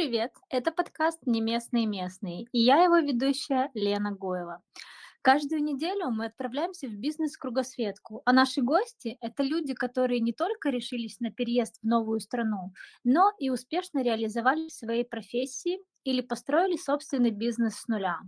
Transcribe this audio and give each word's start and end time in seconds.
Привет! 0.00 0.32
Это 0.48 0.72
подкаст 0.72 1.18
«Не 1.26 1.42
местные 1.42 1.84
местные» 1.84 2.44
и 2.52 2.58
я 2.58 2.84
его 2.84 3.00
ведущая 3.00 3.70
Лена 3.74 4.12
Гоева. 4.12 4.62
Каждую 5.20 5.62
неделю 5.62 6.08
мы 6.08 6.24
отправляемся 6.24 6.88
в 6.88 6.94
бизнес-кругосветку, 6.94 8.22
а 8.24 8.32
наши 8.32 8.62
гости– 8.62 9.18
это 9.20 9.42
люди, 9.42 9.74
которые 9.74 10.20
не 10.20 10.32
только 10.32 10.70
решились 10.70 11.20
на 11.20 11.30
переезд 11.30 11.80
в 11.82 11.86
новую 11.86 12.20
страну, 12.20 12.72
но 13.04 13.30
и 13.38 13.50
успешно 13.50 14.02
реализовали 14.02 14.68
свои 14.68 15.04
профессии 15.04 15.80
или 16.04 16.22
построили 16.22 16.78
собственный 16.78 17.30
бизнес 17.30 17.74
с 17.74 17.86
нуля. 17.86 18.20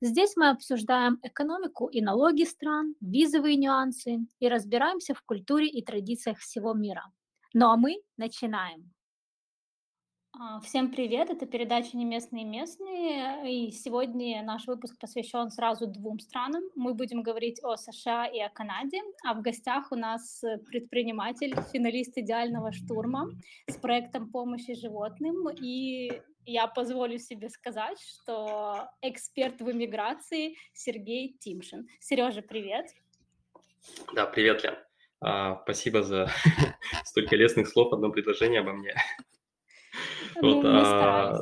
Здесь 0.00 0.32
мы 0.34 0.48
обсуждаем 0.48 1.20
экономику 1.22 1.86
и 1.86 2.00
налоги 2.00 2.42
стран, 2.42 2.96
визовые 3.00 3.54
нюансы 3.54 4.26
и 4.40 4.48
разбираемся 4.48 5.14
в 5.14 5.22
культуре 5.22 5.68
и 5.68 5.84
традициях 5.84 6.38
всего 6.38 6.74
мира. 6.74 7.04
Ну 7.54 7.70
а 7.70 7.76
мы 7.76 8.02
начинаем. 8.16 8.95
А, 10.38 10.60
всем 10.60 10.90
привет, 10.90 11.30
это 11.30 11.46
передача 11.46 11.96
«Не 11.96 12.04
местные 12.04 12.44
местные», 12.44 13.68
и 13.68 13.72
сегодня 13.72 14.42
наш 14.42 14.66
выпуск 14.66 14.98
посвящен 15.00 15.50
сразу 15.50 15.86
двум 15.86 16.18
странам. 16.18 16.62
Мы 16.74 16.92
будем 16.92 17.22
говорить 17.22 17.58
о 17.62 17.76
США 17.76 18.26
и 18.26 18.38
о 18.40 18.50
Канаде, 18.50 19.00
а 19.24 19.32
в 19.32 19.40
гостях 19.40 19.92
у 19.92 19.96
нас 19.96 20.44
предприниматель, 20.66 21.54
финалист 21.72 22.18
«Идеального 22.18 22.70
штурма» 22.72 23.30
с 23.66 23.76
проектом 23.76 24.30
помощи 24.30 24.74
животным, 24.74 25.48
и 25.48 26.20
я 26.44 26.66
позволю 26.66 27.18
себе 27.18 27.48
сказать, 27.48 27.98
что 27.98 28.90
эксперт 29.00 29.62
в 29.62 29.70
иммиграции 29.70 30.56
Сергей 30.74 31.34
Тимшин. 31.40 31.88
Сережа, 31.98 32.42
привет. 32.42 32.90
Да, 34.14 34.26
привет, 34.26 34.62
Лен. 34.64 34.74
А, 35.22 35.62
спасибо 35.62 36.02
за 36.02 36.28
столько 37.04 37.36
лестных 37.36 37.68
слов, 37.68 37.94
одно 37.94 38.10
предложение 38.10 38.60
обо 38.60 38.74
мне. 38.74 38.94
Ну, 40.42 40.54
вот, 40.54 40.64
а, 40.66 41.40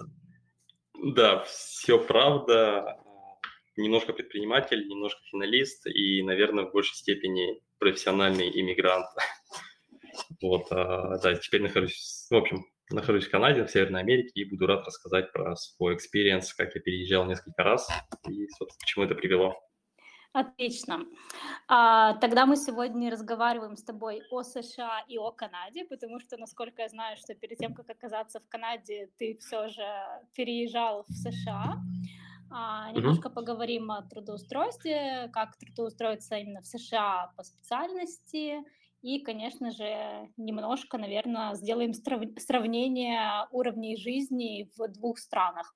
да, 1.02 1.40
все 1.40 1.98
правда. 1.98 2.98
Немножко 3.76 4.12
предприниматель, 4.12 4.86
немножко 4.86 5.20
финалист 5.30 5.86
и, 5.86 6.22
наверное, 6.22 6.64
в 6.64 6.72
большей 6.72 6.94
степени 6.94 7.60
профессиональный 7.78 8.50
иммигрант. 8.50 9.06
Вот, 10.40 10.66
а, 10.70 11.18
да, 11.18 11.34
теперь 11.34 11.62
нахожусь, 11.62 12.28
в 12.30 12.36
общем, 12.36 12.64
нахожусь 12.90 13.26
в 13.26 13.30
Канаде, 13.30 13.64
в 13.64 13.70
Северной 13.70 14.00
Америке, 14.00 14.30
и 14.34 14.44
буду 14.44 14.66
рад 14.66 14.86
рассказать 14.86 15.32
про 15.32 15.56
свой 15.56 15.96
experience, 15.96 16.54
как 16.54 16.74
я 16.74 16.80
переезжал 16.80 17.26
несколько 17.26 17.64
раз 17.64 17.88
и, 18.28 18.46
собственно, 18.50 18.80
к 18.80 18.86
чему 18.86 19.04
это 19.06 19.16
привело. 19.16 19.54
Отлично. 20.32 21.04
А, 21.66 22.14
тогда 22.14 22.44
мы 22.44 22.56
сегодня 22.56 23.10
разговариваем 23.10 23.76
с 23.76 23.82
тобой 23.82 24.22
о 24.30 24.42
США 24.42 25.02
и 25.08 25.16
о 25.16 25.30
Канаде, 25.30 25.84
потому 25.84 26.20
что, 26.20 26.36
насколько 26.36 26.82
я 26.82 26.88
знаю, 26.88 27.16
что 27.16 27.34
перед 27.34 27.58
тем, 27.58 27.74
как 27.74 27.88
оказаться 27.88 28.40
в 28.40 28.48
Канаде, 28.48 29.10
ты 29.18 29.38
все 29.40 29.68
же 29.68 29.86
переезжал 30.34 31.04
в 31.08 31.12
США. 31.12 31.76
А, 32.50 32.92
немножко 32.92 33.28
mm-hmm. 33.28 33.34
поговорим 33.34 33.90
о 33.90 34.02
трудоустройстве, 34.02 35.30
как 35.32 35.56
трудоустроиться 35.56 36.36
именно 36.36 36.60
в 36.60 36.66
США 36.66 37.32
по 37.36 37.42
специальности. 37.42 38.62
И, 39.00 39.20
конечно 39.20 39.70
же, 39.70 40.30
немножко, 40.36 40.98
наверное, 40.98 41.54
сделаем 41.54 41.92
сравнение 41.94 43.46
уровней 43.50 43.96
жизни 43.96 44.70
в 44.76 44.88
двух 44.88 45.18
странах. 45.18 45.74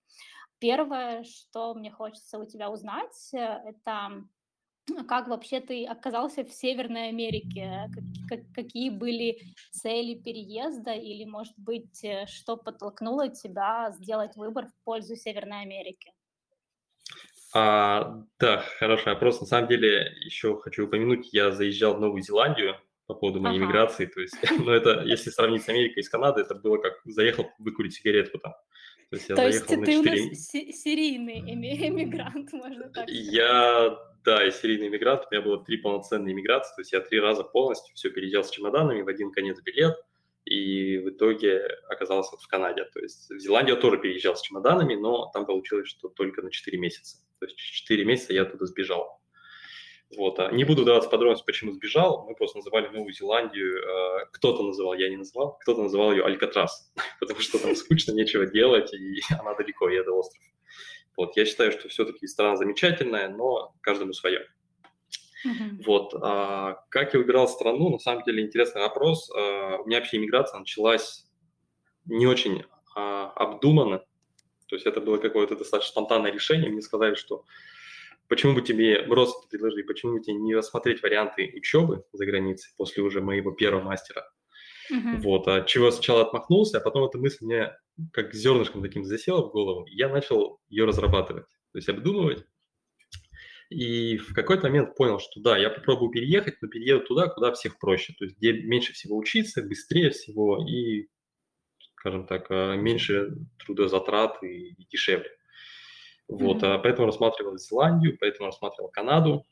Первое, 0.59 1.25
что 1.25 1.75
мне 1.75 1.91
хочется 1.91 2.39
у 2.39 2.45
тебя 2.45 2.71
узнать, 2.71 3.31
это 3.33 4.25
как 5.09 5.29
вообще 5.29 5.61
ты 5.61 5.85
оказался 5.85 6.45
в 6.45 6.51
Северной 6.51 7.09
Америке? 7.09 7.91
Как, 7.95 8.05
как, 8.29 8.55
какие 8.55 8.91
были 8.91 9.39
цели 9.71 10.15
переезда 10.15 10.93
или, 10.93 11.25
может 11.25 11.55
быть, 11.57 12.05
э, 12.05 12.27
что 12.27 12.57
подтолкнуло 12.57 13.29
тебя 13.29 13.91
сделать 13.93 14.37
выбор 14.37 14.67
в 14.67 14.85
пользу 14.85 15.17
Северной 15.17 15.63
Америки? 15.63 16.13
А, 17.55 18.23
да, 18.39 18.63
хороший 18.79 19.15
вопрос. 19.15 19.41
На 19.41 19.47
самом 19.47 19.69
деле, 19.69 20.13
еще 20.25 20.59
хочу 20.59 20.87
упомянуть, 20.87 21.33
я 21.33 21.51
заезжал 21.51 21.95
в 21.95 22.01
Новую 22.01 22.23
Зеландию 22.23 22.77
по 23.07 23.15
поводу 23.15 23.41
моей 23.41 23.57
ага. 23.57 23.65
иммиграции. 23.65 24.07
То 24.07 24.21
есть, 24.21 24.37
ну, 24.59 24.71
это, 24.71 25.03
если 25.05 25.31
сравнить 25.31 25.65
с 25.65 25.69
Америкой 25.69 26.01
и 26.01 26.03
с 26.03 26.09
Канадой, 26.09 26.45
это 26.45 26.55
было 26.55 26.77
как 26.79 27.01
заехал 27.05 27.51
выкурить 27.59 27.95
сигаретку 27.95 28.39
там. 28.39 28.53
То 29.11 29.17
есть, 29.17 29.29
я 29.31 29.37
То 29.37 29.47
есть 29.47 29.67
ты 29.67 29.77
4... 29.77 29.99
у 29.99 30.03
нас 30.03 30.39
серийный 30.51 31.41
эмигрант, 31.41 32.53
можно 32.53 32.85
так 32.91 33.09
сказать. 33.09 33.33
Я 33.33 33.99
да, 34.25 34.43
я 34.43 34.51
серийный 34.51 34.89
иммигрант, 34.89 35.25
у 35.31 35.35
меня 35.35 35.43
было 35.43 35.65
три 35.65 35.77
полноценные 35.79 36.33
иммиграции, 36.33 36.75
то 36.75 36.81
есть 36.81 36.93
я 36.93 37.01
три 37.01 37.21
раза 37.21 37.45
полностью 37.45 37.95
все 37.95 38.11
переезжал 38.11 38.45
с 38.45 38.51
чемоданами, 38.51 39.03
в 39.03 39.09
один 39.09 39.31
конец 39.33 39.61
билет, 39.63 39.97
и 40.45 40.99
в 40.99 41.11
итоге 41.11 41.67
оказался 41.89 42.37
в 42.37 42.47
Канаде. 42.47 42.85
То 42.85 43.01
есть 43.01 43.31
в 43.31 43.39
Зеландию 43.39 43.77
я 43.77 43.83
тоже 43.83 43.99
переезжал 43.99 44.37
с 44.37 44.43
чемоданами, 44.43 44.95
но 44.95 45.31
там 45.33 45.47
получилось, 45.47 45.89
что 45.89 46.09
только 46.09 46.43
на 46.43 46.51
4 46.51 46.79
месяца. 46.79 47.19
То 47.39 47.47
есть 47.47 47.57
4 47.57 48.05
месяца 48.05 48.33
я 48.33 48.43
оттуда 48.43 48.67
сбежал. 48.67 49.21
Вот. 50.17 50.39
А 50.39 50.51
не 50.51 50.65
буду 50.65 50.85
даваться 50.85 51.11
подробности, 51.11 51.45
почему 51.45 51.73
сбежал. 51.73 52.27
Мы 52.27 52.35
просто 52.35 52.59
называли 52.59 52.89
Новую 52.89 53.13
Зеландию, 53.13 53.77
э, 53.77 54.27
кто-то 54.33 54.63
называл, 54.63 54.95
я 54.95 55.11
не 55.11 55.17
называл, 55.17 55.59
кто-то 55.59 55.83
называл 55.83 56.13
ее 56.13 56.25
Алькатрас, 56.25 56.91
потому 57.21 57.41
что 57.41 57.59
там 57.59 57.77
скучно, 57.77 58.13
нечего 58.13 58.47
делать, 58.47 58.93
и 58.95 59.21
она 59.39 59.55
далеко, 59.55 59.89
и 59.91 59.97
это 59.97 60.13
остров. 60.13 60.43
Вот, 61.19 61.37
я 61.37 61.45
считаю, 61.45 61.73
что 61.73 61.89
все-таки 61.89 62.29
страна 62.29 62.55
замечательная, 62.55 63.29
но 63.29 63.75
каждому 63.81 64.13
свое. 64.13 64.47
Uh-huh. 65.45 65.83
Вот, 65.85 66.15
а, 66.15 66.85
как 66.91 67.13
я 67.13 67.19
выбирал 67.19 67.49
страну, 67.49 67.91
на 67.91 67.99
самом 67.99 68.23
деле 68.23 68.45
интересный 68.47 68.83
вопрос. 68.83 69.29
А, 69.37 69.79
у 69.79 69.87
меня 69.87 69.99
вообще 69.99 70.19
иммиграция 70.19 70.61
началась 70.61 71.27
не 72.05 72.29
очень 72.29 72.63
а, 72.95 73.33
обдуманно, 73.35 73.99
то 74.69 74.77
есть 74.77 74.87
это 74.87 75.01
было 75.01 75.17
какое-то 75.17 75.57
достаточно 75.57 75.91
спонтанное 75.91 76.31
решение. 76.31 76.71
Мне 76.71 76.83
сказали, 76.83 77.17
что 77.17 77.45
почему 78.29 78.55
бы 78.55 78.63
тебе, 78.63 79.05
родственники 79.05 79.51
предложили, 79.51 79.83
почему 79.83 80.13
бы 80.13 80.21
тебе 80.21 80.37
не 80.37 80.55
рассмотреть 80.55 81.03
варианты 81.03 81.53
учебы 81.53 82.05
за 82.13 82.27
границей 82.27 82.73
после 82.77 83.03
уже 83.03 83.21
моего 83.23 83.51
первого 83.51 83.83
мастера. 83.83 84.31
Uh-huh. 84.91 85.17
Вот, 85.19 85.49
от 85.49 85.67
чего 85.67 85.91
сначала 85.91 86.23
отмахнулся, 86.23 86.79
а 86.79 86.81
потом 86.81 87.05
эта 87.05 87.19
мысль 87.19 87.45
мне 87.45 87.73
как 88.13 88.35
зернышком 88.35 88.83
таким 88.83 89.05
засела 89.05 89.43
в 89.43 89.51
голову, 89.51 89.85
и 89.85 89.95
я 89.95 90.09
начал 90.09 90.61
ее 90.69 90.85
разрабатывать, 90.85 91.45
то 91.73 91.79
есть 91.79 91.89
обдумывать. 91.89 92.45
И 93.71 94.17
в 94.17 94.33
какой-то 94.33 94.69
момент 94.69 94.97
понял, 94.97 95.19
что 95.19 95.41
да, 95.41 95.59
я 95.59 95.69
попробую 95.69 96.11
переехать, 96.11 96.57
но 96.63 96.69
перееду 96.69 97.05
туда, 97.05 97.29
куда 97.29 97.53
всех 97.53 97.79
проще, 97.79 98.15
то 98.19 98.25
есть 98.25 98.39
где 98.39 98.53
меньше 98.53 98.95
всего 98.95 99.17
учиться, 99.17 99.63
быстрее 99.63 100.11
всего 100.11 100.65
и, 100.67 101.09
скажем 101.97 102.27
так, 102.27 102.51
э, 102.51 102.77
меньше 102.77 103.37
трудозатрат 103.59 104.43
и, 104.43 104.71
и 104.71 104.87
дешевле. 104.91 105.31
Вот, 106.29 106.63
mm-hmm. 106.63 106.81
поэтому 106.83 107.07
рассматривал 107.07 107.59
Зеландию, 107.59 108.17
поэтому 108.19 108.47
рассматривал 108.47 108.91
Канаду. 108.91 109.45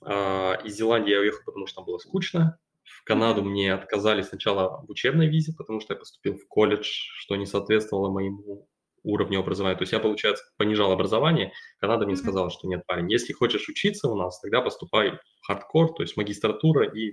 А, 0.00 0.54
из 0.64 0.76
Зеландии 0.76 1.12
я 1.12 1.20
уехал, 1.20 1.40
потому 1.44 1.66
что 1.66 1.76
там 1.76 1.84
было 1.84 1.98
скучно. 1.98 2.58
В 2.84 3.04
Канаду 3.04 3.42
мне 3.42 3.72
отказали 3.72 4.22
сначала 4.22 4.84
в 4.86 4.90
учебной 4.90 5.28
визе, 5.28 5.54
потому 5.56 5.80
что 5.80 5.94
я 5.94 5.98
поступил 5.98 6.36
в 6.36 6.46
колледж, 6.46 6.86
что 6.86 7.36
не 7.36 7.46
соответствовало 7.46 8.10
моему 8.10 8.68
уровню 9.02 9.40
образования. 9.40 9.76
То 9.76 9.82
есть 9.82 9.92
я, 9.92 10.00
получается, 10.00 10.44
понижал 10.56 10.90
образование. 10.90 11.52
Канада 11.78 12.06
мне 12.06 12.16
сказала, 12.16 12.50
что 12.50 12.66
нет, 12.66 12.84
парень, 12.86 13.10
если 13.10 13.32
хочешь 13.32 13.68
учиться 13.68 14.08
у 14.08 14.16
нас, 14.16 14.40
тогда 14.40 14.62
поступай 14.62 15.12
в 15.12 15.46
хардкор, 15.46 15.94
то 15.94 16.02
есть 16.02 16.16
магистратура, 16.16 16.90
и 16.90 17.12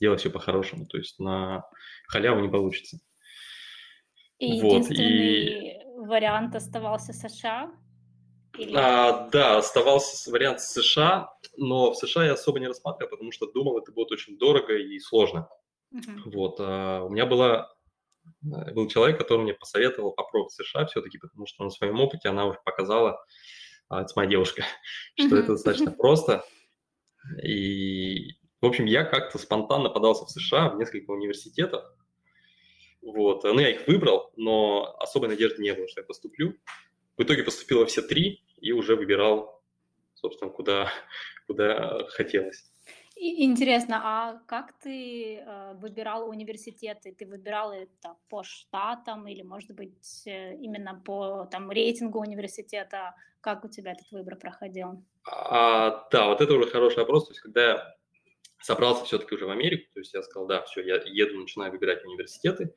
делай 0.00 0.16
все 0.16 0.30
по-хорошему. 0.30 0.86
То 0.86 0.98
есть 0.98 1.18
на 1.18 1.64
халяву 2.08 2.40
не 2.40 2.48
получится. 2.48 2.98
И 4.38 4.60
вот, 4.60 4.72
единственный 4.72 5.70
и... 5.70 5.78
вариант 5.98 6.54
оставался 6.54 7.12
США? 7.12 7.72
Или... 8.58 8.76
А, 8.76 9.28
да, 9.30 9.58
оставался 9.58 10.30
вариант 10.30 10.60
США, 10.60 11.32
но 11.56 11.92
в 11.92 11.96
США 11.96 12.26
я 12.26 12.32
особо 12.34 12.60
не 12.60 12.68
рассматривал, 12.68 13.10
потому 13.10 13.32
что 13.32 13.50
думал, 13.50 13.78
это 13.78 13.92
будет 13.92 14.12
очень 14.12 14.36
дорого 14.36 14.76
и 14.76 14.98
сложно. 14.98 15.48
Uh-huh. 15.94 16.22
Вот, 16.26 16.56
а, 16.58 17.02
у 17.02 17.10
меня 17.10 17.26
была, 17.26 17.74
э, 18.44 18.72
был 18.72 18.88
человек, 18.88 19.18
который 19.18 19.42
мне 19.42 19.54
посоветовал 19.54 20.12
попробовать 20.12 20.52
США 20.52 20.86
все-таки, 20.86 21.18
потому 21.18 21.46
что 21.46 21.64
на 21.64 21.70
своем 21.70 22.00
опыте 22.00 22.28
она 22.28 22.46
уже 22.46 22.58
показала, 22.64 23.24
а, 23.88 24.02
это 24.02 24.12
моя 24.16 24.28
девушка, 24.28 24.64
что 25.14 25.28
uh-huh. 25.28 25.38
это 25.38 25.52
достаточно 25.52 25.90
просто. 25.98 26.44
И, 27.42 28.32
в 28.60 28.66
общем, 28.66 28.84
я 28.84 29.04
как-то 29.04 29.38
спонтанно 29.38 29.88
подался 29.88 30.26
в 30.26 30.30
США 30.30 30.70
в 30.70 30.76
несколько 30.76 31.10
университетов. 31.10 31.84
Вот, 33.00 33.44
ну, 33.44 33.58
я 33.58 33.70
их 33.70 33.86
выбрал, 33.88 34.32
но 34.36 34.94
особой 34.98 35.28
надежды 35.28 35.62
не 35.62 35.72
было, 35.74 35.88
что 35.88 36.00
я 36.00 36.06
поступлю. 36.06 36.54
В 37.16 37.22
итоге 37.22 37.42
поступил 37.44 37.80
во 37.80 37.86
все 37.86 38.00
три 38.00 38.41
и 38.62 38.72
уже 38.72 38.96
выбирал, 38.96 39.60
собственно, 40.14 40.50
куда, 40.50 40.88
куда 41.46 42.06
хотелось. 42.08 42.72
Интересно, 43.14 44.00
а 44.02 44.40
как 44.46 44.72
ты 44.80 45.36
э, 45.36 45.74
выбирал 45.74 46.28
университеты? 46.28 47.12
Ты 47.12 47.26
выбирал 47.26 47.72
это 47.72 48.16
по 48.28 48.42
штатам 48.42 49.28
или, 49.28 49.42
может 49.42 49.70
быть, 49.72 50.22
э, 50.26 50.56
именно 50.56 51.00
по 51.04 51.46
там, 51.50 51.70
рейтингу 51.70 52.20
университета? 52.20 53.14
Как 53.40 53.64
у 53.64 53.68
тебя 53.68 53.92
этот 53.92 54.10
выбор 54.10 54.36
проходил? 54.36 55.04
А, 55.24 56.08
да, 56.10 56.26
вот 56.26 56.40
это 56.40 56.54
уже 56.54 56.70
хороший 56.70 56.98
вопрос. 56.98 57.26
То 57.26 57.32
есть, 57.32 57.40
когда 57.40 57.62
я 57.62 57.96
собрался 58.60 59.04
все-таки 59.04 59.34
уже 59.34 59.46
в 59.46 59.50
Америку, 59.50 59.92
то 59.92 60.00
есть 60.00 60.14
я 60.14 60.22
сказал, 60.22 60.48
да, 60.48 60.62
все, 60.62 60.80
я 60.80 60.96
еду, 61.04 61.38
начинаю 61.38 61.70
выбирать 61.70 62.04
университеты. 62.04 62.74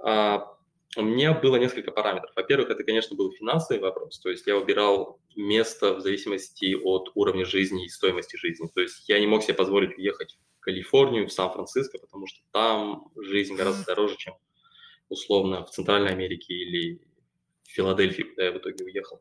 А, 0.00 0.57
у 0.96 1.02
меня 1.02 1.34
было 1.34 1.56
несколько 1.56 1.90
параметров. 1.90 2.32
Во-первых, 2.34 2.70
это, 2.70 2.82
конечно, 2.82 3.16
был 3.16 3.30
финансовый 3.32 3.78
вопрос. 3.80 4.18
То 4.20 4.30
есть 4.30 4.46
я 4.46 4.56
выбирал 4.56 5.20
место 5.36 5.94
в 5.94 6.00
зависимости 6.00 6.74
от 6.74 7.10
уровня 7.14 7.44
жизни 7.44 7.84
и 7.84 7.88
стоимости 7.88 8.36
жизни. 8.36 8.68
То 8.74 8.80
есть 8.80 9.08
я 9.08 9.20
не 9.20 9.26
мог 9.26 9.42
себе 9.42 9.54
позволить 9.54 9.96
уехать 9.98 10.38
в 10.56 10.60
Калифорнию, 10.60 11.26
в 11.26 11.32
Сан-Франциско, 11.32 11.98
потому 11.98 12.26
что 12.26 12.40
там 12.52 13.10
жизнь 13.16 13.54
гораздо 13.54 13.84
дороже, 13.84 14.16
чем 14.16 14.34
условно 15.08 15.64
в 15.64 15.70
Центральной 15.70 16.10
Америке 16.10 16.54
или 16.54 17.00
в 17.64 17.70
Филадельфии, 17.70 18.22
куда 18.22 18.44
я 18.44 18.52
в 18.52 18.58
итоге 18.58 18.84
уехал. 18.84 19.20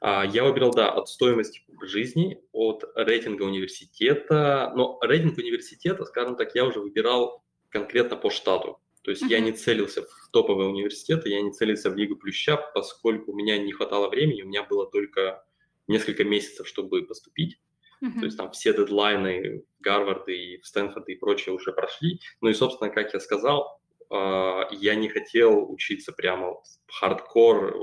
А, 0.00 0.24
я 0.26 0.44
выбирал, 0.44 0.72
да, 0.72 0.90
от 0.90 1.08
стоимости 1.08 1.62
жизни, 1.82 2.42
от 2.52 2.84
рейтинга 2.96 3.44
университета. 3.44 4.72
Но 4.74 4.98
рейтинг 5.00 5.38
университета, 5.38 6.04
скажем 6.04 6.36
так, 6.36 6.54
я 6.54 6.64
уже 6.64 6.80
выбирал 6.80 7.44
конкретно 7.70 8.16
по 8.16 8.30
штату. 8.30 8.80
То 9.04 9.10
есть 9.10 9.22
uh-huh. 9.22 9.28
я 9.28 9.40
не 9.40 9.52
целился 9.52 10.02
в 10.02 10.28
топовые 10.32 10.70
университеты, 10.70 11.28
я 11.28 11.42
не 11.42 11.52
целился 11.52 11.90
в 11.90 11.94
Лигу 11.94 12.16
Плюща, 12.16 12.56
поскольку 12.56 13.32
у 13.32 13.36
меня 13.36 13.58
не 13.58 13.70
хватало 13.70 14.08
времени, 14.08 14.42
у 14.42 14.46
меня 14.46 14.62
было 14.64 14.90
только 14.90 15.44
несколько 15.86 16.24
месяцев, 16.24 16.66
чтобы 16.66 17.02
поступить. 17.02 17.60
Uh-huh. 18.02 18.18
То 18.18 18.24
есть 18.24 18.38
там 18.38 18.50
все 18.52 18.72
дедлайны 18.72 19.62
в 19.78 19.82
Гарвард 19.82 20.26
и 20.28 20.56
в 20.56 20.66
Стэнфорд 20.66 21.06
и 21.10 21.16
прочее 21.16 21.54
уже 21.54 21.72
прошли. 21.72 22.18
Ну 22.40 22.48
и, 22.48 22.54
собственно, 22.54 22.90
как 22.90 23.12
я 23.12 23.20
сказал, 23.20 23.78
а, 24.10 24.68
я 24.70 24.94
не 24.94 25.10
хотел 25.10 25.70
учиться 25.70 26.12
прямо 26.12 26.62
хардкор, 26.88 27.76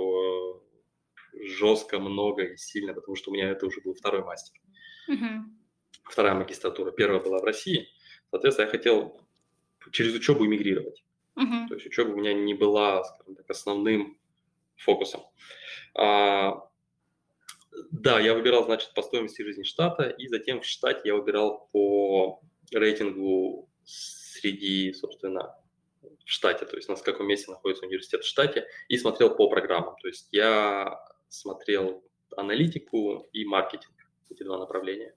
жестко, 1.34 2.00
много 2.00 2.46
и 2.46 2.58
сильно, 2.58 2.96
потому 2.96 3.16
что 3.16 3.30
у 3.30 3.34
меня 3.36 3.50
это 3.50 3.68
уже 3.68 3.80
был 3.82 3.94
второй 3.94 4.24
мастер. 4.24 4.60
Uh-huh. 5.08 5.42
Вторая 6.04 6.34
магистратура. 6.34 6.92
Первая 6.92 7.22
была 7.22 7.38
в 7.38 7.44
России. 7.44 7.88
Соответственно, 8.32 8.66
я 8.66 8.72
хотел 8.72 9.22
через 9.92 10.16
учебу 10.16 10.48
эмигрировать. 10.48 11.04
Uh-huh. 11.38 11.68
То 11.68 11.76
есть 11.76 11.86
учеба 11.86 12.12
у 12.12 12.18
меня 12.18 12.34
не 12.34 12.54
была, 12.54 13.04
скажем 13.04 13.36
так, 13.36 13.50
основным 13.50 14.18
фокусом. 14.76 15.22
А, 15.96 16.68
да, 17.92 18.20
я 18.20 18.34
выбирал, 18.34 18.66
значит, 18.66 18.94
по 18.94 19.02
стоимости 19.02 19.42
жизни 19.42 19.64
штата, 19.64 20.10
и 20.10 20.28
затем 20.28 20.62
в 20.62 20.66
штате 20.66 21.02
я 21.06 21.16
выбирал 21.16 21.70
по 21.72 22.42
рейтингу 22.72 23.70
среди, 23.84 24.94
собственно, 24.94 25.56
в 26.02 26.30
штате, 26.30 26.66
то 26.66 26.76
есть 26.76 26.90
на 26.90 26.96
каком 26.96 27.28
месте 27.28 27.52
находится 27.52 27.86
университет 27.86 28.24
в 28.24 28.28
штате, 28.28 28.68
и 28.88 28.98
смотрел 28.98 29.36
по 29.36 29.50
программам. 29.50 29.96
То 30.02 30.08
есть 30.08 30.28
я 30.32 31.00
смотрел 31.30 32.04
аналитику 32.36 33.30
и 33.34 33.46
маркетинг, 33.46 33.94
эти 34.30 34.44
два 34.44 34.58
направления. 34.58 35.16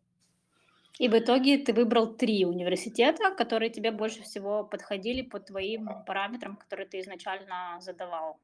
И 0.98 1.08
в 1.08 1.18
итоге 1.18 1.58
ты 1.58 1.72
выбрал 1.72 2.14
три 2.14 2.44
университета, 2.44 3.34
которые 3.36 3.70
тебе 3.70 3.90
больше 3.90 4.22
всего 4.22 4.64
подходили 4.64 5.22
по 5.22 5.40
твоим 5.40 5.88
параметрам, 6.06 6.56
которые 6.56 6.86
ты 6.86 7.00
изначально 7.00 7.78
задавал. 7.80 8.38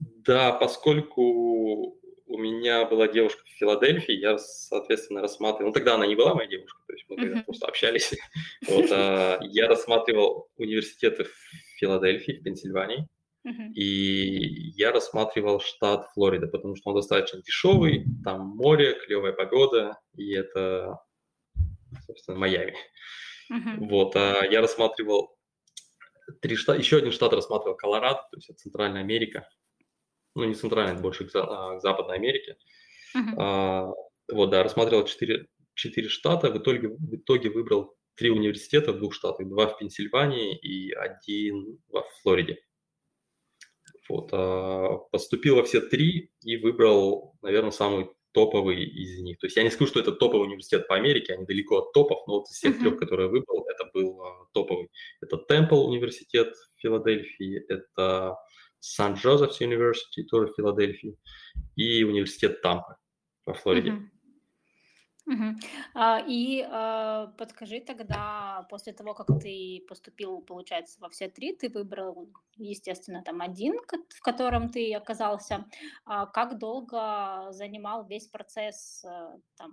Да, 0.00 0.52
поскольку 0.52 1.96
у 2.30 2.38
меня 2.38 2.86
была 2.86 3.08
девушка 3.08 3.42
в 3.44 3.58
Филадельфии, 3.58 4.14
я, 4.14 4.38
соответственно, 4.38 5.20
рассматривал, 5.20 5.68
ну 5.68 5.72
тогда 5.72 5.94
она 5.94 6.06
не 6.06 6.14
была 6.14 6.34
моя 6.34 6.48
девушка, 6.48 6.80
то 6.86 6.92
есть 6.92 7.04
мы 7.08 7.16
uh-huh. 7.16 7.44
просто 7.44 7.66
общались. 7.66 8.14
Вот, 8.68 8.86
а, 8.90 9.38
я 9.42 9.66
рассматривал 9.66 10.48
университеты 10.56 11.24
в 11.24 11.32
Филадельфии, 11.78 12.32
в 12.32 12.42
Пенсильвании, 12.42 13.06
uh-huh. 13.46 13.72
и 13.74 14.70
я 14.76 14.92
рассматривал 14.92 15.60
штат 15.60 16.08
Флорида, 16.14 16.46
потому 16.46 16.76
что 16.76 16.90
он 16.90 16.96
достаточно 16.96 17.42
дешевый, 17.42 18.04
там 18.24 18.46
море, 18.56 18.94
клевая 19.04 19.32
погода, 19.32 19.98
и 20.16 20.32
это 20.32 20.98
собственно, 22.06 22.38
Майами. 22.38 22.76
Uh-huh. 23.52 23.76
Вот, 23.78 24.16
а 24.16 24.44
я 24.46 24.60
рассматривал 24.60 25.36
три 26.40 26.56
штата, 26.56 26.78
еще 26.78 26.98
один 26.98 27.12
штат 27.12 27.32
рассматривал 27.32 27.76
Колорадо, 27.76 28.20
то 28.30 28.36
есть 28.36 28.48
это 28.48 28.58
Центральная 28.58 29.02
Америка. 29.02 29.48
Ну, 30.34 30.44
не 30.44 30.54
Центральная, 30.54 30.94
это 30.94 31.02
больше 31.02 31.26
к, 31.26 31.34
а, 31.34 31.76
к 31.76 31.80
Западной 31.80 32.16
Америке. 32.16 32.56
Uh-huh. 33.16 33.34
А, 33.38 33.90
вот, 34.30 34.50
да, 34.50 34.62
рассматривал 34.62 35.04
четыре, 35.04 35.48
четыре 35.74 36.08
штата, 36.08 36.50
в 36.50 36.58
итоге, 36.58 36.88
в 36.88 37.16
итоге 37.16 37.50
выбрал 37.50 37.96
три 38.14 38.30
университета 38.30 38.92
в 38.92 38.98
двух 38.98 39.14
штатах, 39.14 39.48
два 39.48 39.66
в 39.66 39.78
Пенсильвании 39.78 40.56
и 40.56 40.92
один 40.92 41.78
во 41.88 42.04
Флориде. 42.22 42.58
Вот, 44.08 44.30
а, 44.32 44.98
поступил 45.10 45.56
во 45.56 45.64
все 45.64 45.80
три 45.80 46.32
и 46.42 46.56
выбрал, 46.56 47.36
наверное, 47.42 47.70
самый 47.72 48.10
топовый 48.32 48.84
из 48.84 49.20
них. 49.20 49.38
То 49.38 49.46
есть 49.46 49.56
я 49.56 49.62
не 49.62 49.70
скажу, 49.70 49.90
что 49.90 50.00
это 50.00 50.12
топовый 50.12 50.46
университет 50.46 50.86
по 50.88 50.96
Америке, 50.96 51.34
они 51.34 51.46
далеко 51.46 51.78
от 51.78 51.92
топов, 51.92 52.26
но 52.26 52.38
вот 52.38 52.48
из 52.48 52.56
всех 52.56 52.76
uh-huh. 52.76 52.80
трех, 52.80 52.98
которые 52.98 53.26
я 53.26 53.32
выбрал, 53.32 53.66
это 53.68 53.90
был 53.92 54.20
uh, 54.20 54.46
топовый. 54.52 54.88
Это 55.20 55.36
Темпл 55.36 55.86
университет 55.88 56.54
в 56.54 56.80
Филадельфии, 56.80 57.64
это 57.68 58.36
Сан-Джозефс 58.80 59.60
University, 59.60 60.24
тоже 60.28 60.48
в 60.48 60.56
Филадельфии, 60.56 61.16
и 61.76 62.04
университет 62.04 62.62
Тампа 62.62 62.98
во 63.46 63.54
Флориде. 63.54 63.90
Uh-huh. 63.90 64.19
А, 65.94 66.20
и 66.26 66.62
а, 66.62 67.28
подскажи 67.38 67.80
тогда, 67.80 68.66
после 68.70 68.92
того, 68.92 69.14
как 69.14 69.26
ты 69.40 69.84
поступил, 69.88 70.40
получается, 70.40 70.98
во 71.00 71.08
все 71.08 71.28
три, 71.28 71.54
ты 71.54 71.68
выбрал, 71.68 72.28
естественно, 72.56 73.22
там 73.22 73.40
один, 73.40 73.78
в 74.08 74.20
котором 74.20 74.68
ты 74.68 74.94
оказался. 74.94 75.66
А 76.04 76.26
как 76.26 76.58
долго 76.58 77.48
занимал 77.50 78.06
весь 78.06 78.26
процесс, 78.26 79.04
э, 79.04 79.38
там, 79.56 79.72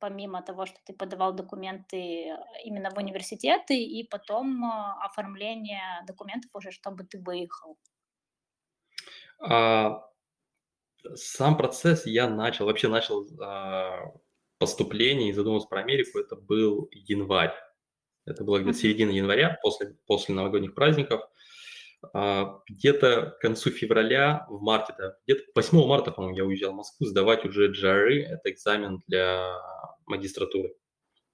помимо 0.00 0.42
того, 0.42 0.66
что 0.66 0.78
ты 0.84 0.92
подавал 0.92 1.32
документы 1.32 1.96
э, 1.96 2.36
именно 2.64 2.90
в 2.90 2.98
университеты, 2.98 3.76
и 3.76 4.08
потом 4.08 4.64
а, 4.64 5.04
оформление 5.04 6.04
документов 6.06 6.50
уже, 6.54 6.70
чтобы 6.70 7.04
ты 7.04 7.20
выехал? 7.20 7.76
А, 9.38 10.02
сам 11.14 11.56
процесс 11.56 12.06
я 12.06 12.28
начал, 12.28 12.66
вообще 12.66 12.88
начал 12.88 13.26
поступления 14.58 15.30
и 15.30 15.32
задумался 15.32 15.68
про 15.68 15.80
Америку, 15.80 16.18
это 16.18 16.36
был 16.36 16.88
январь. 16.92 17.54
Это 18.26 18.44
было 18.44 18.58
где-то 18.58 18.78
середина 18.78 19.10
января, 19.10 19.58
после, 19.62 19.96
после 20.06 20.34
новогодних 20.34 20.74
праздников. 20.74 21.22
А, 22.12 22.60
где-то 22.68 23.36
к 23.38 23.40
концу 23.40 23.70
февраля, 23.70 24.46
в 24.48 24.60
марте, 24.60 24.94
да, 24.98 25.16
где-то 25.26 25.42
8 25.54 25.86
марта, 25.86 26.10
по-моему, 26.10 26.36
я 26.36 26.44
уезжал 26.44 26.72
в 26.72 26.76
Москву 26.76 27.06
сдавать 27.06 27.44
уже 27.44 27.70
GRE, 27.70 28.22
это 28.22 28.50
экзамен 28.50 29.02
для 29.06 29.54
магистратуры. 30.06 30.68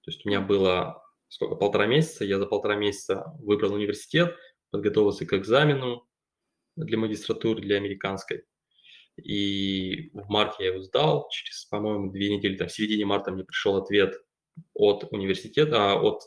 То 0.03 0.11
есть 0.11 0.25
у 0.25 0.29
меня 0.29 0.41
было 0.41 1.03
сколько, 1.29 1.55
полтора 1.55 1.87
месяца, 1.87 2.25
я 2.25 2.39
за 2.39 2.47
полтора 2.47 2.77
месяца 2.77 3.33
выбрал 3.39 3.75
университет, 3.75 4.37
подготовился 4.71 5.27
к 5.27 5.33
экзамену 5.33 6.07
для 6.77 6.99
магистратуры, 6.99 7.61
для 7.61 7.77
американской. 7.77 8.45
И 9.21 10.11
в 10.13 10.29
марте 10.29 10.65
я 10.65 10.71
его 10.71 10.83
сдал, 10.83 11.29
через, 11.31 11.65
по-моему, 11.67 12.11
две 12.11 12.35
недели, 12.35 12.57
там, 12.57 12.69
в 12.69 12.73
середине 12.73 13.05
марта 13.05 13.31
мне 13.31 13.45
пришел 13.45 13.77
ответ 13.77 14.17
от 14.75 15.05
университета, 15.13 15.93
а, 15.93 16.01
от, 16.01 16.23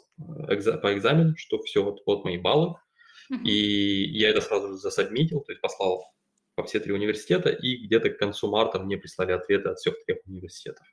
экза, 0.49 0.77
по 0.77 0.93
экзамену, 0.93 1.35
что 1.37 1.61
все, 1.63 1.83
вот, 1.83 2.01
вот 2.05 2.23
мои 2.23 2.37
баллы. 2.37 2.75
И 3.43 4.03
я 4.17 4.29
это 4.29 4.41
сразу 4.41 4.69
же 4.69 4.77
засадмитил, 4.77 5.41
то 5.41 5.51
есть 5.51 5.61
послал 5.61 6.05
по 6.55 6.63
все 6.63 6.79
три 6.79 6.93
университета, 6.93 7.49
и 7.49 7.77
где-то 7.85 8.11
к 8.11 8.19
концу 8.19 8.49
марта 8.49 8.79
мне 8.79 8.97
прислали 8.97 9.31
ответы 9.31 9.69
от 9.69 9.79
всех 9.79 9.95
трех 10.05 10.19
университетов. 10.27 10.85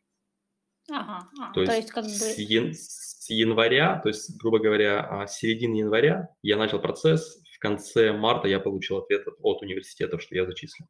Ага, 0.90 1.28
а, 1.40 1.52
то, 1.52 1.60
есть, 1.60 1.70
то 1.70 1.76
есть 1.76 1.90
как 1.90 2.04
бы... 2.04 2.10
с, 2.10 2.38
ян, 2.38 2.72
с 2.74 3.28
января, 3.28 4.00
то 4.00 4.08
есть, 4.08 4.36
грубо 4.38 4.58
говоря, 4.58 5.00
а, 5.00 5.26
с 5.26 5.38
середины 5.38 5.76
января 5.76 6.30
я 6.42 6.56
начал 6.56 6.80
процесс, 6.80 7.42
в 7.54 7.58
конце 7.58 8.12
марта 8.12 8.48
я 8.48 8.58
получил 8.58 8.98
ответ 8.98 9.26
от, 9.28 9.34
от 9.40 9.62
университетов, 9.62 10.22
что 10.22 10.34
я 10.34 10.46
зачислен. 10.46 10.86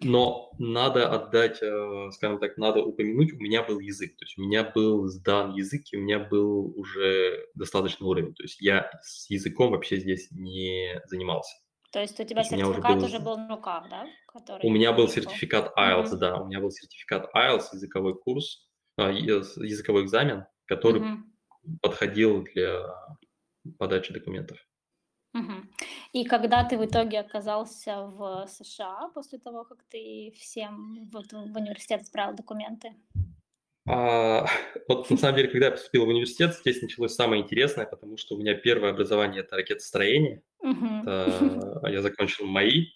Но 0.00 0.52
надо 0.58 1.08
отдать, 1.12 1.62
э, 1.62 2.10
скажем 2.12 2.40
так, 2.40 2.56
надо 2.56 2.82
упомянуть, 2.82 3.32
у 3.32 3.36
меня 3.36 3.62
был 3.62 3.78
язык, 3.78 4.16
то 4.16 4.24
есть 4.24 4.36
у 4.38 4.42
меня 4.42 4.64
был 4.64 5.06
сдан 5.06 5.54
язык, 5.54 5.82
и 5.92 5.96
у 5.96 6.00
меня 6.00 6.18
был 6.18 6.72
уже 6.76 7.46
достаточный 7.54 8.06
уровень, 8.06 8.34
то 8.34 8.42
есть 8.42 8.60
я 8.60 8.90
с 9.02 9.30
языком 9.30 9.70
вообще 9.70 9.98
здесь 9.98 10.28
не 10.32 11.00
занимался. 11.06 11.54
То 11.92 12.00
есть 12.00 12.18
у 12.18 12.24
тебя 12.24 12.42
сертификат 12.42 12.96
уже 12.96 12.98
был, 12.98 13.04
уже 13.04 13.18
был 13.20 13.36
на 13.36 13.48
руках, 13.48 13.84
да? 13.90 14.06
Который 14.26 14.66
у 14.66 14.70
меня 14.70 14.92
был 14.92 15.08
сертификат 15.08 15.72
IELTS, 15.76 16.14
mm-hmm. 16.14 16.16
да, 16.16 16.36
у 16.38 16.46
меня 16.46 16.60
был 16.60 16.70
сертификат 16.70 17.30
IELTS, 17.34 17.64
языковой 17.74 18.18
курс, 18.18 18.66
а, 18.96 19.10
языковой 19.10 20.04
экзамен, 20.04 20.46
который 20.64 21.02
mm-hmm. 21.02 21.78
подходил 21.82 22.44
для 22.54 22.94
подачи 23.78 24.12
документов. 24.12 24.58
И 26.12 26.24
когда 26.24 26.64
ты 26.64 26.76
в 26.76 26.84
итоге 26.84 27.20
оказался 27.20 28.02
в 28.02 28.46
США 28.48 29.10
после 29.14 29.38
того, 29.38 29.64
как 29.64 29.82
ты 29.90 30.32
всем 30.38 31.08
вот 31.12 31.32
в 31.32 31.56
университет 31.56 32.02
отправил 32.02 32.34
документы? 32.34 32.94
А, 33.88 34.46
вот 34.88 35.10
на 35.10 35.16
самом 35.16 35.36
деле, 35.36 35.48
когда 35.48 35.66
я 35.66 35.72
поступил 35.72 36.04
в 36.04 36.08
университет, 36.08 36.54
здесь 36.54 36.82
началось 36.82 37.14
самое 37.14 37.42
интересное, 37.42 37.86
потому 37.86 38.16
что 38.16 38.34
у 38.34 38.38
меня 38.38 38.54
первое 38.54 38.90
образование 38.90 39.40
это 39.40 39.56
ракетостроение. 39.56 40.42
Это 40.62 41.80
я 41.88 42.02
закончил 42.02 42.46
МАИ. 42.46 42.86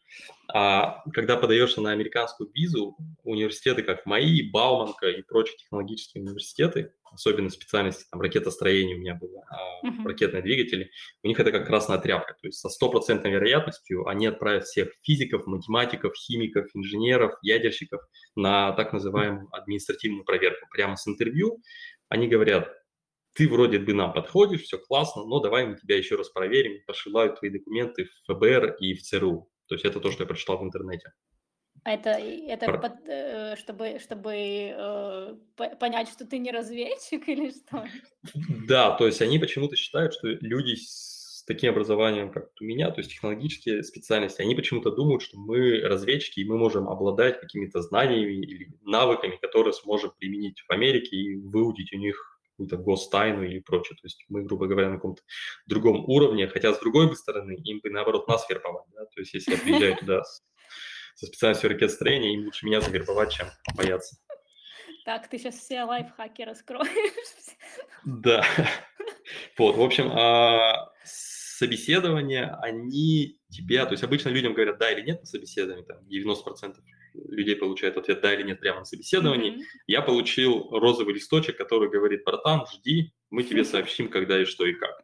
А 0.52 1.02
когда 1.12 1.36
подаешься 1.36 1.80
на 1.80 1.90
американскую 1.90 2.48
визу, 2.54 2.96
университеты 3.24 3.82
как 3.82 4.06
МАИ, 4.06 4.50
Бауманка 4.50 5.08
и 5.08 5.22
прочие 5.22 5.56
технологические 5.58 6.22
университеты, 6.22 6.92
особенно 7.16 7.50
специальности, 7.50 8.04
там, 8.10 8.20
ракетостроения 8.20 8.96
у 8.96 9.00
меня 9.00 9.14
было, 9.14 9.44
uh-huh. 9.84 10.06
ракетные 10.06 10.42
двигатели, 10.42 10.90
у 11.22 11.28
них 11.28 11.40
это 11.40 11.50
как 11.50 11.66
красная 11.66 11.98
тряпка, 11.98 12.34
то 12.34 12.46
есть 12.46 12.58
со 12.58 12.68
стопроцентной 12.68 13.32
вероятностью 13.32 14.06
они 14.06 14.26
отправят 14.26 14.64
всех 14.64 14.90
физиков, 15.02 15.46
математиков, 15.46 16.14
химиков, 16.14 16.66
инженеров, 16.74 17.34
ядерщиков 17.42 18.00
на 18.36 18.72
так 18.72 18.92
называемую 18.92 19.48
административную 19.50 20.24
проверку. 20.24 20.66
Прямо 20.70 20.96
с 20.96 21.06
интервью 21.08 21.60
они 22.08 22.28
говорят, 22.28 22.72
ты 23.32 23.48
вроде 23.48 23.78
бы 23.78 23.92
нам 23.92 24.12
подходишь, 24.12 24.62
все 24.62 24.78
классно, 24.78 25.24
но 25.24 25.40
давай 25.40 25.66
мы 25.66 25.76
тебя 25.76 25.96
еще 25.96 26.16
раз 26.16 26.30
проверим, 26.30 26.82
посылают 26.86 27.38
твои 27.38 27.50
документы 27.50 28.04
в 28.06 28.32
ФБР 28.32 28.76
и 28.80 28.94
в 28.94 29.02
ЦРУ. 29.02 29.50
То 29.68 29.74
есть 29.74 29.84
это 29.84 30.00
то, 30.00 30.10
что 30.10 30.22
я 30.22 30.26
прочитал 30.26 30.58
в 30.58 30.64
интернете. 30.64 31.12
Это, 31.86 32.10
это 32.10 32.66
Про... 32.66 32.78
под, 32.78 33.08
э, 33.08 33.54
чтобы, 33.56 34.00
чтобы 34.00 34.32
э, 34.34 35.34
понять, 35.78 36.08
что 36.08 36.26
ты 36.26 36.38
не 36.38 36.50
разведчик 36.50 37.28
или 37.28 37.50
что? 37.50 37.86
Да, 38.66 38.96
то 38.96 39.06
есть 39.06 39.22
они 39.22 39.38
почему-то 39.38 39.76
считают, 39.76 40.12
что 40.12 40.26
люди 40.26 40.74
с 40.74 41.44
таким 41.46 41.70
образованием, 41.70 42.32
как 42.32 42.48
у 42.60 42.64
меня, 42.64 42.90
то 42.90 42.98
есть 42.98 43.12
технологические 43.12 43.84
специальности, 43.84 44.42
они 44.42 44.56
почему-то 44.56 44.90
думают, 44.90 45.22
что 45.22 45.38
мы 45.38 45.80
разведчики, 45.80 46.40
и 46.40 46.44
мы 46.44 46.58
можем 46.58 46.88
обладать 46.88 47.38
какими-то 47.38 47.80
знаниями 47.82 48.32
или 48.32 48.72
навыками, 48.82 49.38
которые 49.40 49.72
сможем 49.72 50.10
применить 50.18 50.64
в 50.68 50.72
Америке 50.72 51.14
и 51.14 51.36
выудить 51.36 51.92
у 51.92 51.98
них 51.98 52.40
какую-то 52.50 52.78
гостайну 52.78 53.44
или 53.44 53.60
прочее. 53.60 53.96
То 53.96 54.06
есть 54.06 54.24
мы, 54.28 54.42
грубо 54.42 54.66
говоря, 54.66 54.88
на 54.88 54.96
каком-то 54.96 55.22
другом 55.66 56.04
уровне, 56.08 56.48
хотя 56.48 56.72
с 56.72 56.80
другой 56.80 57.14
стороны, 57.14 57.52
им 57.62 57.78
бы 57.78 57.90
наоборот 57.90 58.26
нас 58.26 58.48
вербовать. 58.48 58.86
Да? 58.92 59.04
То 59.04 59.20
есть 59.20 59.34
если 59.34 59.52
я 59.52 59.58
приезжаю 59.58 59.96
туда 59.98 60.22
со 61.16 61.26
специальностью 61.26 61.70
ракетостроения, 61.70 62.34
им 62.34 62.44
лучше 62.44 62.66
меня 62.66 62.80
завербовать, 62.80 63.32
чем 63.32 63.46
бояться. 63.74 64.16
Так, 65.04 65.28
ты 65.28 65.38
сейчас 65.38 65.56
все 65.56 65.84
лайфхаки 65.84 66.42
раскроешь. 66.42 66.88
Да. 68.04 68.44
Вот, 69.58 69.76
в 69.76 69.82
общем, 69.82 70.10
а, 70.12 70.92
собеседования, 71.04 72.56
они 72.62 73.40
тебя, 73.50 73.86
то 73.86 73.92
есть 73.92 74.04
обычно 74.04 74.28
людям 74.28 74.52
говорят 74.52 74.78
да 74.78 74.90
или 74.92 75.04
нет 75.04 75.20
на 75.20 75.26
собеседовании, 75.26 75.84
там 75.84 75.98
90% 76.06 76.74
людей 77.28 77.56
получают 77.56 77.96
ответ 77.96 78.20
да 78.20 78.34
или 78.34 78.42
нет 78.42 78.60
прямо 78.60 78.80
на 78.80 78.84
собеседовании. 78.84 79.52
Mm-hmm. 79.52 79.64
Я 79.86 80.02
получил 80.02 80.68
розовый 80.70 81.14
листочек, 81.14 81.56
который 81.56 81.88
говорит, 81.88 82.24
братан, 82.24 82.66
жди, 82.66 83.14
мы 83.30 83.42
тебе 83.42 83.64
сообщим, 83.64 84.08
когда 84.08 84.40
и 84.40 84.44
что 84.44 84.66
и 84.66 84.74
как. 84.74 85.02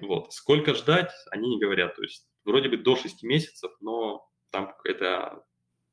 Вот. 0.00 0.32
Сколько 0.32 0.74
ждать, 0.74 1.12
они 1.30 1.48
не 1.48 1.60
говорят. 1.60 1.96
То 1.96 2.02
есть 2.02 2.26
вроде 2.44 2.68
бы 2.68 2.76
до 2.76 2.96
6 2.96 3.22
месяцев, 3.22 3.72
но 3.80 4.29
там 4.50 4.74
это, 4.84 5.44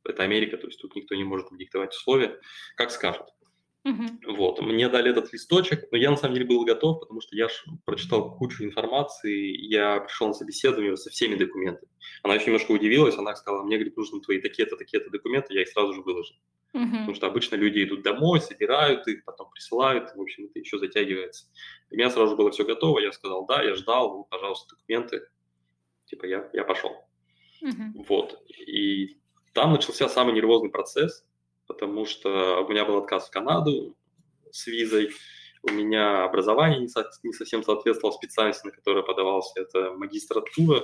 это 0.04 0.24
Америка, 0.24 0.58
то 0.58 0.68
есть 0.68 0.82
тут 0.82 0.96
никто 0.96 1.16
не 1.16 1.24
может 1.24 1.48
диктовать 1.52 1.94
условия, 1.94 2.40
как 2.76 2.92
скажут. 2.92 3.28
Uh-huh. 3.88 4.36
Вот, 4.36 4.60
мне 4.60 4.90
дали 4.90 5.12
этот 5.12 5.32
листочек, 5.32 5.90
но 5.92 5.98
я 5.98 6.12
на 6.12 6.18
самом 6.18 6.34
деле 6.34 6.46
был 6.46 6.66
готов, 6.66 7.00
потому 7.00 7.22
что 7.22 7.36
я 7.38 7.48
прочитал 7.86 8.36
кучу 8.36 8.66
информации, 8.66 9.56
я 9.56 10.02
пришел 10.02 10.28
на 10.28 10.34
собеседование 10.34 10.98
со 10.98 11.10
всеми 11.10 11.36
документами. 11.36 11.90
Она 12.22 12.36
еще 12.36 12.48
немножко 12.48 12.72
удивилась, 12.72 13.18
она 13.18 13.34
сказала, 13.36 13.64
мне, 13.64 13.78
говорит, 13.78 13.96
нужны 13.96 14.20
твои 14.20 14.42
такие-то, 14.42 14.76
такие-то 14.76 15.10
документы, 15.10 15.54
я 15.54 15.62
их 15.62 15.70
сразу 15.70 15.94
же 15.94 16.02
выложил. 16.02 16.36
Uh-huh. 16.74 16.92
Потому 16.92 17.16
что 17.16 17.28
обычно 17.28 17.56
люди 17.56 17.82
идут 17.84 18.02
домой, 18.02 18.42
собирают 18.42 19.08
их, 19.08 19.24
потом 19.24 19.50
присылают, 19.52 20.14
в 20.14 20.22
общем, 20.22 20.46
это 20.46 20.60
еще 20.60 20.80
затягивается. 20.80 21.46
И 21.90 21.96
у 21.96 21.98
меня 21.98 22.10
сразу 22.10 22.32
же 22.32 22.36
было 22.36 22.52
все 22.52 22.66
готово, 22.66 23.00
я 23.00 23.14
сказал, 23.14 23.46
да, 23.46 23.64
я 23.64 23.74
ждал, 23.76 24.26
пожалуйста, 24.30 24.76
документы. 24.76 25.22
Типа 26.08 26.26
я, 26.26 26.50
я 26.52 26.66
пошел. 26.66 27.07
Uh-huh. 27.64 28.06
Вот. 28.08 28.42
И 28.50 29.18
там 29.54 29.74
начался 29.74 30.08
самый 30.10 30.34
нервозный 30.34 30.70
процесс, 30.70 31.26
потому 31.68 32.06
что 32.06 32.64
у 32.64 32.70
меня 32.70 32.86
был 32.86 32.98
отказ 32.98 33.28
в 33.28 33.32
Канаду 33.32 33.96
с 34.52 34.68
визой, 34.68 35.12
у 35.64 35.72
меня 35.72 36.24
образование 36.24 36.80
не, 36.80 36.88
со, 36.88 37.10
не 37.24 37.34
совсем 37.34 37.64
соответствовало 37.64 38.16
специальности, 38.16 38.68
на 38.68 38.72
которую 38.72 39.06
подавался, 39.06 39.60
это 39.60 39.92
магистратура 39.94 40.84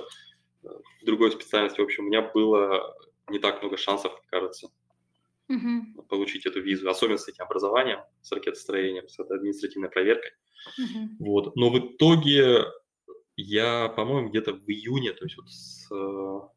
э, 0.62 0.68
в 1.00 1.04
другой 1.04 1.32
специальности. 1.32 1.80
В 1.80 1.84
общем, 1.84 2.04
у 2.04 2.06
меня 2.08 2.22
было 2.22 2.94
не 3.28 3.38
так 3.38 3.62
много 3.62 3.76
шансов, 3.76 4.12
мне 4.12 4.28
кажется, 4.28 4.68
uh-huh. 5.50 6.02
получить 6.08 6.46
эту 6.46 6.60
визу, 6.60 6.88
особенно 6.90 7.18
с 7.18 7.28
этим 7.28 7.44
образованием, 7.44 8.00
с 8.20 8.32
ракетостроением, 8.32 9.08
с 9.08 9.18
этой 9.18 9.36
административной 9.36 9.88
проверкой. 9.88 10.32
Uh-huh. 10.78 11.06
Вот. 11.20 11.56
Но 11.56 11.70
в 11.70 11.78
итоге 11.78 12.64
я, 13.36 13.88
по-моему, 13.88 14.28
где-то 14.28 14.52
в 14.52 14.68
июне, 14.68 15.12
то 15.12 15.24
есть 15.24 15.36
вот 15.36 15.48
с, 15.48 15.88
с 15.88 16.53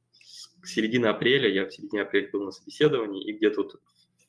середины 0.68 1.08
апреля, 1.08 1.50
я 1.50 1.66
в 1.66 1.72
середине 1.72 2.04
апреля 2.04 2.30
был 2.32 2.44
на 2.44 2.52
собеседовании, 2.52 3.24
и 3.26 3.34
где-то 3.34 3.64
вот 3.64 3.82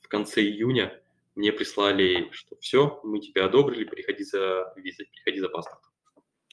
в 0.02 0.09
конце 0.09 0.40
июня 0.40 1.00
мне 1.35 1.52
прислали, 1.52 2.28
что 2.33 2.57
все, 2.61 3.00
мы 3.04 3.21
тебя 3.21 3.47
одобрили, 3.47 3.85
приходи 3.85 4.25
за 4.25 4.73
визой, 4.76 5.07
приходи 5.12 5.40
за 5.40 5.49
паспортом. 5.49 5.90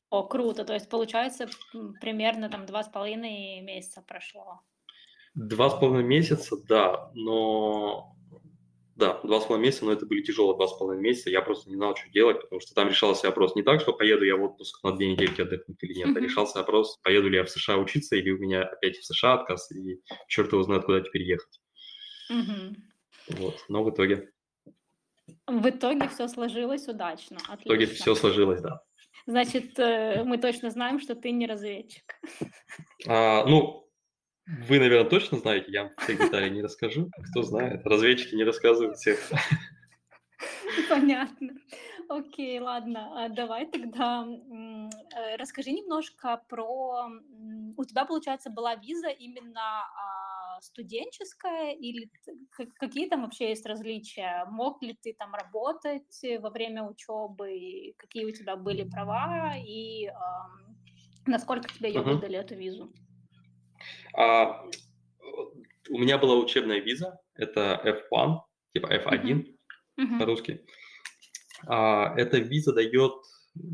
О, 0.10 0.24
круто. 0.24 0.64
То 0.64 0.74
есть, 0.74 0.90
получается, 0.90 1.50
примерно 2.00 2.50
там 2.50 2.66
два 2.66 2.84
с 2.84 2.90
половиной 2.90 3.62
месяца 3.62 4.02
прошло. 4.02 4.62
Два 5.34 5.70
с 5.70 5.74
половиной 5.74 6.04
месяца, 6.04 6.56
да, 6.68 7.12
но 7.14 8.16
да, 8.96 9.20
два 9.24 9.42
с 9.42 9.46
половиной 9.46 9.68
месяца, 9.68 9.86
но 9.86 9.92
это 9.92 10.06
были 10.06 10.22
тяжелые 10.22 10.56
два 10.56 10.68
с 10.68 10.74
половиной 10.74 11.04
месяца. 11.04 11.30
Я 11.30 11.42
просто 11.42 11.70
не 11.70 11.76
знал, 11.76 11.96
что 11.96 12.10
делать, 12.10 12.42
потому 12.42 12.62
что 12.62 12.74
там 12.74 12.88
решался 12.88 13.28
вопрос 13.28 13.56
не 13.56 13.62
так, 13.62 13.82
что 13.82 13.92
поеду 13.92 14.24
я 14.24 14.38
в 14.38 14.44
отпуск 14.44 14.82
на 14.84 14.96
две 14.96 15.12
недельки 15.12 15.42
отдохнуть 15.42 15.84
или 15.84 15.94
нет, 15.94 16.10
mm-hmm. 16.10 16.18
а 16.18 16.22
решался 16.22 16.60
вопрос, 16.60 16.98
поеду 17.04 17.28
ли 17.28 17.38
я 17.38 17.44
в 17.44 17.50
США 17.50 17.78
учиться 17.78 18.16
или 18.16 18.32
у 18.32 18.38
меня 18.38 18.64
опять 18.64 18.98
в 18.98 19.06
США 19.06 19.34
отказ, 19.34 19.70
и 19.72 20.02
черт 20.28 20.52
его 20.52 20.64
знает, 20.64 20.86
куда 20.86 21.02
теперь 21.02 21.24
ехать. 21.24 21.62
Mm-hmm. 22.32 22.76
Вот, 23.38 23.66
но 23.68 23.84
в 23.84 23.90
итоге... 23.90 24.32
В 25.48 25.70
итоге 25.70 26.08
все 26.08 26.28
сложилось 26.28 26.88
удачно. 26.88 27.38
Отлично. 27.38 27.58
В 27.58 27.66
итоге 27.66 27.86
все 27.88 28.16
сложилось, 28.16 28.62
да. 28.62 28.82
Значит, 29.28 29.78
э, 29.80 30.24
мы 30.24 30.38
точно 30.38 30.70
знаем, 30.70 31.00
что 31.00 31.16
ты 31.16 31.32
не 31.32 31.48
разведчик. 31.48 32.04
А, 33.08 33.46
ну, 33.46 33.85
вы, 34.48 34.80
наверное, 34.80 35.10
точно 35.10 35.40
знаете, 35.40 35.72
я 35.72 35.84
вам 35.84 35.92
все 35.98 36.16
детали 36.16 36.50
не 36.50 36.62
расскажу. 36.62 37.10
Кто 37.32 37.42
знает, 37.42 37.86
разведчики 37.86 38.36
не 38.36 38.44
рассказывают 38.44 38.98
всех. 38.98 39.20
Понятно. 40.90 41.54
Окей, 42.08 42.60
ладно, 42.60 43.26
а 43.26 43.30
давай 43.30 43.66
тогда 43.66 44.24
э, 44.24 45.36
расскажи 45.38 45.72
немножко 45.72 46.40
про... 46.48 47.08
У 47.76 47.84
тебя, 47.86 48.06
получается, 48.06 48.52
была 48.52 48.76
виза 48.76 49.08
именно 49.08 49.62
а, 49.62 50.62
студенческая 50.62 51.74
или 51.74 52.12
какие 52.78 53.10
там 53.10 53.24
вообще 53.24 53.50
есть 53.50 53.66
различия? 53.66 54.46
Мог 54.50 54.84
ли 54.84 54.96
ты 55.02 55.16
там 55.18 55.34
работать 55.34 56.22
во 56.40 56.52
время 56.52 56.84
учебы? 56.84 57.96
Какие 57.98 58.26
у 58.26 58.32
тебя 58.32 58.56
были 58.56 58.84
права 58.84 59.56
и 59.58 60.12
насколько 61.26 61.68
тебе 61.74 61.90
ее 61.90 62.02
выдали, 62.02 62.38
эту 62.38 62.56
визу? 62.56 62.94
А, 64.14 64.66
у 65.90 65.98
меня 65.98 66.18
была 66.18 66.36
учебная 66.36 66.80
виза, 66.80 67.20
это 67.36 67.82
F1, 67.84 68.40
типа 68.74 68.88
F1 68.88 69.46
uh-huh. 70.00 70.20
по-русски. 70.20 70.66
А, 71.68 72.14
эта 72.18 72.38
виза 72.38 72.74
дает, 72.74 73.14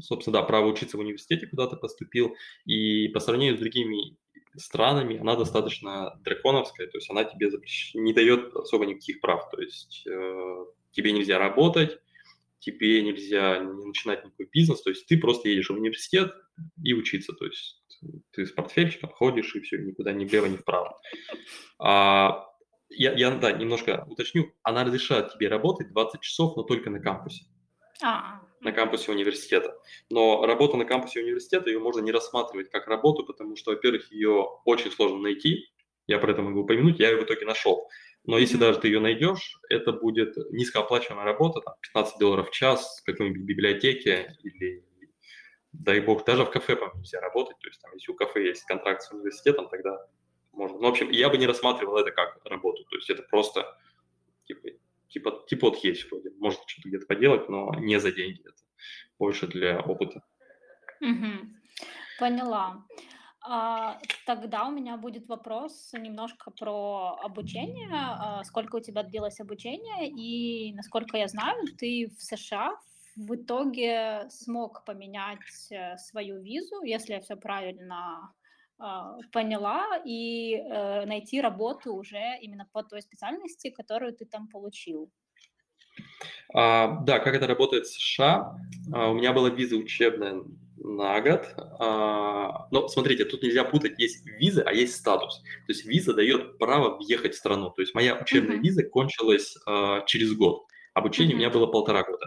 собственно, 0.02 0.40
да, 0.40 0.44
право 0.44 0.68
учиться 0.68 0.98
в 0.98 1.00
университете, 1.00 1.48
куда 1.48 1.68
ты 1.68 1.76
поступил, 1.76 2.36
и 2.66 3.08
по 3.10 3.20
сравнению 3.20 3.58
с 3.58 3.60
другими 3.60 4.18
странами 4.58 5.18
она 5.18 5.36
достаточно 5.36 6.20
драконовская, 6.24 6.88
то 6.88 6.98
есть 6.98 7.10
она 7.10 7.24
тебе 7.24 7.50
запрещ... 7.50 7.94
не 7.94 8.14
дает 8.14 8.54
особо 8.56 8.86
никаких 8.86 9.22
прав, 9.22 9.50
то 9.50 9.62
есть 9.62 10.06
э, 10.08 10.66
тебе 10.92 11.14
нельзя 11.14 11.38
работать, 11.38 12.00
тебе 12.60 13.02
нельзя 13.02 13.60
не 13.60 13.86
начинать 13.86 14.26
никакой 14.26 14.50
бизнес, 14.52 14.82
то 14.82 14.90
есть 14.90 15.06
ты 15.08 15.18
просто 15.18 15.50
едешь 15.50 15.70
в 15.70 15.74
университет 15.74 16.34
и 16.84 16.94
учиться, 16.94 17.34
то 17.34 17.46
есть 17.46 17.81
ты 18.32 18.46
с 18.46 18.52
портфельчиком 18.52 19.10
ходишь 19.10 19.56
и 19.56 19.62
все, 19.62 19.78
никуда 19.78 20.12
ни 20.14 20.26
влево, 20.26 20.46
ни 20.46 20.58
вправо. 20.58 21.00
А, 21.80 22.48
я, 22.90 23.14
я, 23.14 23.32
да, 23.32 23.52
немножко 23.52 24.06
уточню, 24.10 24.52
она 24.64 24.84
разрешает 24.84 25.34
тебе 25.34 25.48
работать 25.48 25.92
20 25.92 26.22
часов, 26.22 26.56
но 26.56 26.64
только 26.64 26.90
на 26.90 27.00
кампусе. 27.00 27.46
А. 28.04 28.42
На 28.60 28.72
кампусе 28.72 29.12
университета. 29.12 29.76
Но 30.10 30.46
работа 30.46 30.78
на 30.78 30.86
кампусе 30.86 31.22
университета, 31.22 31.70
ее 31.70 31.80
можно 31.80 32.02
не 32.02 32.12
рассматривать 32.12 32.70
как 32.70 32.88
работу, 32.88 33.26
потому 33.26 33.56
что, 33.56 33.72
во-первых, 33.72 34.12
ее 34.12 34.46
очень 34.66 34.92
сложно 34.92 35.20
найти. 35.20 35.72
Я 36.08 36.20
про 36.20 36.32
это 36.32 36.42
могу 36.42 36.62
упомянуть, 36.62 37.00
я 37.00 37.12
ее 37.12 37.22
в 37.22 37.24
итоге 37.24 37.46
нашел. 37.46 37.88
Но 38.24 38.38
если 38.38 38.58
mm-hmm. 38.58 38.60
даже 38.60 38.80
ты 38.80 38.88
ее 38.88 39.00
найдешь, 39.00 39.60
это 39.70 39.94
будет 39.94 40.36
низкооплачиваемая 40.52 41.26
работа, 41.26 41.62
там, 41.62 41.76
15 41.82 42.20
долларов 42.20 42.50
в 42.50 42.52
час 42.52 43.00
в 43.02 43.06
какой-нибудь 43.06 43.42
библиотеке 43.42 44.36
или, 44.44 44.84
дай 45.74 46.00
бог, 46.00 46.26
даже 46.26 46.46
в 46.46 46.52
кафе, 46.52 46.76
по 46.76 46.96
нельзя 46.98 47.20
работать. 47.20 47.58
То 47.60 47.68
есть 47.68 47.82
там, 47.82 47.92
если 47.94 48.12
у 48.12 48.16
кафе 48.16 48.48
есть 48.48 48.64
контракт 48.66 49.02
с 49.02 49.12
университетом, 49.12 49.70
тогда 49.70 50.06
можно. 50.52 50.78
Ну, 50.78 50.88
в 50.88 50.90
общем, 50.90 51.10
я 51.12 51.30
бы 51.30 51.38
не 51.38 51.48
рассматривал 51.48 51.98
это 51.98 52.12
как 52.12 52.40
работу. 52.46 52.84
То 52.86 52.96
есть 52.96 53.10
это 53.10 53.24
просто 53.24 53.78
типа 54.46 54.70
типа, 55.12 55.44
типа 55.48 55.70
вот 55.70 55.78
есть 55.84 56.10
вроде, 56.10 56.32
можно 56.40 56.62
что-то 56.66 56.90
где-то 56.90 57.06
поделать, 57.06 57.50
но 57.50 57.74
не 57.76 58.00
за 58.00 58.12
деньги, 58.12 58.42
это 58.42 58.56
больше 59.20 59.48
для 59.48 59.80
опыта. 59.82 60.24
Поняла. 62.20 62.86
А, 63.44 64.00
тогда 64.28 64.68
у 64.68 64.72
меня 64.72 64.98
будет 64.98 65.28
вопрос 65.28 65.92
немножко 65.94 66.52
про 66.52 67.20
обучение. 67.24 67.90
А, 67.92 68.44
сколько 68.44 68.76
у 68.76 68.80
тебя 68.80 69.04
длилось 69.04 69.40
обучение? 69.40 70.10
И, 70.10 70.74
насколько 70.74 71.18
я 71.18 71.28
знаю, 71.28 71.66
ты 71.78 72.12
в 72.16 72.22
США 72.22 72.78
в 73.16 73.36
итоге 73.36 74.28
смог 74.30 74.86
поменять 74.86 75.72
э, 75.72 75.98
свою 75.98 76.42
визу, 76.42 76.84
если 76.84 77.14
я 77.14 77.22
все 77.22 77.36
правильно 77.36 78.34
а, 78.84 79.18
поняла, 79.32 80.02
и 80.04 80.56
э, 80.56 81.06
найти 81.06 81.40
работу 81.40 81.94
уже 81.94 82.40
именно 82.42 82.68
по 82.72 82.82
той 82.82 83.02
специальности, 83.04 83.70
которую 83.70 84.14
ты 84.14 84.26
там 84.26 84.48
получил. 84.48 85.12
А, 86.54 87.00
да, 87.02 87.20
как 87.20 87.36
это 87.36 87.46
работает 87.46 87.86
в 87.86 87.94
США? 87.94 88.56
А, 88.92 89.10
у 89.10 89.14
меня 89.14 89.34
была 89.34 89.50
виза 89.50 89.76
учебная 89.76 90.42
на 90.78 91.22
год. 91.22 91.54
А, 91.80 92.68
но 92.72 92.88
смотрите, 92.88 93.26
тут 93.26 93.44
нельзя 93.44 93.64
путать, 93.64 94.00
есть 94.00 94.26
виза, 94.26 94.64
а 94.64 94.74
есть 94.74 94.96
статус. 94.96 95.42
То 95.68 95.74
есть 95.74 95.86
виза 95.86 96.14
дает 96.14 96.58
право 96.58 96.98
въехать 96.98 97.36
в 97.36 97.38
страну. 97.38 97.70
То 97.70 97.82
есть 97.82 97.94
моя 97.94 98.16
учебная 98.16 98.58
uh-huh. 98.58 98.62
виза 98.62 98.84
кончилась 98.84 99.56
а, 99.68 100.02
через 100.06 100.34
год. 100.34 100.66
Обучение 100.94 101.34
uh-huh. 101.34 101.36
у 101.36 101.40
меня 101.40 101.50
было 101.52 101.68
полтора 101.68 102.04
года. 102.04 102.26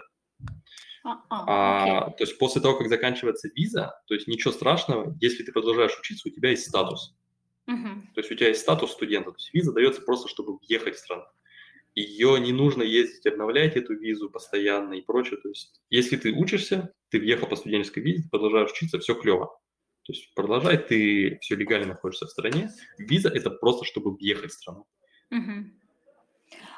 Uh-huh. 1.04 1.20
А, 1.28 2.10
то 2.10 2.24
есть 2.24 2.38
после 2.38 2.62
того, 2.62 2.78
как 2.78 2.88
заканчивается 2.88 3.48
виза, 3.54 4.00
то 4.06 4.14
есть 4.14 4.26
ничего 4.26 4.52
страшного, 4.52 5.14
если 5.20 5.42
ты 5.42 5.52
продолжаешь 5.52 5.98
учиться, 5.98 6.28
у 6.28 6.32
тебя 6.32 6.50
есть 6.50 6.66
статус. 6.66 7.14
Uh-huh. 7.68 8.00
То 8.14 8.20
есть 8.20 8.30
у 8.30 8.34
тебя 8.34 8.48
есть 8.48 8.62
статус 8.62 8.92
студента. 8.92 9.30
То 9.30 9.36
есть 9.36 9.52
виза 9.52 9.72
дается 9.72 10.00
просто, 10.00 10.28
чтобы 10.28 10.58
въехать 10.58 10.96
в 10.96 10.98
страну 10.98 11.24
ее 11.94 12.40
не 12.40 12.52
нужно 12.52 12.82
ездить, 12.82 13.26
обновлять 13.26 13.76
эту 13.76 13.94
визу 13.94 14.28
постоянно 14.28 14.94
и 14.94 15.02
прочее. 15.02 15.38
То 15.40 15.48
есть, 15.48 15.80
если 15.90 16.16
ты 16.16 16.32
учишься, 16.32 16.92
ты 17.10 17.20
въехал 17.20 17.46
по 17.46 17.56
студенческой 17.56 18.00
визе, 18.00 18.22
ты 18.24 18.30
продолжаешь 18.30 18.72
учиться, 18.72 18.98
все 18.98 19.14
клево. 19.14 19.58
То 20.02 20.12
есть 20.12 20.34
продолжай, 20.34 20.76
ты 20.76 21.38
все 21.40 21.54
легально 21.54 21.88
находишься 21.88 22.26
в 22.26 22.30
стране. 22.30 22.70
Виза– 22.98 23.28
это 23.34 23.50
просто, 23.50 23.84
чтобы 23.84 24.14
въехать 24.14 24.50
в 24.50 24.54
страну. 24.54 24.86
Угу. 25.30 25.70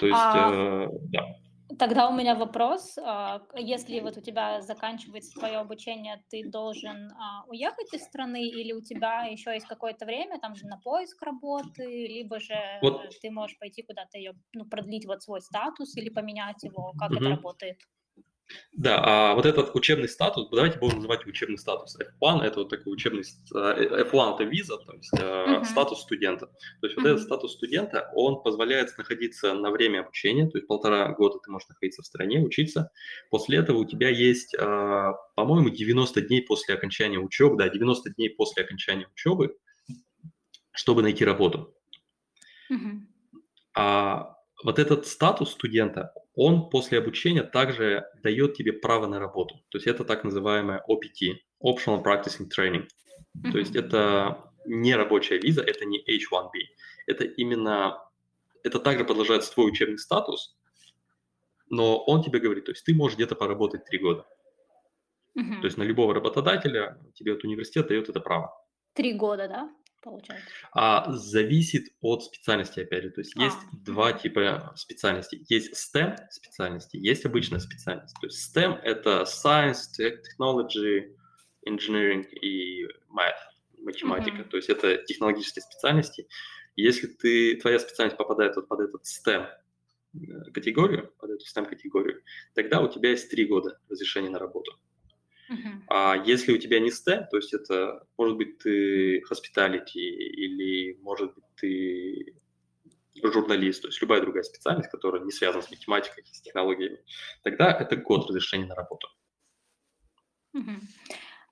То 0.00 0.06
есть, 0.06 0.18
а... 0.18 0.84
э, 0.84 0.88
да. 1.08 1.26
Тогда 1.78 2.08
у 2.08 2.12
меня 2.12 2.34
вопрос. 2.34 2.98
А, 2.98 3.42
если 3.56 4.00
вот 4.00 4.16
у 4.16 4.20
тебя 4.20 4.62
заканчивается 4.62 5.38
твое 5.38 5.58
обучение, 5.58 6.22
ты 6.30 6.48
должен 6.48 7.10
а, 7.12 7.44
уехать 7.48 7.92
из 7.92 8.02
страны 8.04 8.48
или 8.48 8.72
у 8.72 8.80
тебя 8.80 9.24
еще 9.24 9.52
есть 9.52 9.66
какое-то 9.66 10.06
время 10.06 10.38
там 10.40 10.54
на 10.62 10.78
поиск 10.78 11.22
работы, 11.22 11.84
либо 11.84 12.40
же 12.40 12.56
вот. 12.82 13.10
ты 13.20 13.30
можешь 13.30 13.58
пойти 13.58 13.82
куда-то 13.82 14.18
ее, 14.18 14.34
ну, 14.54 14.64
продлить 14.64 15.06
вот 15.06 15.22
свой 15.22 15.40
статус 15.40 15.96
или 15.96 16.08
поменять 16.08 16.62
его? 16.62 16.92
Как 16.98 17.10
угу. 17.10 17.18
это 17.18 17.30
работает? 17.30 17.78
Да, 18.72 19.00
а 19.02 19.34
вот 19.34 19.46
этот 19.46 19.74
учебный 19.74 20.08
статус, 20.08 20.48
давайте 20.50 20.78
будем 20.78 20.96
называть 20.96 21.26
учебный 21.26 21.58
статус. 21.58 21.96
F1– 21.98 22.42
это 22.42 22.60
вот 22.60 22.68
такой 22.68 22.92
учебный, 22.92 23.22
э, 23.22 24.04
F1– 24.04 24.34
это 24.34 24.44
виза, 24.44 24.76
то 24.76 24.92
есть 24.92 25.12
uh-huh. 25.14 25.64
статус 25.64 26.02
студента. 26.02 26.46
То 26.80 26.86
есть 26.86 26.96
uh-huh. 26.96 27.02
вот 27.02 27.08
этот 27.08 27.22
статус 27.22 27.54
студента, 27.54 28.10
он 28.14 28.42
позволяет 28.42 28.96
находиться 28.98 29.54
на 29.54 29.70
время 29.70 30.00
обучения, 30.00 30.48
то 30.48 30.58
есть 30.58 30.68
полтора 30.68 31.08
года 31.14 31.38
ты 31.42 31.50
можешь 31.50 31.68
находиться 31.68 32.02
в 32.02 32.06
стране, 32.06 32.40
учиться. 32.40 32.90
После 33.30 33.58
этого 33.58 33.78
у 33.78 33.84
тебя 33.84 34.10
есть, 34.10 34.54
э, 34.54 35.12
по-моему, 35.34 35.70
90 35.70 36.20
дней 36.22 36.42
после 36.42 36.74
окончания 36.74 37.18
учебы, 37.18 37.56
да, 37.56 37.68
90 37.68 38.10
дней 38.10 38.30
после 38.30 38.62
окончания 38.62 39.08
учебы, 39.12 39.56
чтобы 40.72 41.02
найти 41.02 41.24
работу. 41.24 41.74
Uh-huh. 42.70 43.00
А 43.74 44.35
вот 44.66 44.80
этот 44.80 45.06
статус 45.06 45.52
студента, 45.52 46.12
он 46.34 46.68
после 46.70 46.98
обучения 46.98 47.44
также 47.44 48.04
дает 48.24 48.54
тебе 48.54 48.72
право 48.72 49.06
на 49.06 49.20
работу. 49.20 49.62
То 49.68 49.78
есть 49.78 49.86
это 49.86 50.04
так 50.04 50.24
называемая 50.24 50.82
OPT, 50.88 51.34
Optional 51.62 52.02
Practicing 52.02 52.48
Training. 52.50 52.82
Mm-hmm. 52.82 53.52
То 53.52 53.58
есть 53.58 53.76
это 53.76 54.50
не 54.64 54.96
рабочая 54.96 55.38
виза, 55.38 55.62
это 55.62 55.84
не 55.84 56.00
H1B. 56.00 56.50
Это 57.06 57.22
именно, 57.22 58.02
это 58.64 58.80
также 58.80 59.04
продолжается 59.04 59.54
твой 59.54 59.70
учебный 59.70 59.98
статус, 59.98 60.56
но 61.70 61.98
он 61.98 62.24
тебе 62.24 62.40
говорит, 62.40 62.64
то 62.64 62.72
есть 62.72 62.84
ты 62.84 62.92
можешь 62.92 63.16
где-то 63.16 63.36
поработать 63.36 63.84
три 63.84 64.00
года. 64.00 64.26
Mm-hmm. 65.38 65.60
То 65.60 65.64
есть 65.66 65.78
на 65.78 65.84
любого 65.84 66.12
работодателя 66.12 66.98
тебе 67.14 67.34
от 67.34 67.44
университета 67.44 67.90
дает 67.90 68.08
это 68.08 68.18
право. 68.18 68.52
Три 68.94 69.12
года, 69.12 69.46
да? 69.46 69.70
Получается? 70.10 70.46
А, 70.72 71.12
зависит 71.12 71.92
от 72.00 72.22
специальности, 72.24 72.80
опять 72.80 73.04
же. 73.04 73.10
То 73.10 73.20
есть 73.20 73.36
а. 73.36 73.44
есть 73.44 73.58
два 73.72 74.12
типа 74.12 74.72
специальностей. 74.76 75.44
Есть 75.48 75.72
STEM 75.74 76.16
специальности, 76.30 76.96
есть 76.96 77.26
обычная 77.26 77.58
специальность. 77.58 78.14
То 78.20 78.26
есть 78.26 78.56
STEM– 78.56 78.78
это 78.82 79.24
Science, 79.24 79.98
Technology, 79.98 81.14
Engineering 81.68 82.24
и 82.30 82.84
Math, 83.10 83.34
математика. 83.78 84.38
Mm-hmm. 84.38 84.48
То 84.48 84.56
есть 84.56 84.68
это 84.70 84.96
технологические 84.98 85.62
специальности. 85.62 86.28
Если 86.76 87.08
ты, 87.08 87.56
твоя 87.56 87.78
специальность 87.78 88.16
попадает 88.16 88.56
вот 88.56 88.68
под 88.68 88.80
этот 88.80 89.02
STEM 89.04 89.48
э, 90.14 90.50
категорию, 90.52 91.12
под 91.18 91.30
эту 91.30 91.44
STEM 91.44 91.66
категорию, 91.66 92.22
тогда 92.54 92.80
у 92.80 92.88
тебя 92.88 93.10
есть 93.10 93.30
три 93.30 93.46
года 93.46 93.78
разрешения 93.88 94.30
на 94.30 94.38
работу. 94.38 94.78
А 95.88 96.16
если 96.16 96.52
у 96.52 96.58
тебя 96.58 96.80
не 96.80 96.90
STEM, 96.90 97.26
то 97.30 97.36
есть 97.36 97.54
это 97.54 98.06
может 98.18 98.36
быть 98.36 98.58
ты 98.58 99.22
hospitality 99.22 99.94
или 99.94 100.98
может 101.00 101.34
быть 101.34 101.44
ты 101.56 102.34
журналист, 103.22 103.82
то 103.82 103.88
есть 103.88 104.00
любая 104.02 104.20
другая 104.20 104.42
специальность, 104.42 104.90
которая 104.90 105.22
не 105.22 105.30
связана 105.30 105.62
с 105.62 105.70
математикой, 105.70 106.24
с 106.26 106.40
технологиями, 106.40 106.98
тогда 107.42 107.72
это 107.72 107.96
год 107.96 108.28
разрешения 108.28 108.66
на 108.66 108.74
работу. 108.74 109.08
Uh-huh. 110.54 110.80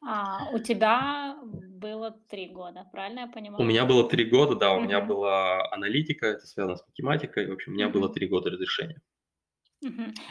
А, 0.06 0.50
у 0.52 0.58
тебя 0.58 1.36
было 1.42 2.10
три 2.28 2.48
года, 2.48 2.88
правильно 2.92 3.20
я 3.20 3.26
понимаю? 3.28 3.62
У 3.62 3.66
меня 3.66 3.84
было 3.84 4.08
три 4.08 4.24
года, 4.24 4.54
да, 4.56 4.74
у 4.74 4.80
uh-huh. 4.80 4.84
меня 4.84 5.00
была 5.00 5.72
аналитика, 5.72 6.26
это 6.26 6.46
связано 6.46 6.76
с 6.76 6.86
математикой, 6.86 7.48
в 7.48 7.52
общем, 7.52 7.72
у 7.72 7.74
меня 7.76 7.86
uh-huh. 7.86 7.92
было 7.92 8.12
три 8.12 8.28
года 8.28 8.50
разрешения. 8.50 9.00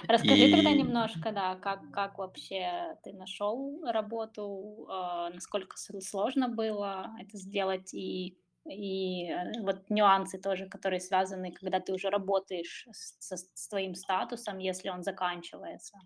Расскажи 0.08 0.48
тогда 0.50 0.72
немножко, 0.72 1.32
да, 1.32 1.56
как, 1.56 1.92
как 1.92 2.18
вообще 2.18 2.98
ты 3.04 3.14
нашел 3.14 3.82
работу, 3.86 4.88
э, 4.90 5.34
насколько 5.34 5.78
сложно 5.78 6.50
было 6.50 7.12
это 7.20 7.38
сделать, 7.38 7.94
и, 7.94 8.38
и 8.70 9.30
э, 9.30 9.62
вот 9.62 9.90
нюансы 9.90 10.40
тоже, 10.40 10.68
которые 10.68 11.00
связаны, 11.00 11.52
когда 11.52 11.80
ты 11.80 11.94
уже 11.94 12.10
работаешь 12.10 12.88
со- 12.92 13.38
с 13.38 13.68
твоим 13.68 13.96
статусом, 13.96 14.58
если 14.60 14.90
он 14.90 15.04
заканчивается. 15.04 15.98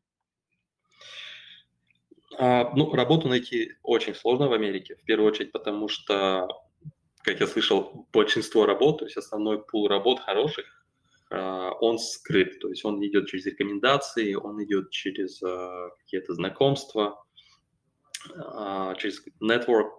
А, 2.38 2.72
ну, 2.76 2.92
работу 2.94 3.28
найти 3.28 3.74
очень 3.84 4.16
сложно 4.16 4.48
в 4.48 4.54
Америке, 4.54 4.96
в 4.96 5.04
первую 5.06 5.32
очередь, 5.32 5.52
потому 5.52 5.88
что, 5.88 6.48
как 7.24 7.40
я 7.40 7.48
слышал, 7.48 8.08
большинство 8.12 8.66
работ, 8.66 9.00
то 9.00 9.06
есть 9.06 9.18
основной 9.18 9.64
пул 9.64 9.88
работ 9.88 10.20
хороших, 10.20 10.77
он 11.30 12.00
скрыт, 12.00 12.60
то 12.60 12.70
есть 12.70 12.86
он 12.86 13.06
идет 13.06 13.28
через 13.28 13.46
рекомендации, 13.48 14.34
он 14.34 14.64
идет 14.64 14.92
через 14.92 15.42
а, 15.44 15.90
какие-то 16.00 16.34
знакомства, 16.34 17.24
а, 18.36 18.96
через 18.96 19.22
network. 19.42 19.90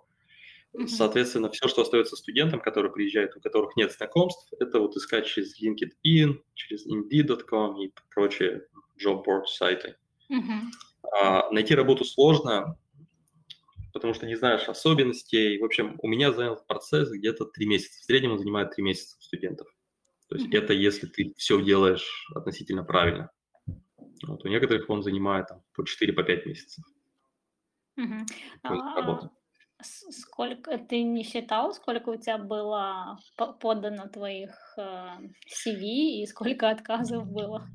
Соответственно, 0.86 1.50
все, 1.50 1.66
что 1.66 1.82
остается 1.82 2.14
студентам, 2.16 2.60
которые 2.60 2.92
приезжают, 2.92 3.36
у 3.36 3.40
которых 3.40 3.76
нет 3.76 3.92
знакомств, 3.92 4.52
это 4.60 4.80
вот 4.80 4.96
искать 4.96 5.26
через 5.26 5.60
LinkedIn, 5.60 6.40
через 6.54 6.86
Indeed.com 6.86 7.80
и 7.80 7.92
прочие 8.14 8.66
job 9.02 9.24
board 9.24 9.46
сайты. 9.46 9.96
Uh-huh. 10.30 11.50
найти 11.52 11.74
работу 11.74 12.04
сложно, 12.04 12.76
потому 13.94 14.12
что 14.12 14.26
не 14.26 14.36
знаешь 14.36 14.68
особенностей. 14.68 15.58
В 15.58 15.64
общем, 15.64 15.98
у 16.02 16.08
меня 16.08 16.32
занял 16.32 16.56
процесс 16.68 17.10
где-то 17.10 17.46
три 17.46 17.66
месяца. 17.66 17.98
В 18.00 18.04
среднем 18.04 18.32
он 18.32 18.38
занимает 18.38 18.72
три 18.72 18.84
месяца 18.84 19.16
у 19.18 19.22
студентов. 19.22 19.68
То 20.28 20.36
есть 20.36 20.52
это 20.52 20.72
если 20.72 21.06
ты 21.06 21.32
все 21.36 21.62
делаешь 21.62 22.26
относительно 22.34 22.84
правильно. 22.84 23.30
Вот, 24.26 24.44
у 24.44 24.48
некоторых 24.48 24.88
он 24.90 25.02
занимает 25.02 25.46
там, 25.48 25.62
по 25.74 25.82
4-5 25.82 26.12
по 26.14 26.48
месяцев. 26.48 26.84
Mm-hmm. 27.98 28.26
А, 28.64 29.30
сколько 29.80 30.76
ты 30.78 31.02
не 31.02 31.22
считал, 31.22 31.72
сколько 31.72 32.10
у 32.10 32.16
тебя 32.16 32.38
было 32.38 33.18
подано 33.60 34.08
твоих 34.08 34.50
э, 34.76 34.82
CV 35.46 36.20
и 36.20 36.26
сколько 36.26 36.68
отказов 36.68 37.26
было? 37.30 37.66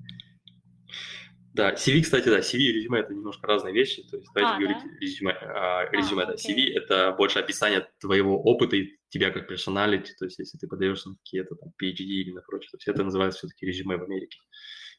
Да, 1.54 1.74
CV, 1.74 2.02
кстати, 2.02 2.30
да, 2.30 2.40
CV 2.40 2.58
и 2.58 2.72
резюме– 2.74 3.00
это 3.02 3.14
немножко 3.14 3.46
разные 3.46 3.74
вещи. 3.74 4.02
То 4.10 4.18
есть 4.18 4.28
давайте 4.34 4.56
а, 4.56 4.60
говорить 4.60 4.84
да? 4.84 5.00
резюме. 5.00 5.32
А, 5.34 5.86
резюме, 5.92 6.24
а, 6.24 6.26
да. 6.26 6.34
CV– 6.34 6.74
это 6.76 7.12
больше 7.14 7.40
описание 7.40 7.88
твоего 8.00 8.42
опыта 8.42 8.76
и 8.76 8.98
тебя 9.14 9.32
как 9.32 9.48
персоналити. 9.48 10.14
То 10.18 10.26
есть 10.26 10.40
если 10.40 10.58
ты 10.58 10.68
подаешься 10.68 11.10
на 11.10 11.16
какие-то 11.16 11.56
там 11.56 11.70
PhD 11.82 12.04
или 12.04 12.32
на 12.32 12.42
прочее, 12.42 12.70
то 12.72 12.78
есть 12.78 12.88
это 12.88 13.04
называется 13.04 13.40
все-таки 13.40 13.66
резюме 13.66 13.98
в 13.98 14.04
Америке. 14.04 14.40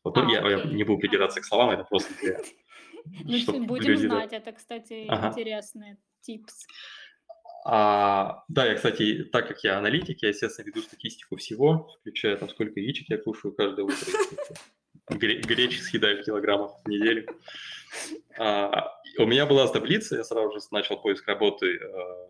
Вот 0.05 0.17
а, 0.17 0.25
я, 0.31 0.49
я 0.49 0.65
не 0.65 0.85
буду 0.85 1.01
придираться 1.01 1.41
к 1.41 1.45
словам, 1.45 1.71
это 1.71 1.85
просто 1.85 2.13
для... 2.23 2.39
Ну, 3.07 3.67
будем 3.67 3.99
знать, 3.99 4.33
это, 4.33 4.53
кстати, 4.53 5.05
интересный 5.05 5.99
типс. 6.23 6.67
А, 7.67 8.45
да, 8.49 8.65
я, 8.65 8.77
кстати, 8.77 9.25
так 9.25 9.47
как 9.47 9.63
я 9.63 9.79
аналитик, 9.79 10.23
я, 10.23 10.29
естественно, 10.31 10.67
веду 10.67 10.81
статистику 10.81 11.37
всего, 11.37 11.91
включая 12.01 12.37
там, 12.37 12.49
сколько 12.49 12.81
яичек 12.81 13.11
я 13.11 13.19
кушаю 13.19 13.53
каждое 13.55 13.85
утро 13.85 14.07
гречи 15.09 15.81
съедаю 15.81 16.25
килограммов 16.25 16.73
в 16.85 16.89
неделю. 16.89 17.27
А, 18.39 18.91
у 19.19 19.27
меня 19.27 19.47
была 19.47 19.69
таблица, 19.69 20.17
я 20.17 20.25
сразу 20.25 20.53
же 20.53 20.61
начал 20.71 21.01
поиск 21.01 21.27
работы 21.29 21.79
а, 21.79 22.29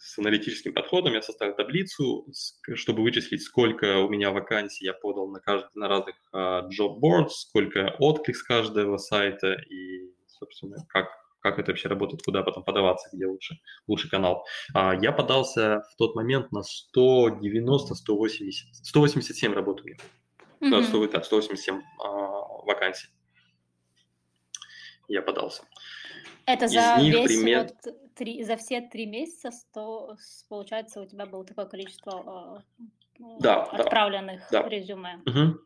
с 0.00 0.18
аналитическим 0.18 0.72
подходом. 0.72 1.12
Я 1.12 1.22
составил 1.22 1.54
таблицу, 1.54 2.26
чтобы 2.74 3.02
вычислить, 3.02 3.42
сколько 3.42 3.98
у 3.98 4.08
меня 4.08 4.30
вакансий 4.30 4.86
я 4.86 4.94
подал 4.94 5.28
на, 5.28 5.40
каждый, 5.40 5.68
на 5.74 5.88
разных 5.88 6.16
а, 6.32 6.68
job 6.68 6.98
boards, 7.00 7.30
сколько 7.30 7.94
отклик 7.98 8.36
с 8.36 8.42
каждого 8.42 8.96
сайта 8.96 9.52
и 9.52 10.10
собственно, 10.40 10.76
как, 10.88 11.08
как 11.40 11.58
это 11.58 11.70
вообще 11.70 11.88
работает, 11.88 12.22
куда 12.22 12.42
потом 12.42 12.64
подаваться, 12.64 13.08
где 13.12 13.26
лучше, 13.26 13.60
лучший 13.86 14.10
канал. 14.10 14.46
А, 14.74 14.94
я 14.94 15.12
подался 15.12 15.82
в 15.92 15.96
тот 15.96 16.14
момент 16.16 16.50
на 16.50 16.62
190, 16.62 17.94
180, 17.94 18.74
187 18.86 19.52
работ 19.52 19.82
у 19.82 19.84
меня. 19.84 19.96
Mm-hmm. 20.60 20.70
Да, 20.70 20.82
100, 20.82 21.06
да, 21.08 21.22
187 21.22 21.82
а, 21.98 22.08
вакансий. 22.64 23.08
Я 25.08 25.22
подался. 25.22 25.62
Это 26.46 26.68
за 26.68 26.96
них 26.98 27.14
весь 27.14 27.26
пример... 27.26 27.68
вот 27.84 27.94
три, 28.14 28.42
за 28.44 28.56
все 28.56 28.80
три 28.80 29.06
месяца 29.06 29.50
100, 29.50 30.16
получается 30.48 31.00
у 31.00 31.06
тебя 31.06 31.26
было 31.26 31.44
такое 31.44 31.66
количество 31.66 32.64
э, 33.18 33.24
да, 33.40 33.64
отправленных 33.64 34.42
да, 34.50 34.68
резюме. 34.68 35.20
Угу. 35.26 35.60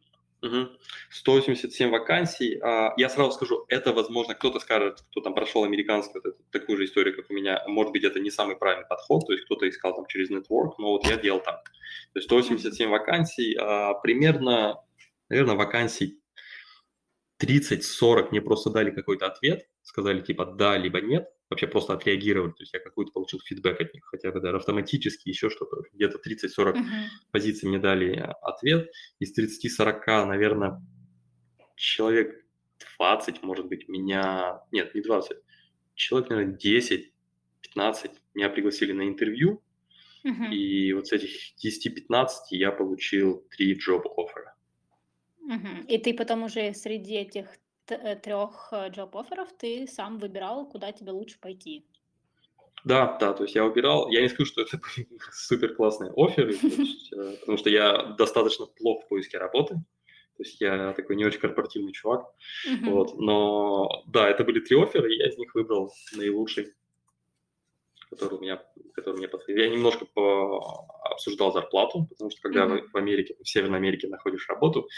Угу. 0.45 0.69
187 1.11 1.91
вакансий. 1.91 2.61
А, 2.63 2.93
я 2.99 3.09
сразу 3.09 3.33
скажу, 3.33 3.65
это, 3.69 3.95
возможно, 3.95 4.35
кто-то 4.35 4.61
скажет, 4.61 5.01
кто 5.11 5.23
там 5.23 5.35
прошел 5.35 5.65
американскую, 5.65 6.23
вот 6.23 6.37
такую 6.51 6.77
же 6.77 6.85
историю, 6.85 7.17
как 7.17 7.31
у 7.31 7.35
меня. 7.35 7.65
Может 7.67 7.93
быть, 7.93 8.05
это 8.05 8.21
не 8.21 8.31
самый 8.31 8.57
правильный 8.57 8.87
подход, 8.87 9.27
то 9.27 9.33
есть 9.33 9.47
кто-то 9.47 9.67
искал 9.69 9.95
там 9.95 10.07
через 10.07 10.31
network, 10.31 10.75
но 10.79 10.93
вот 10.93 11.07
я 11.07 11.17
делал 11.17 11.41
так. 11.41 11.65
То 12.13 12.19
есть 12.19 12.27
187 12.27 12.91
вакансий, 12.91 13.57
а, 13.59 13.95
примерно, 13.95 14.83
наверное, 15.31 15.57
вакансий 15.57 16.21
30-40 17.43 18.31
мне 18.31 18.41
просто 18.41 18.71
дали 18.71 18.91
какой-то 18.91 19.27
ответ, 19.27 19.67
сказали 19.83 20.21
типа 20.21 20.47
да, 20.47 20.77
либо 20.79 21.01
нет, 21.01 21.29
вообще 21.51 21.67
просто 21.67 21.95
отреагировали, 21.95 22.53
то 22.53 22.63
есть 22.63 22.73
я 22.73 22.81
какой-то 22.81 23.13
получил 23.13 23.41
фидбэк 23.41 23.81
от 23.81 23.95
них, 23.95 24.05
хотя 24.05 24.31
бы 24.31 24.41
даже 24.41 24.57
автоматически, 24.57 25.29
еще 25.29 25.51
что-то, 25.51 25.83
где-то 25.93 26.19
30-40 26.19 26.75
uh-huh. 26.75 26.83
позиций 27.31 27.69
мне 27.69 27.79
дали 27.79 28.35
ответ, 28.43 28.91
из 29.19 29.37
30-40, 29.39 30.27
наверное, 30.27 30.83
человек 31.77 32.45
20, 32.99 33.43
может 33.43 33.67
быть, 33.67 33.89
меня, 33.89 34.63
нет, 34.73 34.95
не 34.95 35.01
20, 35.01 35.37
человек, 35.95 36.31
наверное, 36.31 36.57
10, 36.57 37.13
15 37.63 38.11
меня 38.35 38.49
пригласили 38.49 38.93
на 38.93 39.03
интервью, 39.03 39.63
uh-huh. 40.25 40.51
и 40.51 40.93
вот 40.93 41.09
с 41.09 41.13
этих 41.13 41.55
10-15 41.65 42.29
я 42.51 42.71
получил 42.73 43.47
3 43.57 43.79
job 43.79 44.03
offer. 44.17 44.54
Uh-huh. 45.47 45.87
И 45.87 45.99
ты 45.99 46.15
потом 46.15 46.45
уже 46.45 46.73
среди 46.75 47.15
этих 47.15 47.47
Э, 47.89 48.17
трех 48.17 48.73
джоб-офферов 48.73 49.49
э, 49.53 49.57
ты 49.59 49.87
сам 49.87 50.19
выбирал, 50.19 50.67
куда 50.67 50.93
тебе 50.93 51.13
лучше 51.13 51.39
пойти. 51.39 51.85
Да, 52.85 53.17
да, 53.19 53.33
то 53.35 53.45
есть 53.45 53.55
я 53.55 53.65
выбирал, 53.65 54.09
я 54.09 54.23
не 54.23 54.29
скажу, 54.29 54.47
что 54.47 54.63
это 54.63 54.81
супер 55.33 55.75
классные 55.75 56.11
оферы, 56.17 56.55
э, 56.55 57.37
потому 57.41 57.59
что 57.59 57.69
я 57.69 58.15
достаточно 58.19 58.67
плох 58.67 59.05
в 59.05 59.09
поиске 59.09 59.37
работы, 59.37 59.75
то 59.75 60.43
есть 60.43 60.61
я 60.61 60.93
такой 60.95 61.17
не 61.17 61.27
очень 61.27 61.41
корпоративный 61.41 61.93
чувак, 61.93 62.27
вот, 62.83 63.19
но 63.19 64.05
да, 64.07 64.29
это 64.29 64.45
были 64.45 64.61
три 64.61 64.83
оффера, 64.83 65.07
и 65.11 65.17
я 65.17 65.29
из 65.29 65.37
них 65.37 65.55
выбрал 65.55 65.93
наилучший, 66.15 66.73
который 68.11 68.39
у 68.39 68.41
меня, 68.41 68.63
который 68.95 69.17
мне 69.17 69.29
подходил. 69.29 69.63
Я 69.63 69.69
немножко 69.69 70.07
по... 70.07 70.87
обсуждал 71.05 71.53
зарплату, 71.53 72.07
потому 72.09 72.31
что 72.31 72.41
когда 72.43 72.67
в 72.67 72.97
Америке, 72.97 73.37
в 73.43 73.49
Северной 73.49 73.79
Америке 73.79 74.09
находишь 74.09 74.49
работу, 74.49 74.89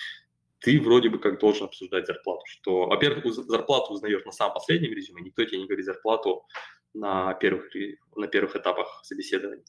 ты 0.60 0.80
вроде 0.80 1.08
бы 1.08 1.18
как 1.18 1.38
должен 1.38 1.66
обсуждать 1.66 2.06
зарплату. 2.06 2.42
Что, 2.46 2.86
во-первых, 2.86 3.26
зарплату 3.26 3.92
узнаешь 3.92 4.24
на 4.24 4.32
самом 4.32 4.54
последнем 4.54 4.92
резюме, 4.92 5.22
никто 5.22 5.44
тебе 5.44 5.58
не 5.58 5.66
говорит 5.66 5.84
зарплату 5.84 6.46
на 6.94 7.34
первых, 7.34 7.70
на 8.16 8.26
первых 8.26 8.56
этапах 8.56 9.00
собеседования. 9.04 9.64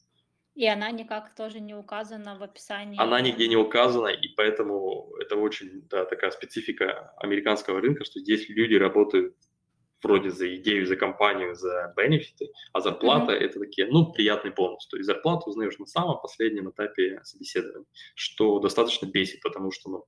И 0.54 0.66
она 0.66 0.90
никак 0.90 1.36
тоже 1.36 1.60
не 1.60 1.74
указана 1.74 2.36
в 2.36 2.42
описании. 2.42 3.00
Она 3.00 3.20
нигде 3.20 3.46
не 3.46 3.56
указана, 3.56 4.08
и 4.08 4.28
поэтому 4.36 5.14
это 5.20 5.36
очень 5.36 5.82
да, 5.88 6.04
такая 6.04 6.32
специфика 6.32 7.12
американского 7.18 7.80
рынка, 7.80 8.04
что 8.04 8.18
здесь 8.18 8.48
люди 8.48 8.74
работают 8.74 9.36
вроде 10.02 10.30
за 10.30 10.52
идею, 10.56 10.86
за 10.86 10.96
компанию, 10.96 11.54
за 11.54 11.92
бенефиты, 11.96 12.50
а 12.72 12.80
зарплата 12.80 13.32
mm-hmm. 13.32 13.44
это 13.44 13.60
такие, 13.60 13.86
ну, 13.88 14.12
приятный 14.12 14.50
бонус. 14.50 14.86
То 14.88 14.96
есть 14.96 15.06
зарплату 15.06 15.50
узнаешь 15.50 15.78
на 15.78 15.86
самом 15.86 16.20
последнем 16.20 16.70
этапе 16.70 17.20
собеседования, 17.22 17.86
что 18.16 18.58
достаточно 18.58 19.06
бесит, 19.06 19.40
потому 19.42 19.70
что, 19.70 19.90
ну, 19.90 20.04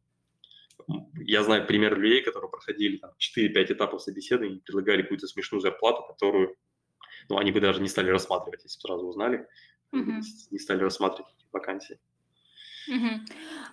я 1.16 1.42
знаю 1.42 1.66
пример 1.66 1.98
людей, 1.98 2.22
которые 2.22 2.50
проходили 2.50 2.96
там, 2.98 3.10
4-5 3.18 3.72
этапов 3.72 4.02
собеседования 4.02 4.56
и 4.56 4.60
предлагали 4.60 5.02
какую-то 5.02 5.26
смешную 5.26 5.60
зарплату, 5.60 6.02
которую 6.06 6.56
ну, 7.28 7.38
они 7.38 7.52
бы 7.52 7.60
даже 7.60 7.80
не 7.80 7.88
стали 7.88 8.10
рассматривать, 8.10 8.64
если 8.64 8.78
бы 8.78 8.80
сразу 8.80 9.06
узнали, 9.06 9.46
mm-hmm. 9.94 10.20
не 10.50 10.58
стали 10.58 10.82
рассматривать 10.82 11.32
эти 11.38 11.46
вакансии. 11.52 11.98
Uh-huh. 12.88 13.20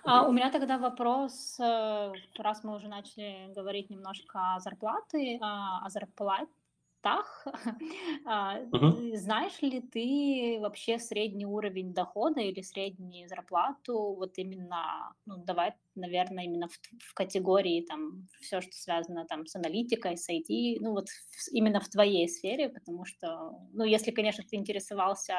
А, 0.04 0.28
у 0.28 0.32
меня 0.32 0.50
тогда 0.50 0.78
вопрос, 0.78 1.58
э, 1.58 2.12
раз 2.38 2.62
мы 2.62 2.76
уже 2.76 2.88
начали 2.88 3.52
говорить 3.54 3.90
немножко 3.90 4.54
о 4.54 4.60
зарплаты, 4.60 5.38
а, 5.40 5.84
о 5.84 5.88
зарплате, 5.88 6.52
местах. 6.98 7.46
Uh-huh. 8.28 9.16
Знаешь 9.16 9.62
ли 9.62 9.80
ты 9.80 10.58
вообще 10.60 10.98
средний 10.98 11.46
уровень 11.46 11.94
дохода 11.94 12.40
или 12.40 12.60
среднюю 12.60 13.26
зарплату, 13.28 14.14
вот 14.14 14.36
именно, 14.36 15.14
ну, 15.24 15.38
давай, 15.38 15.72
наверное, 15.94 16.44
именно 16.44 16.68
в, 16.68 16.78
в 17.00 17.14
категории 17.14 17.86
там 17.88 18.28
все, 18.40 18.60
что 18.60 18.72
связано 18.72 19.24
там 19.26 19.46
с 19.46 19.56
аналитикой, 19.56 20.16
с 20.18 20.28
IT, 20.28 20.76
ну, 20.80 20.92
вот 20.92 21.08
в, 21.08 21.52
именно 21.52 21.80
в 21.80 21.88
твоей 21.88 22.28
сфере, 22.28 22.68
потому 22.68 23.06
что, 23.06 23.52
ну, 23.72 23.84
если, 23.84 24.10
конечно, 24.10 24.44
ты 24.44 24.56
интересовался 24.56 25.34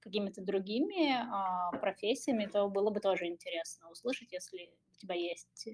какими-то 0.00 0.42
другими 0.42 1.12
а, 1.12 1.72
профессиями, 1.72 2.46
то 2.46 2.68
было 2.68 2.90
бы 2.90 3.00
тоже 3.00 3.26
интересно 3.26 3.90
услышать, 3.90 4.32
если 4.32 4.70
у 4.92 5.00
тебя 5.00 5.14
есть 5.14 5.66
э, 5.66 5.72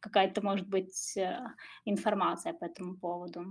какая-то, 0.00 0.42
может 0.42 0.68
быть, 0.68 1.16
э, 1.16 1.38
информация 1.84 2.52
по 2.52 2.64
этому 2.64 2.96
поводу. 2.96 3.44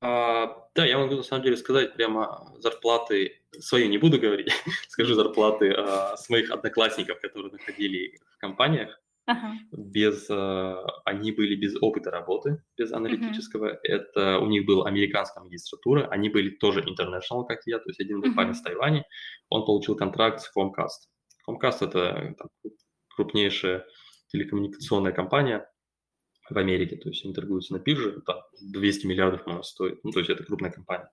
А, 0.00 0.68
да, 0.74 0.86
я 0.86 0.98
могу 0.98 1.16
на 1.16 1.22
самом 1.22 1.42
деле 1.42 1.56
сказать 1.56 1.94
прямо 1.94 2.52
зарплаты, 2.58 3.42
свои 3.58 3.88
не 3.88 3.98
буду 3.98 4.20
говорить, 4.20 4.52
скажу 4.88 5.14
зарплаты 5.14 5.72
а, 5.72 6.16
с 6.16 6.28
моих 6.28 6.50
одноклассников, 6.50 7.20
которые 7.20 7.52
находили 7.52 8.18
в 8.36 8.38
компаниях. 8.38 9.00
Ага. 9.26 9.52
Без, 9.72 10.26
а, 10.30 10.84
они 11.04 11.32
были 11.32 11.56
без 11.56 11.76
опыта 11.82 12.10
работы, 12.10 12.62
без 12.76 12.92
аналитического. 12.92 13.72
Uh-huh. 13.72 13.78
Это 13.82 14.38
у 14.38 14.46
них 14.46 14.64
была 14.66 14.88
американская 14.88 15.42
магистратура, 15.42 16.06
они 16.08 16.28
были 16.28 16.50
тоже 16.50 16.80
international, 16.80 17.44
как 17.46 17.60
я, 17.66 17.78
то 17.78 17.88
есть 17.88 18.00
один 18.00 18.20
был 18.20 18.30
uh-huh. 18.30 18.36
парень 18.36 18.54
с 18.54 18.62
Тайваня, 18.62 19.04
он 19.50 19.66
получил 19.66 19.96
контракт 19.96 20.40
с 20.40 20.50
Comcast. 20.56 21.08
Comcast 21.48 21.86
это 21.86 22.34
там, 22.38 22.48
крупнейшая 23.16 23.84
телекоммуникационная 24.28 25.12
компания, 25.12 25.68
в 26.50 26.58
Америке, 26.58 26.96
то 26.96 27.08
есть 27.08 27.24
они 27.24 27.34
торгуются 27.34 27.72
на 27.74 27.78
бирже, 27.78 28.20
там 28.26 28.38
200 28.60 29.06
миллиардов 29.06 29.46
она 29.46 29.62
стоит, 29.62 30.02
ну, 30.04 30.10
то 30.10 30.20
есть 30.20 30.30
это 30.30 30.44
крупная 30.44 30.70
компания. 30.70 31.10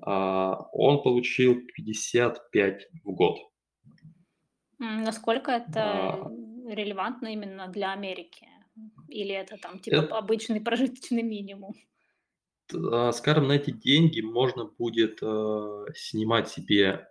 А, 0.00 0.68
он 0.72 1.02
получил 1.02 1.60
55 1.74 2.88
в 3.04 3.12
год. 3.12 3.38
Насколько 4.78 5.52
это 5.52 5.82
а, 5.82 6.30
релевантно 6.68 7.32
именно 7.32 7.68
для 7.68 7.92
Америки? 7.92 8.48
Или 9.08 9.34
это 9.34 9.58
там 9.58 9.78
типа 9.78 9.96
это, 9.96 10.18
обычный 10.18 10.60
прожиточный 10.60 11.22
минимум? 11.22 11.74
А, 12.74 13.12
скажем, 13.12 13.48
на 13.48 13.52
эти 13.52 13.70
деньги 13.70 14.20
можно 14.20 14.64
будет 14.64 15.18
э, 15.22 15.84
снимать 15.94 16.48
себе 16.48 17.08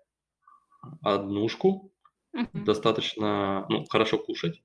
однушку, 1.01 1.93
uh-huh. 2.35 2.63
достаточно, 2.65 3.65
ну, 3.69 3.85
хорошо 3.85 4.17
кушать, 4.17 4.63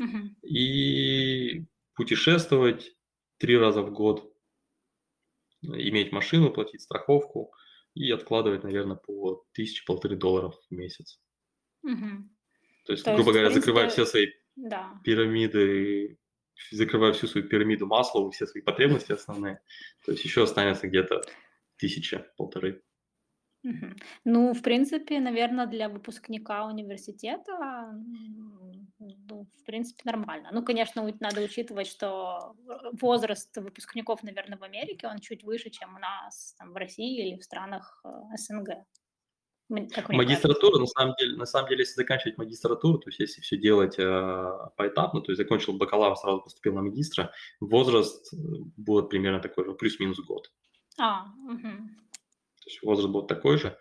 uh-huh. 0.00 0.28
и 0.42 1.66
путешествовать 1.98 2.92
три 3.38 3.58
раза 3.58 3.82
в 3.82 3.92
год, 3.92 4.32
иметь 5.62 6.12
машину, 6.12 6.52
платить 6.52 6.80
страховку 6.80 7.52
и 7.94 8.12
откладывать, 8.12 8.62
наверное, 8.62 8.96
по 8.96 9.44
тысяче-полторы 9.52 10.14
долларов 10.14 10.54
в 10.70 10.74
месяц. 10.74 11.20
Угу. 11.82 12.28
То 12.86 12.92
есть, 12.92 13.04
То 13.04 13.14
грубо 13.16 13.30
есть, 13.30 13.32
говоря, 13.32 13.48
принципе... 13.48 13.60
закрывая 13.60 13.88
все 13.88 14.06
свои 14.06 14.26
да. 14.54 15.00
пирамиды, 15.02 16.18
закрывая 16.70 17.12
всю 17.12 17.26
свою 17.26 17.48
пирамиду 17.48 17.86
масла, 17.86 18.30
все 18.30 18.46
свои 18.46 18.62
потребности 18.62 19.10
основные, 19.10 19.60
то 20.06 20.12
есть 20.12 20.24
еще 20.24 20.44
останется 20.44 20.86
где-то 20.86 21.22
тысяча-полторы. 21.78 22.80
Ну, 24.24 24.54
в 24.54 24.62
принципе, 24.62 25.18
наверное, 25.18 25.66
для 25.66 25.88
выпускника 25.88 26.64
университета, 26.64 27.92
ну, 29.28 29.46
в 29.60 29.64
принципе, 29.64 30.02
нормально. 30.04 30.50
Ну, 30.52 30.64
конечно, 30.64 31.06
надо 31.20 31.40
учитывать, 31.42 31.86
что 31.86 32.54
возраст 33.00 33.56
выпускников, 33.56 34.22
наверное, 34.22 34.58
в 34.58 34.62
Америке, 34.62 35.08
он 35.08 35.18
чуть 35.18 35.44
выше, 35.44 35.70
чем 35.70 35.94
у 35.94 35.98
нас 35.98 36.54
там, 36.58 36.72
в 36.72 36.76
России 36.76 37.28
или 37.28 37.38
в 37.38 37.44
странах 37.44 38.00
э, 38.04 38.08
СНГ. 38.36 38.68
Магистратура, 39.68 40.78
на 40.78 40.86
самом 40.86 41.14
деле, 41.18 41.36
на 41.36 41.44
самом 41.44 41.68
деле, 41.68 41.80
если 41.80 41.96
заканчивать 41.96 42.38
магистратуру, 42.38 42.98
то 42.98 43.10
есть 43.10 43.20
если 43.20 43.42
все 43.42 43.58
делать 43.58 43.98
э, 43.98 44.52
поэтапно, 44.76 45.20
то 45.20 45.30
есть 45.30 45.42
закончил 45.42 45.74
бакалавр, 45.74 46.16
сразу 46.16 46.40
поступил 46.40 46.74
на 46.74 46.82
магистра, 46.82 47.32
возраст 47.60 48.32
э, 48.32 48.36
будет 48.78 49.10
примерно 49.10 49.40
такой 49.40 49.66
же, 49.66 49.74
плюс-минус 49.74 50.20
год. 50.20 50.50
А, 50.98 51.26
угу 51.46 51.90
есть 52.68 52.82
возраст 52.82 53.08
был 53.08 53.26
такой 53.26 53.58
же. 53.58 53.76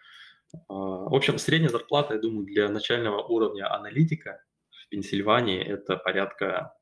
А, 0.69 0.73
в 0.73 1.13
общем, 1.13 1.37
средняя 1.37 1.69
зарплата, 1.69 2.15
я 2.15 2.19
думаю, 2.19 2.45
для 2.45 2.69
начального 2.69 3.21
уровня 3.21 3.73
аналитика 3.73 4.41
в 4.87 4.89
Пенсильвании 4.89 5.61
это 5.61 5.97
порядка 5.97 6.73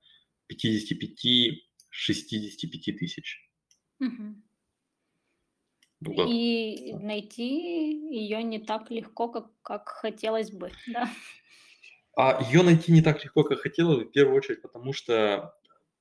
55-65 0.52 2.98
тысяч. 2.98 3.50
Мгм. 4.00 4.44
И 6.28 6.94
найти 7.00 8.16
ее 8.16 8.44
не 8.44 8.60
так 8.60 8.92
легко, 8.92 9.30
как 9.30 9.48
как 9.64 9.90
хотелось 9.90 10.52
бы, 10.52 10.70
да? 10.88 11.10
А 12.16 12.44
ее 12.44 12.62
найти 12.62 12.92
не 12.92 13.02
так 13.02 13.24
легко, 13.24 13.44
как 13.44 13.60
хотелось 13.60 14.00
бы, 14.00 14.06
в 14.06 14.12
первую 14.12 14.38
очередь, 14.38 14.62
потому 14.62 14.94
что 14.94 15.56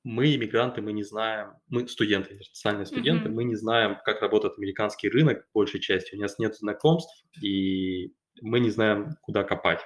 мы, 0.04 0.34
иммигранты, 0.34 0.82
мы 0.82 0.92
не 0.92 1.02
знаем, 1.02 1.54
мы 1.68 1.88
студенты, 1.88 2.38
социальные 2.42 2.86
студенты, 2.86 3.28
Мгм. 3.28 3.34
мы 3.34 3.44
не 3.44 3.56
знаем, 3.56 3.96
как 4.04 4.20
работает 4.20 4.58
американский 4.58 5.08
рынок 5.08 5.48
большей 5.54 5.80
частью. 5.80 6.18
У 6.18 6.22
нас 6.22 6.38
нет 6.38 6.54
знакомств, 6.56 7.24
и 7.42 8.12
мы 8.42 8.60
не 8.60 8.70
знаем, 8.70 9.16
куда 9.22 9.42
копать. 9.42 9.80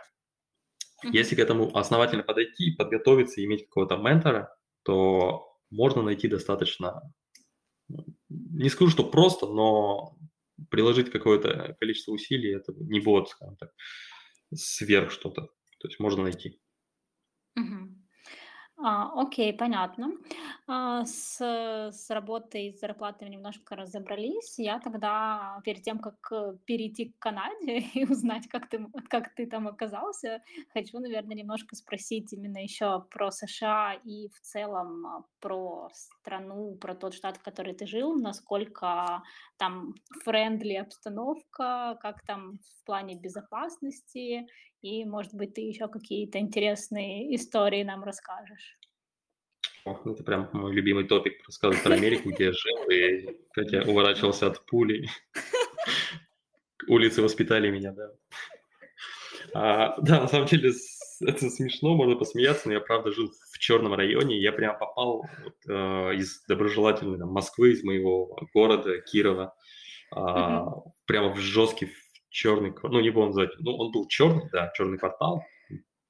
Если 1.03 1.37
к 1.37 1.39
этому 1.39 1.77
основательно 1.77 2.23
подойти, 2.23 2.73
подготовиться, 2.73 3.45
иметь 3.45 3.65
какого-то 3.67 3.97
ментора, 3.97 4.57
то 4.83 5.57
можно 5.71 6.03
найти 6.03 6.29
достаточно, 6.29 7.03
не 8.29 8.69
скажу, 8.69 8.91
что 8.91 9.05
просто, 9.05 9.47
но 9.47 10.17
приложить 10.71 11.11
какое-то 11.11 11.77
количество 11.79 12.13
усилий, 12.13 12.55
это 12.55 12.73
не 12.73 13.01
будет, 13.01 13.29
скажем 13.29 13.57
так, 13.57 13.71
сверх 14.53 15.13
что-то. 15.13 15.43
То 15.79 15.89
есть 15.89 16.01
можно 16.01 16.25
найти. 16.25 16.61
Мгм. 17.55 18.08
А, 18.81 19.11
окей, 19.21 19.53
понятно. 19.53 20.13
А, 20.69 21.05
с, 21.05 21.41
с 21.41 22.11
работой, 22.11 22.73
с 22.73 22.79
зарплатой 22.79 23.29
немножко 23.29 23.75
разобрались. 23.75 24.57
Я 24.57 24.79
тогда, 24.79 25.61
перед 25.65 25.83
тем, 25.83 25.99
как 25.99 26.33
перейти 26.65 27.07
к 27.07 27.19
Канаде 27.19 27.79
и 27.95 28.05
узнать, 28.05 28.47
как 28.49 28.69
ты, 28.69 28.87
как 29.11 29.35
ты 29.35 29.47
там 29.47 29.67
оказался, 29.67 30.43
хочу, 30.73 31.01
наверное, 31.01 31.35
немножко 31.35 31.75
спросить 31.75 32.33
именно 32.33 32.59
еще 32.59 33.05
про 33.11 33.33
США 33.33 33.95
и 34.05 34.29
в 34.29 34.41
целом 34.43 35.07
а, 35.07 35.25
про 35.41 35.91
страну, 35.93 36.77
про 36.77 36.95
тот 36.95 37.15
штат, 37.15 37.39
в 37.39 37.43
который 37.43 37.75
ты 37.75 37.85
жил, 37.85 38.15
насколько 38.15 39.25
там 39.57 39.95
френдли 40.23 40.75
обстановка, 40.75 41.99
как 42.01 42.25
там 42.25 42.61
в 42.61 42.85
плане 42.87 43.17
безопасности, 43.17 44.47
и, 44.83 45.05
может 45.05 45.35
быть, 45.35 45.55
ты 45.55 45.63
еще 45.63 45.89
какие-то 45.89 46.39
интересные 46.39 47.35
истории 47.35 47.83
нам 47.83 48.05
расскажешь. 48.05 48.79
О, 49.85 49.99
это 50.05 50.23
прям 50.23 50.49
мой 50.53 50.73
любимый 50.73 51.05
топик 51.05 51.45
рассказывать 51.47 51.83
про 51.83 51.95
Америку, 51.95 52.31
где 52.31 52.47
я 52.47 52.53
жил 52.53 52.91
и 52.91 53.39
как 53.53 53.71
я 53.71 53.83
уворачивался 53.83 54.47
от 54.49 54.65
пули. 54.67 55.09
Улицы 56.89 57.23
воспитали 57.23 57.71
меня, 57.71 57.93
да. 57.93 58.11
А, 59.55 60.01
да, 60.01 60.23
на 60.23 60.29
самом 60.29 60.47
деле 60.47 60.73
это 61.21 61.51
смешно, 61.51 61.95
можно 61.95 62.17
посмеяться, 62.17 62.69
но 62.69 62.75
я 62.75 62.81
правда 62.81 63.13
жил 63.13 63.31
в 63.53 63.59
черном 63.59 63.95
районе, 63.95 64.41
я 64.41 64.53
прям 64.53 64.79
попал 64.79 65.25
вот, 65.43 65.57
э, 65.69 66.15
из 66.15 66.43
доброжелательной 66.47 67.19
там, 67.19 67.31
Москвы, 67.31 67.73
из 67.73 67.83
моего 67.83 68.37
города 68.55 69.01
Кирова, 69.01 69.55
э, 70.15 70.19
mm-hmm. 70.19 70.83
прямо 71.07 71.33
в 71.33 71.39
жесткий 71.39 71.87
черный, 72.39 72.73
ну 72.85 73.01
не 73.01 73.11
буду 73.11 73.27
назвать, 73.27 73.51
ну 73.59 73.77
он 73.77 73.91
был 73.91 74.07
черный, 74.07 74.49
да, 74.53 74.71
черный 74.77 74.97
квартал, 74.97 75.43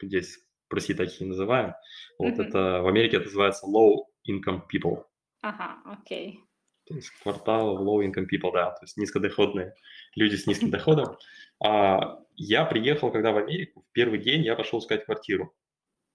здесь 0.00 0.38
в 0.68 0.74
России 0.74 0.92
такие 0.92 1.26
называем. 1.26 1.72
Вот 2.18 2.34
mm-hmm. 2.34 2.48
это 2.48 2.82
в 2.82 2.86
Америке 2.86 3.16
это 3.16 3.26
называется 3.26 3.66
low 3.66 4.04
income 4.28 4.60
people. 4.70 5.04
Ага, 5.40 5.78
окей. 5.86 6.40
То 6.86 6.96
есть 6.96 7.08
квартал 7.22 7.82
low 7.82 8.06
income 8.06 8.26
people, 8.30 8.52
да, 8.52 8.72
то 8.72 8.82
есть 8.82 8.98
низкодоходные 8.98 9.74
люди 10.16 10.36
с 10.36 10.46
низким 10.46 10.70
доходом. 10.76 11.16
А, 11.64 12.18
я 12.34 12.66
приехал, 12.66 13.10
когда 13.10 13.32
в 13.32 13.38
Америку, 13.38 13.86
в 13.88 13.92
первый 13.92 14.18
день 14.18 14.42
я 14.42 14.54
пошел 14.54 14.80
искать 14.80 15.06
квартиру. 15.06 15.54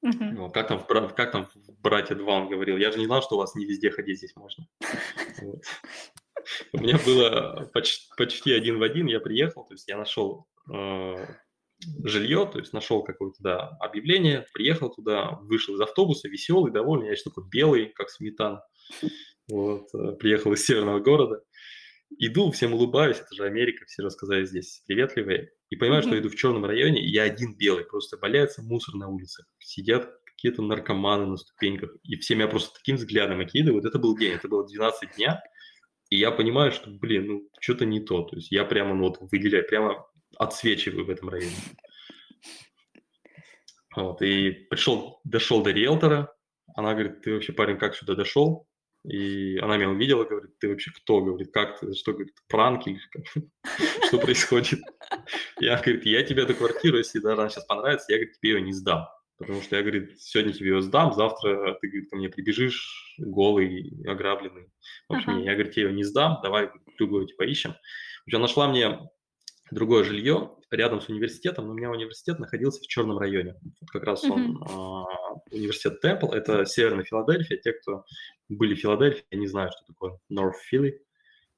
Uh-huh. 0.05 0.51
Как, 0.51 0.67
там 0.67 0.79
в, 0.79 1.13
как 1.15 1.31
там 1.31 1.47
в 1.47 1.81
«Братья 1.81 2.13
2» 2.13 2.23
он 2.25 2.49
говорил, 2.49 2.77
я 2.77 2.91
же 2.91 2.99
не 2.99 3.05
знал, 3.05 3.23
что 3.23 3.35
у 3.35 3.37
вас 3.39 3.55
не 3.55 3.65
везде 3.65 3.89
ходить 3.89 4.17
здесь 4.17 4.35
можно. 4.35 4.67
У 6.71 6.79
меня 6.79 6.99
было 7.05 7.69
почти, 7.73 8.07
почти 8.17 8.53
один 8.53 8.79
в 8.79 8.83
один, 8.83 9.07
я 9.07 9.19
приехал, 9.19 9.65
то 9.65 9.73
есть 9.73 9.87
я 9.87 9.97
нашел 9.97 10.47
э, 10.73 11.25
жилье, 12.03 12.49
то 12.51 12.59
есть 12.59 12.73
нашел 12.73 13.03
какое-то 13.03 13.37
да, 13.41 13.69
объявление, 13.79 14.45
приехал 14.53 14.89
туда, 14.89 15.39
вышел 15.41 15.75
из 15.75 15.81
автобуса, 15.81 16.27
веселый, 16.27 16.71
довольный, 16.71 17.07
я 17.07 17.11
еще 17.13 17.23
такой 17.25 17.45
белый, 17.49 17.87
как 17.95 18.09
сметана, 18.09 18.63
вот, 19.49 19.87
э, 19.93 20.13
приехал 20.13 20.53
из 20.53 20.65
северного 20.65 20.99
города, 20.99 21.41
иду, 22.17 22.51
всем 22.51 22.73
улыбаюсь, 22.73 23.17
это 23.17 23.33
же 23.35 23.45
Америка, 23.45 23.85
все 23.85 24.03
рассказали 24.03 24.45
здесь 24.45 24.83
приветливые, 24.87 25.51
и 25.69 25.75
понимаю, 25.75 26.03
mm-hmm. 26.03 26.07
что 26.07 26.19
иду 26.19 26.29
в 26.29 26.35
черном 26.35 26.65
районе, 26.65 27.03
и 27.03 27.09
я 27.09 27.23
один 27.23 27.55
белый, 27.55 27.85
просто 27.85 28.17
валяется 28.17 28.61
мусор 28.61 28.95
на 28.95 29.09
улицах, 29.09 29.45
сидят 29.59 30.09
какие-то 30.43 30.61
наркоманы 30.61 31.25
на 31.25 31.37
ступеньках, 31.37 31.95
и 32.03 32.17
все 32.17 32.35
меня 32.35 32.47
просто 32.47 32.73
таким 32.75 32.97
взглядом 32.97 33.39
окидывают. 33.39 33.85
Это 33.85 33.97
был 33.97 34.17
день, 34.17 34.33
это 34.33 34.49
было 34.49 34.67
12 34.67 35.15
дня, 35.15 35.41
и 36.13 36.17
я 36.17 36.29
понимаю, 36.29 36.71
что, 36.71 36.91
блин, 36.91 37.25
ну, 37.25 37.49
что-то 37.59 37.85
не 37.85 37.99
то. 37.99 38.21
То 38.21 38.35
есть 38.35 38.51
я 38.51 38.65
прямо 38.65 38.93
ну, 38.93 39.05
вот 39.05 39.17
выделяю, 39.31 39.67
прямо 39.67 40.05
отсвечиваю 40.37 41.05
в 41.05 41.09
этом 41.09 41.29
районе. 41.29 41.55
Вот, 43.95 44.21
и 44.21 44.51
пришел, 44.51 45.21
дошел 45.23 45.63
до 45.63 45.71
риэлтора, 45.71 46.31
она 46.75 46.93
говорит, 46.93 47.21
ты 47.21 47.33
вообще, 47.33 47.51
парень, 47.51 47.77
как 47.77 47.95
сюда 47.95 48.13
дошел? 48.13 48.67
И 49.03 49.57
она 49.57 49.77
меня 49.77 49.89
увидела, 49.89 50.23
говорит, 50.23 50.59
ты 50.59 50.69
вообще 50.69 50.91
кто? 50.91 51.21
Говорит, 51.21 51.51
как 51.51 51.79
ты? 51.79 51.95
Что, 51.95 52.13
говорит, 52.13 52.35
пранки? 52.47 52.99
Что 54.07 54.19
происходит? 54.19 54.81
Я, 55.59 55.77
говорит, 55.77 56.05
я 56.05 56.21
тебе 56.21 56.43
эту 56.43 56.53
квартиру, 56.53 56.97
если 56.97 57.27
она 57.27 57.49
сейчас 57.49 57.65
понравится, 57.65 58.11
я, 58.11 58.19
говорит, 58.19 58.37
тебе 58.37 58.51
ее 58.51 58.61
не 58.61 58.73
сдам. 58.73 59.07
Потому 59.43 59.61
что 59.61 59.75
я, 59.75 59.81
говорит, 59.81 60.19
сегодня 60.21 60.53
тебе 60.53 60.69
ее 60.71 60.81
сдам, 60.81 61.13
завтра 61.13 61.77
ты, 61.81 61.87
говорит, 61.87 62.09
ко 62.09 62.15
мне 62.15 62.29
прибежишь 62.29 63.15
голый, 63.17 63.93
ограбленный. 64.07 64.71
В 65.07 65.13
общем, 65.13 65.37
uh-huh. 65.37 65.43
я, 65.43 65.53
говорит, 65.53 65.73
тебе 65.73 65.87
ее 65.87 65.93
не 65.93 66.03
сдам, 66.03 66.39
давай 66.41 66.69
другую 66.97 67.27
типа 67.27 67.43
ищем. 67.43 67.71
В 67.71 68.27
общем, 68.27 68.41
нашла 68.41 68.67
мне 68.67 68.99
другое 69.71 70.03
жилье 70.03 70.51
рядом 70.71 71.01
с 71.01 71.09
университетом, 71.09 71.67
но 71.67 71.73
у 71.73 71.75
меня 71.75 71.89
университет 71.89 72.39
находился 72.39 72.81
в 72.81 72.87
черном 72.87 73.17
районе. 73.17 73.55
Как 73.91 74.03
раз 74.03 74.23
он, 74.23 74.57
uh-huh. 74.57 74.67
а, 74.69 75.33
университет 75.51 76.01
Темпл, 76.01 76.31
это 76.31 76.65
северная 76.65 77.03
Филадельфия. 77.03 77.57
Те, 77.57 77.73
кто 77.73 78.05
были 78.49 78.75
в 78.75 78.79
Филадельфии, 78.79 79.23
не 79.31 79.47
знаю, 79.47 79.69
что 79.71 79.85
такое 79.85 80.19
North 80.31 80.55
Philly, 80.71 80.93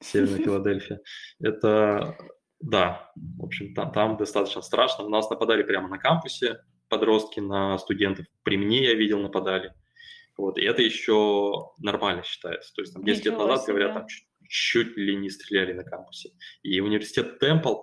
северная 0.01 0.39
Филадельфия. 0.43 0.99
Это, 1.39 2.17
да, 2.59 3.11
в 3.15 3.45
общем, 3.45 3.73
там, 3.73 3.91
там 3.91 4.17
достаточно 4.17 4.61
страшно. 4.61 5.05
У 5.05 5.09
нас 5.09 5.29
нападали 5.29 5.63
прямо 5.63 5.87
на 5.87 5.97
кампусе, 5.97 6.59
подростки 6.89 7.39
на 7.39 7.77
студентов. 7.77 8.25
При 8.43 8.57
мне 8.57 8.83
я 8.83 8.93
видел, 8.93 9.19
нападали. 9.19 9.73
Вот, 10.37 10.57
и 10.57 10.63
это 10.63 10.81
еще 10.81 11.71
нормально 11.79 12.23
считается. 12.23 12.73
То 12.73 12.81
есть 12.81 12.93
там 12.93 13.03
10 13.03 13.25
лет 13.25 13.37
назад, 13.37 13.63
себе. 13.63 13.73
говорят, 13.73 13.93
там 13.93 14.07
чуть, 14.07 14.27
чуть 14.49 14.97
ли 14.97 15.15
не 15.15 15.29
стреляли 15.29 15.73
на 15.73 15.83
кампусе. 15.83 16.31
И 16.61 16.79
университет 16.81 17.39
Темпл, 17.39 17.75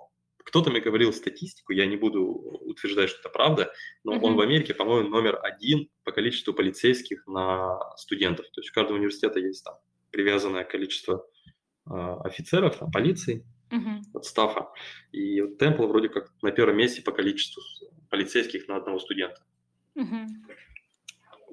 кто-то 0.44 0.70
мне 0.70 0.80
говорил 0.80 1.12
статистику, 1.12 1.72
я 1.72 1.86
не 1.86 1.96
буду 1.96 2.24
утверждать, 2.24 3.10
что 3.10 3.20
это 3.20 3.28
правда, 3.30 3.72
но 4.04 4.14
mm-hmm. 4.14 4.20
он 4.20 4.36
в 4.36 4.40
Америке, 4.40 4.74
по-моему, 4.74 5.08
номер 5.08 5.38
один 5.42 5.88
по 6.04 6.12
количеству 6.12 6.52
полицейских 6.52 7.26
на 7.26 7.78
студентов. 7.96 8.46
То 8.52 8.60
есть 8.60 8.70
у 8.70 8.74
каждого 8.74 8.96
университета 8.96 9.38
есть 9.38 9.64
там 9.64 9.76
привязанное 10.10 10.64
количество 10.64 11.26
э, 11.86 12.16
офицеров, 12.24 12.76
там, 12.76 12.90
полиции, 12.90 13.46
mm-hmm. 13.70 14.02
от 14.14 14.24
стафа. 14.24 14.68
И 15.12 15.40
Темпл 15.58 15.86
вроде 15.86 16.08
как 16.08 16.32
на 16.42 16.50
первом 16.52 16.76
месте 16.76 17.02
по 17.02 17.12
количеству 17.12 17.62
полицейских 18.12 18.68
на 18.68 18.76
одного 18.76 18.98
студента. 18.98 19.40
Угу. 19.94 20.16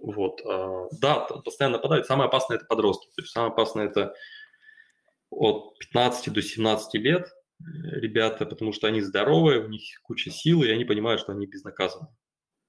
Вот, 0.01 0.41
э, 0.45 0.87
да, 0.99 1.21
постоянно 1.21 1.77
нападают. 1.77 2.05
Самое 2.05 2.27
опасное 2.27 2.57
это 2.57 2.65
подростки. 2.65 3.07
То 3.15 3.21
есть 3.21 3.31
самое 3.31 3.51
опасное 3.51 3.87
это 3.87 4.13
от 5.29 5.77
15 5.79 6.33
до 6.33 6.41
17 6.41 6.93
лет 6.95 7.27
э, 7.27 7.63
ребята, 8.01 8.45
потому 8.45 8.73
что 8.73 8.87
они 8.87 8.99
здоровые, 8.99 9.63
у 9.63 9.69
них 9.69 9.81
куча 10.03 10.31
силы, 10.31 10.67
и 10.67 10.71
они 10.71 10.83
понимают, 10.83 11.21
что 11.21 11.31
они 11.31 11.47
безнаказаны. 11.47 12.07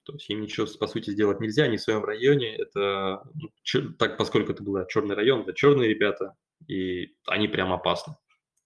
То 0.04 0.12
есть 0.12 0.30
им 0.30 0.40
ничего, 0.40 0.68
по 0.78 0.86
сути, 0.86 1.10
сделать 1.10 1.40
нельзя, 1.40 1.64
они 1.64 1.76
в 1.76 1.82
своем 1.82 2.04
районе. 2.04 2.54
Это 2.56 3.24
ну, 3.34 3.50
так, 3.98 4.16
поскольку 4.16 4.52
это 4.52 4.62
был 4.62 4.86
черный 4.86 5.16
район, 5.16 5.40
это 5.40 5.52
черные 5.52 5.88
ребята, 5.88 6.36
и 6.68 7.16
они 7.26 7.48
прям 7.48 7.72
опасны. 7.72 8.14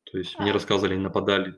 То 0.05 0.19
есть 0.19 0.39
мне 0.39 0.53
рассказывали, 0.53 0.97
нападали 0.97 1.55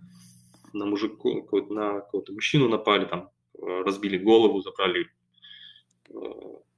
на 0.72 0.86
мужику, 0.86 1.46
на 1.68 2.00
какого-то 2.00 2.32
мужчину 2.32 2.68
напали, 2.68 3.06
там 3.06 3.30
разбили 3.60 4.18
голову, 4.18 4.60
забрали 4.60 5.06
э, 6.08 6.12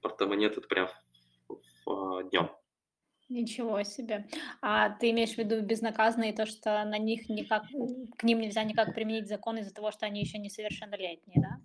портмонет, 0.01 0.57
это 0.57 0.67
прям 0.67 0.89
а, 1.87 2.23
днем. 2.25 2.51
Ничего 3.29 3.83
себе. 3.83 4.27
А 4.63 4.89
ты 4.89 5.11
имеешь 5.11 5.35
в 5.35 5.39
виду 5.39 5.61
безнаказанные 5.61 6.33
то, 6.33 6.47
что 6.47 6.85
на 6.85 6.99
них 6.99 7.29
никак, 7.29 7.65
к 8.17 8.23
ним 8.23 8.41
нельзя 8.41 8.65
никак 8.65 8.95
применить 8.95 9.29
закон 9.29 9.59
из-за 9.59 9.75
того, 9.75 9.91
что 9.93 10.07
они 10.07 10.21
еще 10.21 10.39
несовершеннолетние, 10.39 11.37
да? 11.37 11.61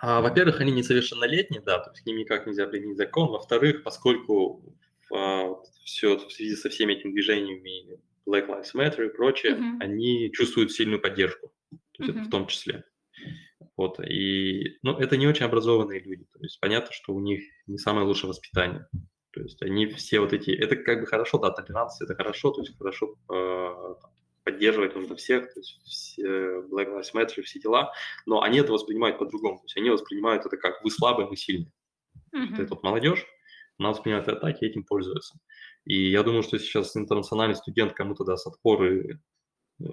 А, 0.00 0.20
во-первых, 0.20 0.60
они 0.60 0.72
несовершеннолетние, 0.72 1.60
да, 1.60 1.78
то 1.78 1.90
есть 1.90 2.02
к 2.02 2.06
ним 2.06 2.18
никак 2.18 2.46
нельзя 2.46 2.66
применить 2.66 2.98
закон. 2.98 3.28
Во-вторых, 3.30 3.82
поскольку 3.82 4.62
а, 5.12 5.54
все 5.84 6.16
в 6.16 6.30
связи 6.32 6.54
со 6.54 6.68
всеми 6.68 6.94
этими 6.94 7.12
движениями 7.12 7.98
Black 8.28 8.48
Lives 8.48 8.74
Matter 8.74 9.06
и 9.06 9.14
прочее, 9.14 9.54
uh-huh. 9.54 9.78
они 9.80 10.30
чувствуют 10.32 10.72
сильную 10.72 11.00
поддержку, 11.00 11.52
то 11.92 12.04
есть 12.04 12.16
uh-huh. 12.16 12.24
в 12.24 12.30
том 12.30 12.46
числе. 12.46 12.84
Вот, 13.76 14.00
и, 14.00 14.78
ну, 14.82 14.92
это 14.98 15.16
не 15.16 15.26
очень 15.26 15.46
образованные 15.46 16.00
люди, 16.00 16.24
то 16.32 16.40
есть 16.40 16.60
понятно, 16.60 16.92
что 16.92 17.14
у 17.14 17.20
них 17.20 17.42
не 17.66 17.78
самое 17.78 18.06
лучшее 18.06 18.28
воспитание. 18.28 18.86
То 19.32 19.42
есть 19.42 19.62
они 19.62 19.86
все 19.86 20.20
вот 20.20 20.32
эти, 20.32 20.50
это 20.50 20.76
как 20.76 21.00
бы 21.00 21.06
хорошо, 21.06 21.38
да, 21.38 21.50
толеранция, 21.50 22.06
это 22.06 22.14
хорошо, 22.14 22.50
то 22.52 22.62
есть 22.62 22.76
хорошо 22.76 23.16
э, 23.30 23.94
поддерживать 24.44 24.94
нужно 24.94 25.16
всех, 25.16 25.52
то 25.52 25.60
есть 25.60 25.80
все 25.84 26.60
Black 26.62 26.88
Lives 26.88 27.12
Matter, 27.14 27.42
все 27.42 27.60
дела, 27.60 27.92
но 28.24 28.42
они 28.42 28.58
это 28.58 28.72
воспринимают 28.72 29.18
по-другому, 29.18 29.58
то 29.58 29.64
есть 29.64 29.76
они 29.76 29.90
воспринимают 29.90 30.46
это 30.46 30.56
как 30.56 30.82
вы 30.82 30.90
слабые, 30.90 31.28
мы 31.28 31.36
сильные. 31.36 31.72
Mm-hmm. 32.34 32.46
Вот 32.50 32.58
эта 32.58 32.74
вот 32.74 32.82
молодежь, 32.82 33.26
она 33.78 33.90
воспринимает 33.90 34.28
это 34.28 34.40
так 34.40 34.62
и 34.62 34.66
этим 34.66 34.84
пользуется. 34.84 35.38
И 35.84 36.10
я 36.10 36.22
думаю, 36.22 36.42
что 36.42 36.58
сейчас 36.58 36.96
интернациональный 36.96 37.56
студент 37.56 37.92
кому-то 37.92 38.24
даст 38.24 38.46
отпор 38.46 38.84
и 38.84 39.18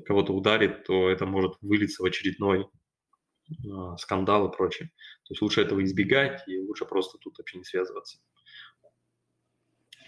кого-то 0.06 0.34
ударит, 0.34 0.86
то 0.86 1.10
это 1.10 1.26
может 1.26 1.56
вылиться 1.62 2.02
в 2.02 2.06
очередной 2.06 2.68
скандал 3.98 4.48
и 4.48 4.56
прочее. 4.56 4.90
То 5.24 5.32
есть 5.32 5.42
лучше 5.42 5.62
этого 5.62 5.84
избегать 5.84 6.44
и 6.48 6.60
лучше 6.60 6.86
просто 6.86 7.18
тут 7.20 7.38
вообще 7.38 7.58
не 7.58 7.64
связываться. 7.64 8.20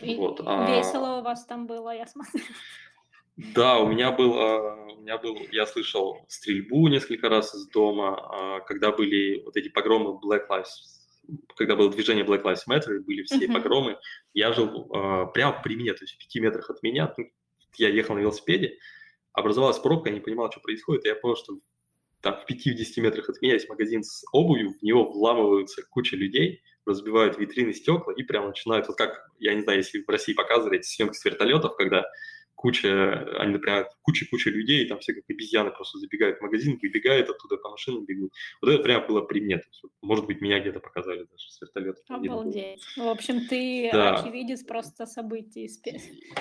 И 0.01 0.15
вот, 0.15 0.41
а... 0.45 0.69
Весело 0.69 1.19
у 1.19 1.21
вас 1.21 1.45
там 1.45 1.67
было, 1.67 1.95
я 1.95 2.05
смотрю. 2.05 2.41
Да, 3.37 3.79
у 3.79 3.87
меня 3.87 4.11
был, 4.11 4.39
а, 4.39 4.75
у 4.93 5.01
меня 5.01 5.17
был, 5.17 5.37
я 5.51 5.65
слышал 5.65 6.25
стрельбу 6.29 6.87
несколько 6.87 7.27
раз 7.27 7.53
из 7.53 7.67
дома, 7.67 8.15
а, 8.15 8.59
когда 8.61 8.91
были 8.91 9.43
вот 9.43 9.57
эти 9.57 9.67
погромы 9.67 10.17
Black 10.23 10.47
Lives, 10.49 10.65
когда 11.57 11.75
было 11.75 11.91
движение 11.91 12.25
Black 12.25 12.43
Lives 12.43 12.61
Matter, 12.69 12.99
были 12.99 13.23
все 13.23 13.45
uh-huh. 13.45 13.53
погромы. 13.53 13.97
Я 14.33 14.53
жил 14.53 14.87
прямо 15.33 15.59
при 15.61 15.75
мне, 15.75 15.93
то 15.93 16.03
есть 16.03 16.15
в 16.15 16.17
пяти 16.19 16.39
метрах 16.39 16.69
от 16.69 16.81
меня. 16.83 17.13
Я 17.77 17.89
ехал 17.89 18.15
на 18.15 18.19
велосипеде, 18.19 18.77
образовалась 19.33 19.79
пробка, 19.79 20.09
я 20.09 20.15
не 20.15 20.21
понимал, 20.21 20.49
что 20.51 20.61
происходит, 20.61 21.05
и 21.05 21.09
я 21.09 21.15
понял, 21.15 21.35
что 21.35 21.57
там 22.25 22.39
в 22.39 22.51
5-10 22.51 23.01
метрах 23.01 23.29
от 23.29 23.39
меня 23.39 23.53
есть 23.53 23.69
магазин 23.69 24.03
с 24.03 24.23
обувью, 24.31 24.73
в 24.73 24.81
него 24.81 25.11
вламываются 25.11 25.83
куча 25.87 26.15
людей, 26.15 26.63
разбивают 26.83 27.37
витрины, 27.37 27.71
стекла 27.71 28.13
и 28.15 28.23
прям 28.23 28.47
начинают, 28.47 28.87
вот 28.87 28.97
как, 28.97 29.29
я 29.37 29.53
не 29.53 29.61
знаю, 29.61 29.77
если 29.77 30.03
в 30.03 30.09
России 30.09 30.33
показывали 30.33 30.79
эти 30.79 30.87
съемки 30.87 31.15
с 31.15 31.23
вертолетов, 31.23 31.75
когда 31.77 32.03
куча, 32.65 33.27
они, 33.37 33.53
например, 33.53 33.87
куча-куча 34.01 34.49
людей, 34.49 34.87
там 34.87 34.97
все 34.97 35.13
как 35.13 35.23
обезьяны 35.29 35.69
просто 35.69 35.99
забегают 35.99 36.39
в 36.39 36.41
магазин, 36.41 36.79
выбегают 36.81 37.29
оттуда, 37.29 37.57
по 37.57 37.69
машинам 37.69 38.05
бегут. 38.05 38.33
Вот 38.59 38.71
это 38.71 38.81
прям 38.81 39.05
было 39.05 39.21
при 39.21 39.39
мне. 39.39 39.57
есть, 39.57 39.83
может 40.01 40.25
быть, 40.25 40.41
меня 40.41 40.59
где-то 40.59 40.79
показали 40.79 41.19
даже 41.19 41.51
с 41.51 41.61
вертолета. 41.61 42.01
Обалдеть. 42.07 42.81
В 42.97 43.07
общем, 43.07 43.47
ты 43.47 43.91
да. 43.93 44.15
очевидец 44.15 44.63
просто 44.63 45.05
событий. 45.05 45.69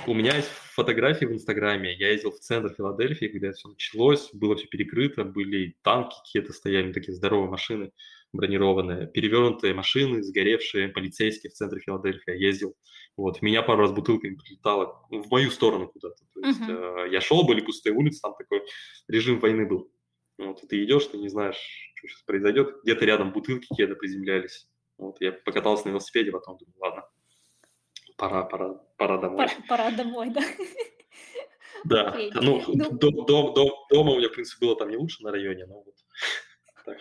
У 0.07 0.15
меня 0.15 0.35
есть 0.35 0.49
фотографии 0.49 1.27
в 1.27 1.33
Инстаграме. 1.33 1.95
Я 1.95 2.13
ездил 2.13 2.31
в 2.31 2.39
центр 2.39 2.73
Филадельфии, 2.75 3.27
когда 3.27 3.49
это 3.49 3.59
все 3.59 3.69
началось, 3.69 4.31
было 4.33 4.57
все 4.57 4.67
перекрыто, 4.67 5.25
были 5.25 5.77
танки 5.83 6.17
какие-то 6.25 6.55
стояли, 6.55 6.95
такие 6.95 7.13
здоровые 7.13 7.51
машины 7.51 7.93
бронированные, 8.35 9.07
перевернутые 9.07 9.75
машины, 9.75 10.23
сгоревшие, 10.23 10.89
полицейские 10.89 11.51
в 11.51 11.55
центре 11.55 11.81
Филадельфии. 11.81 12.31
Я 12.31 12.35
ездил. 12.35 12.75
Вот, 13.17 13.39
в 13.39 13.43
меня 13.43 13.63
пару 13.63 13.83
раз 13.83 13.93
бутылками 13.93 14.35
прилетало 14.35 15.07
в 15.09 15.31
мою 15.31 15.51
сторону 15.51 15.89
куда-то. 15.89 16.25
То 16.35 16.41
есть 16.41 16.61
uh-huh. 16.61 17.07
э, 17.07 17.13
я 17.13 17.21
шел, 17.21 17.45
были 17.47 17.61
пустые 17.61 17.95
улицы, 17.95 18.21
там 18.21 18.35
такой 18.37 18.63
режим 19.09 19.39
войны 19.39 19.67
был. 19.67 19.91
Вот, 20.37 20.63
и 20.65 20.67
ты 20.67 20.85
идешь, 20.85 21.07
ты 21.07 21.19
не 21.19 21.29
знаешь, 21.29 21.57
что 21.97 22.09
сейчас 22.09 22.23
произойдет. 22.23 22.83
Где-то 22.83 23.05
рядом 23.05 23.33
бутылки 23.33 23.69
какие-то 23.69 23.95
приземлялись. 23.95 24.69
Вот, 24.99 25.21
я 25.21 25.33
покатался 25.33 25.87
на 25.87 25.91
велосипеде, 25.91 26.33
потом 26.33 26.59
думаю, 26.59 26.77
ладно, 26.79 27.09
пора, 28.17 28.43
пора, 28.43 28.75
пора 28.97 29.19
домой. 29.19 29.39
Пора, 29.39 29.53
пора 29.69 29.91
домой, 29.93 30.31
да. 30.31 30.43
Да, 31.85 32.17
ну, 32.43 32.63
ну... 32.67 32.91
Дом, 32.91 33.27
дом, 33.27 33.55
дом, 33.55 33.71
дома 33.91 34.13
у 34.13 34.19
меня, 34.19 34.29
в 34.29 34.33
принципе, 34.33 34.67
было 34.67 34.77
там 34.77 34.91
не 34.91 34.97
лучше 34.97 35.23
на 35.23 35.31
районе, 35.31 35.67
но 35.67 35.83
вот 35.83 35.95
так. 36.85 36.99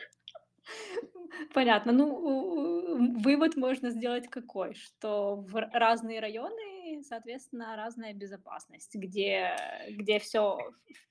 Понятно. 1.53 1.91
Ну, 1.91 3.19
вывод 3.21 3.55
можно 3.55 3.89
сделать 3.89 4.29
какой, 4.29 4.75
что 4.75 5.35
в 5.35 5.55
разные 5.73 6.19
районы, 6.19 7.03
соответственно, 7.03 7.75
разная 7.75 8.13
безопасность, 8.13 8.95
где, 8.95 9.55
где 9.89 10.19
все, 10.19 10.57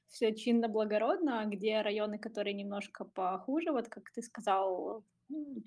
все 0.09 0.35
чинно, 0.35 0.69
благородно, 0.69 1.41
а 1.41 1.45
где 1.45 1.81
районы, 1.81 2.19
которые 2.19 2.55
немножко 2.55 3.05
похуже, 3.05 3.73
вот 3.73 3.89
как 3.89 4.11
ты 4.13 4.23
сказал, 4.23 5.05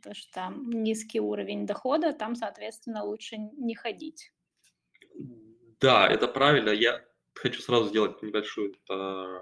то, 0.04 0.14
что 0.14 0.32
там 0.34 0.70
низкий 0.70 1.20
уровень 1.20 1.66
дохода, 1.66 2.14
там, 2.14 2.36
соответственно, 2.36 3.04
лучше 3.04 3.38
не 3.38 3.76
ходить. 3.76 4.32
Да, 5.80 6.08
это 6.08 6.28
правильно. 6.28 6.70
Я 6.70 7.04
хочу 7.34 7.62
сразу 7.62 7.90
сделать 7.90 8.22
небольшую 8.22 8.76
э, 8.90 9.40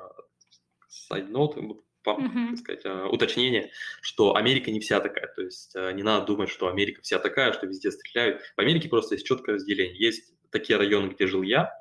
uh-huh. 2.11 2.49
так 2.49 2.57
сказать, 2.57 2.81
а, 2.85 3.07
уточнение, 3.07 3.71
что 4.01 4.35
Америка 4.35 4.71
не 4.71 4.79
вся 4.79 4.99
такая. 4.99 5.27
То 5.33 5.41
есть 5.41 5.75
а, 5.75 5.91
не 5.91 6.03
надо 6.03 6.25
думать, 6.25 6.49
что 6.49 6.67
Америка 6.67 7.01
вся 7.01 7.19
такая, 7.19 7.53
что 7.53 7.67
везде 7.67 7.91
стреляют. 7.91 8.41
В 8.55 8.59
Америке 8.59 8.89
просто 8.89 9.15
есть 9.15 9.25
четкое 9.25 9.55
разделение. 9.55 9.97
Есть 9.97 10.33
такие 10.51 10.77
районы, 10.77 11.09
где 11.09 11.27
жил 11.27 11.41
я, 11.41 11.71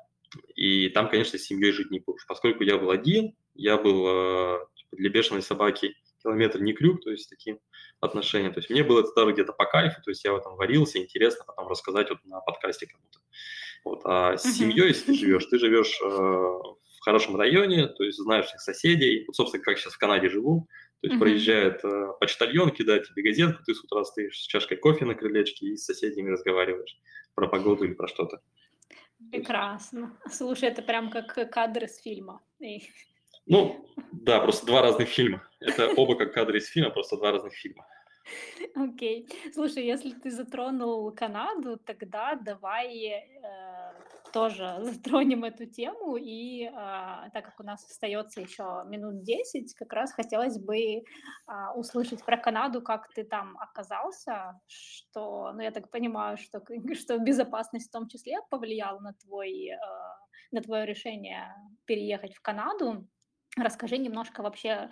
и 0.55 0.89
там, 0.89 1.09
конечно, 1.09 1.37
с 1.37 1.43
семьей 1.43 1.71
жить 1.71 1.91
не 1.91 1.99
будешь. 1.99 2.25
Поскольку 2.27 2.63
я 2.63 2.77
был 2.77 2.89
один, 2.89 3.35
я 3.53 3.77
был 3.77 4.05
а, 4.07 4.59
типа, 4.75 4.95
для 4.95 5.09
бешеной 5.09 5.41
собаки 5.41 5.95
километр 6.21 6.59
не 6.59 6.73
крюк, 6.73 7.03
то 7.03 7.11
есть 7.11 7.29
такие 7.29 7.59
отношения. 7.99 8.49
То 8.49 8.59
есть 8.59 8.69
мне 8.69 8.83
было 8.83 9.01
это 9.01 9.09
даже 9.15 9.33
где-то 9.33 9.53
по 9.53 9.65
кайфу, 9.65 10.01
то 10.01 10.09
есть 10.09 10.23
я 10.23 10.33
в 10.33 10.37
этом 10.37 10.55
варился, 10.55 10.97
интересно 10.97 11.43
потом 11.45 11.67
рассказать 11.67 12.09
вот 12.09 12.23
на 12.25 12.39
подкасте 12.39 12.87
кому-то. 12.87 13.19
Вот. 13.83 14.01
А 14.05 14.37
с 14.37 14.43
семьей, 14.43 14.87
если 14.87 15.07
ты 15.07 15.13
живешь, 15.15 15.45
ты 15.47 15.59
живешь 15.59 15.99
в 17.03 17.05
хорошем 17.05 17.35
районе, 17.35 17.87
то 17.87 18.05
есть 18.05 18.17
знаешь 18.17 18.45
всех 18.45 18.61
соседей. 18.61 19.25
Вот, 19.27 19.35
собственно, 19.35 19.61
как 19.61 19.77
сейчас 19.77 19.91
в 19.91 19.97
Канаде 19.97 20.29
живу. 20.29 20.69
То 21.01 21.07
есть 21.07 21.15
mm-hmm. 21.15 21.19
проезжает 21.19 21.83
э, 21.83 22.07
почтальон, 22.17 22.69
кидает 22.69 23.05
тебе 23.09 23.23
газетку, 23.23 23.61
ты 23.65 23.75
с 23.75 23.83
утра 23.83 24.05
стоишь 24.05 24.39
с 24.39 24.47
чашкой 24.47 24.77
кофе 24.77 25.03
на 25.03 25.13
крылечке 25.13 25.65
и 25.65 25.75
с 25.75 25.83
соседями 25.83 26.29
разговариваешь 26.29 26.97
про 27.35 27.49
погоду 27.49 27.83
или 27.83 27.93
про 27.93 28.07
что-то. 28.07 28.39
Прекрасно. 29.29 30.17
Слушай, 30.31 30.69
это 30.69 30.81
прям 30.81 31.09
как 31.09 31.33
кадры 31.51 31.89
с 31.89 32.01
фильма. 32.01 32.41
Ну, 33.47 33.85
да, 34.13 34.39
просто 34.39 34.65
два 34.65 34.81
разных 34.81 35.09
фильма. 35.09 35.45
Это 35.59 35.89
оба 35.97 36.15
как 36.15 36.33
кадры 36.33 36.59
из 36.59 36.67
фильма, 36.67 36.89
просто 36.89 37.17
два 37.17 37.33
разных 37.33 37.53
фильма. 37.53 37.85
Окей. 38.75 39.27
Слушай, 39.53 39.85
если 39.85 40.11
ты 40.11 40.31
затронул 40.31 41.11
Канаду, 41.11 41.77
тогда 41.85 42.35
давай 42.35 43.07
э, 43.07 43.23
тоже 44.33 44.77
затронем 44.81 45.43
эту 45.43 45.65
тему. 45.65 46.17
И 46.17 46.63
э, 46.63 46.71
так 47.33 47.45
как 47.45 47.59
у 47.59 47.63
нас 47.63 47.89
остается 47.89 48.41
еще 48.41 48.83
минут 48.87 49.23
10, 49.23 49.73
как 49.75 49.93
раз 49.93 50.11
хотелось 50.11 50.59
бы 50.59 50.77
э, 50.77 51.01
услышать 51.75 52.25
про 52.25 52.37
Канаду, 52.37 52.81
как 52.81 53.07
ты 53.13 53.23
там 53.23 53.57
оказался, 53.57 54.59
что, 54.67 55.53
ну, 55.53 55.61
я 55.61 55.71
так 55.71 55.89
понимаю, 55.89 56.37
что, 56.37 56.61
что 56.95 57.17
безопасность 57.19 57.89
в 57.89 57.91
том 57.91 58.07
числе 58.07 58.39
повлияла 58.49 58.99
на, 58.99 59.13
твой, 59.13 59.69
э, 59.69 59.77
на 60.51 60.61
твое 60.61 60.85
решение 60.85 61.55
переехать 61.85 62.35
в 62.35 62.41
Канаду. 62.41 63.07
Расскажи 63.55 63.99
немножко 63.99 64.41
вообще, 64.41 64.89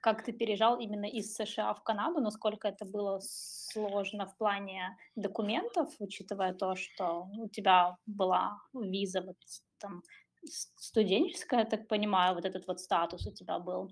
как 0.00 0.24
ты 0.24 0.32
переезжал 0.32 0.78
именно 0.78 1.06
из 1.06 1.34
США 1.34 1.74
в 1.74 1.82
Канаду, 1.82 2.20
насколько 2.20 2.68
это 2.68 2.84
было 2.84 3.20
сложно 3.22 4.26
в 4.26 4.36
плане 4.36 4.96
документов, 5.16 5.94
учитывая 5.98 6.54
то, 6.54 6.76
что 6.76 7.28
у 7.38 7.48
тебя 7.48 7.96
была 8.06 8.58
виза 8.74 9.22
вот 9.22 9.36
там 9.78 10.02
студенческая, 10.44 11.60
я 11.60 11.66
так 11.66 11.88
понимаю, 11.88 12.34
вот 12.34 12.44
этот 12.44 12.66
вот 12.66 12.80
статус 12.80 13.26
у 13.26 13.32
тебя 13.32 13.58
был. 13.58 13.90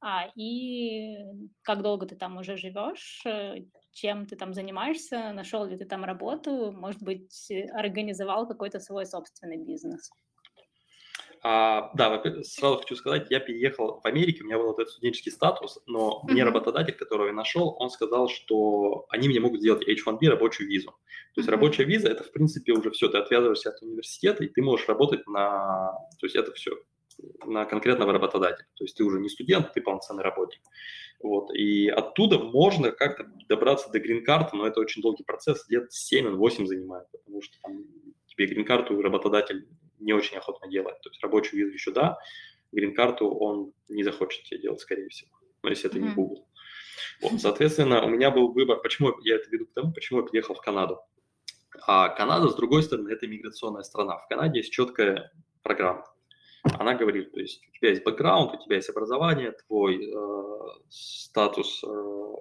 А, 0.00 0.28
и 0.34 1.18
как 1.62 1.82
долго 1.82 2.06
ты 2.06 2.16
там 2.16 2.38
уже 2.38 2.56
живешь, 2.56 3.22
э, 3.26 3.66
чем 3.92 4.26
ты 4.26 4.36
там 4.36 4.54
занимаешься, 4.54 5.32
нашел 5.32 5.64
ли 5.66 5.76
ты 5.76 5.84
там 5.84 6.04
работу, 6.04 6.72
может 6.72 7.02
быть, 7.02 7.52
организовал 7.74 8.46
какой-то 8.46 8.80
свой 8.80 9.04
собственный 9.04 9.58
бизнес? 9.58 10.10
А, 11.42 11.90
да, 11.94 12.22
сразу 12.42 12.78
хочу 12.78 12.96
сказать, 12.96 13.28
я 13.30 13.40
переехал 13.40 14.00
в 14.02 14.06
Америку, 14.06 14.42
у 14.42 14.46
меня 14.46 14.58
был 14.58 14.66
вот 14.66 14.78
этот 14.78 14.92
студенческий 14.92 15.32
статус, 15.32 15.80
но 15.86 16.22
mm-hmm. 16.22 16.32
мне 16.32 16.44
работодатель, 16.44 16.92
которого 16.92 17.28
я 17.28 17.32
нашел, 17.32 17.76
он 17.78 17.88
сказал, 17.88 18.28
что 18.28 19.06
они 19.08 19.28
мне 19.28 19.40
могут 19.40 19.60
сделать 19.60 19.88
H1B 19.88 20.28
рабочую 20.28 20.68
визу. 20.68 20.90
То 20.90 20.96
есть 21.36 21.48
mm-hmm. 21.48 21.52
рабочая 21.52 21.84
виза– 21.84 22.08
это, 22.10 22.24
в 22.24 22.32
принципе, 22.32 22.72
уже 22.72 22.90
все, 22.90 23.08
ты 23.08 23.16
отвязываешься 23.16 23.70
от 23.70 23.80
университета, 23.80 24.44
и 24.44 24.48
ты 24.48 24.60
можешь 24.60 24.86
работать 24.86 25.26
на… 25.26 25.92
То 26.18 26.26
есть 26.26 26.36
это 26.36 26.52
все 26.52 26.72
на 27.44 27.64
конкретного 27.64 28.12
работодателя. 28.12 28.66
То 28.76 28.84
есть 28.84 28.96
ты 28.96 29.04
уже 29.04 29.18
не 29.20 29.28
студент, 29.28 29.72
ты 29.72 29.80
полноценный 29.80 30.22
работник. 30.22 30.60
Вот. 31.22 31.52
И 31.54 31.88
оттуда 31.88 32.38
можно 32.38 32.92
как-то 32.92 33.24
добраться 33.48 33.90
до 33.90 33.98
грин-карты, 33.98 34.56
но 34.56 34.66
это 34.66 34.80
очень 34.80 35.02
долгий 35.02 35.24
процесс, 35.24 35.68
лет 35.68 35.90
7-8 35.90 36.66
занимает, 36.66 37.10
потому 37.10 37.42
что 37.42 37.58
там 37.62 37.84
тебе 38.26 38.46
грин-карту 38.46 39.00
работодатель 39.02 39.68
не 40.00 40.12
очень 40.12 40.36
охотно 40.36 40.68
делает. 40.68 41.00
То 41.02 41.10
есть 41.10 41.22
рабочую 41.22 41.60
визу 41.60 41.74
еще 41.74 41.92
да, 41.92 42.18
грин-карту 42.72 43.28
он 43.28 43.72
не 43.88 44.02
захочет 44.02 44.44
тебе 44.44 44.60
делать, 44.60 44.80
скорее 44.80 45.08
всего, 45.08 45.30
но 45.62 45.70
если 45.70 45.88
это 45.88 45.98
mm-hmm. 45.98 46.02
не 46.02 46.14
Google. 46.14 46.46
Вот, 47.22 47.40
соответственно, 47.40 48.04
у 48.04 48.08
меня 48.08 48.30
был 48.30 48.52
выбор, 48.52 48.80
почему 48.80 49.14
я 49.22 49.36
это 49.36 49.50
веду 49.50 49.66
к 49.66 49.72
тому, 49.72 49.92
почему 49.92 50.20
я 50.20 50.26
приехал 50.26 50.54
в 50.54 50.60
Канаду. 50.60 51.00
А 51.86 52.08
Канада, 52.08 52.48
с 52.48 52.54
другой 52.54 52.82
стороны, 52.82 53.10
это 53.10 53.26
миграционная 53.26 53.82
страна. 53.82 54.18
В 54.18 54.28
Канаде 54.28 54.58
есть 54.58 54.72
четкая 54.72 55.32
программа. 55.62 56.04
Она 56.62 56.94
говорит, 56.94 57.32
то 57.32 57.40
есть 57.40 57.62
у 57.68 57.72
тебя 57.72 57.90
есть 57.90 58.04
бэкграунд, 58.04 58.54
у 58.54 58.64
тебя 58.64 58.76
есть 58.76 58.90
образование, 58.90 59.52
твой 59.66 60.12
э, 60.12 60.58
статус 60.90 61.82
э, 61.82 62.32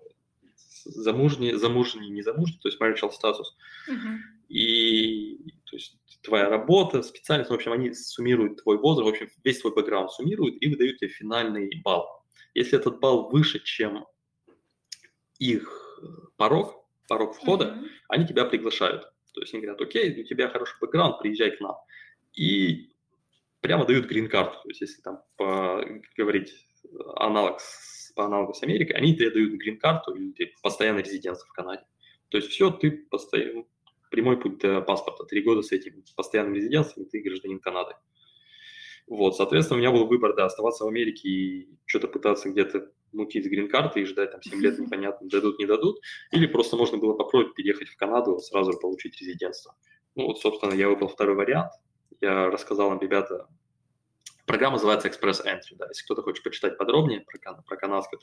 замужний, 0.84 1.54
замужний, 1.54 2.10
не 2.10 2.22
замужний, 2.22 2.60
то 2.62 2.68
есть 2.68 2.82
marital 2.82 3.12
статус. 3.12 3.56
Uh-huh 3.90 4.18
и 4.50 5.54
то 5.70 5.76
есть 5.76 5.98
твоя 6.24 6.50
работа, 6.50 7.04
специальность, 7.04 7.52
в 7.52 7.54
общем, 7.54 7.72
они 7.72 7.94
суммируют 7.94 8.64
твой 8.64 8.78
возраст, 8.78 9.06
в 9.06 9.14
общем, 9.14 9.30
весь 9.44 9.60
твой 9.62 9.74
бэкграунд 9.74 10.12
суммируют 10.12 10.56
и 10.60 10.68
выдают 10.68 10.98
тебе 10.98 11.10
финальный 11.10 11.70
балл. 11.84 12.08
Если 12.56 12.78
этот 12.78 13.00
балл 13.00 13.30
выше, 13.30 13.60
чем 13.60 14.06
их 15.38 16.02
порог, 16.38 16.86
порог 17.08 17.36
входа, 17.36 17.66
mm-hmm. 17.66 17.88
они 18.10 18.28
тебя 18.28 18.46
приглашают. 18.46 19.04
То 19.34 19.42
есть 19.42 19.54
они 19.54 19.62
говорят, 19.62 19.82
окей, 19.82 20.22
у 20.22 20.26
тебя 20.26 20.50
хороший 20.50 20.78
бэкграунд, 20.82 21.20
приезжай 21.20 21.56
к 21.56 21.62
нам. 21.62 21.76
И 22.34 22.90
прямо 23.62 23.86
дают 23.86 24.08
грин-карту. 24.08 24.60
То 24.64 24.70
есть 24.70 24.82
если 24.82 25.02
там 25.02 25.22
по, 25.38 25.84
говорить 26.18 26.68
аналог 27.16 27.60
с, 27.60 28.12
по 28.14 28.26
аналогу 28.26 28.54
с 28.54 28.64
Америкой, 28.64 28.96
они 28.96 29.16
тебе 29.16 29.30
дают 29.30 29.54
грин-карту 29.54 30.16
или 30.16 30.54
постоянное 30.64 31.04
резидентство 31.04 31.48
в 31.48 31.54
Канаде. 31.54 31.84
То 32.30 32.38
есть 32.38 32.50
все, 32.50 32.72
ты 32.72 32.92
постоянно, 32.92 33.66
прямой 34.10 34.40
путь 34.40 34.60
до 34.60 34.82
паспорта, 34.82 35.24
три 35.26 35.42
года 35.42 35.62
с 35.62 35.72
этим 35.72 36.04
постоянным 36.16 36.56
резидентством, 36.56 37.06
ты 37.06 37.22
гражданин 37.22 37.60
Канады. 37.60 37.96
Вот, 39.08 39.36
соответственно, 39.36 39.78
у 39.78 39.82
меня 39.82 39.92
был 39.92 40.06
выбор, 40.06 40.36
да, 40.36 40.46
оставаться 40.46 40.84
в 40.84 40.88
Америке 40.88 41.28
и 41.28 41.70
что-то 41.86 42.08
пытаться 42.08 42.50
где-то 42.50 42.92
мутить 43.12 43.46
с 43.46 43.48
грин-карты 43.48 44.02
и 44.02 44.06
ждать 44.06 44.32
там 44.32 44.42
7 44.42 44.62
лет 44.62 44.78
непонятно, 44.78 45.28
дадут, 45.28 45.58
не 45.58 45.66
дадут, 45.66 46.00
или 46.32 46.46
просто 46.46 46.78
можно 46.78 46.98
было 46.98 47.14
попробовать 47.14 47.56
переехать 47.56 47.90
в 47.90 47.98
Канаду, 47.98 48.38
сразу 48.38 48.80
получить 48.80 49.20
резидентство. 49.20 49.76
Ну 50.16 50.28
вот, 50.28 50.40
собственно, 50.40 50.74
я 50.74 50.90
выбрал 50.90 51.08
второй 51.08 51.36
вариант. 51.36 51.72
Я 52.22 52.52
рассказал 52.52 52.94
им, 52.94 53.00
ребята, 53.00 53.48
программа 54.46 54.74
называется 54.74 55.08
Express 55.08 55.44
Entry, 55.44 55.76
да, 55.78 55.88
если 55.88 56.04
кто-то 56.04 56.22
хочет 56.22 56.44
почитать 56.44 56.78
подробнее 56.78 57.22
про, 57.22 57.64
про 57.64 57.78
канадский 57.78 58.20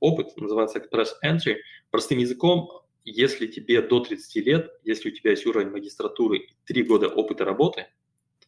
опыт, 0.00 0.36
называется 0.36 0.78
Express 0.78 1.08
Entry. 1.24 1.56
Простым 1.90 2.18
языком, 2.18 2.82
если 3.08 3.46
тебе 3.46 3.82
до 3.82 4.00
30 4.00 4.36
лет, 4.46 4.70
если 4.84 5.10
у 5.10 5.12
тебя 5.12 5.30
есть 5.30 5.46
уровень 5.46 5.70
магистратуры 5.70 6.38
и 6.38 6.48
3 6.66 6.82
года 6.84 7.08
опыта 7.08 7.44
работы, 7.44 7.86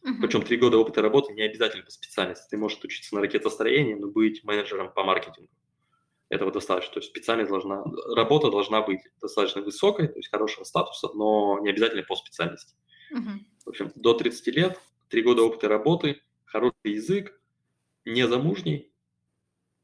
uh-huh. 0.03 0.21
причем 0.21 0.41
3 0.43 0.57
года 0.57 0.77
опыта 0.77 1.01
работы 1.01 1.33
не 1.33 1.41
обязательно 1.41 1.83
по 1.83 1.91
специальности, 1.91 2.47
ты 2.49 2.57
можешь 2.57 2.79
учиться 2.83 3.15
на 3.15 3.21
ракетостроении, 3.21 3.93
но 3.93 4.07
быть 4.07 4.43
менеджером 4.43 4.91
по 4.93 5.03
маркетингу. 5.03 5.49
Этого 6.29 6.51
достаточно. 6.51 6.93
То 6.93 6.99
есть 6.99 7.09
специальность 7.09 7.49
должна, 7.49 7.83
работа 8.15 8.49
должна 8.49 8.81
быть 8.81 9.01
достаточно 9.19 9.61
высокой, 9.61 10.07
то 10.07 10.17
есть 10.17 10.29
хорошего 10.29 10.63
статуса, 10.63 11.09
но 11.13 11.59
не 11.61 11.69
обязательно 11.69 12.03
по 12.03 12.15
специальности. 12.15 12.75
Uh-huh. 13.13 13.39
В 13.65 13.69
общем, 13.69 13.91
до 13.95 14.13
30 14.13 14.47
лет, 14.55 14.79
3 15.09 15.21
года 15.23 15.43
опыта 15.43 15.67
работы, 15.67 16.21
хороший 16.45 16.75
язык, 16.83 17.39
незамужний, 18.05 18.90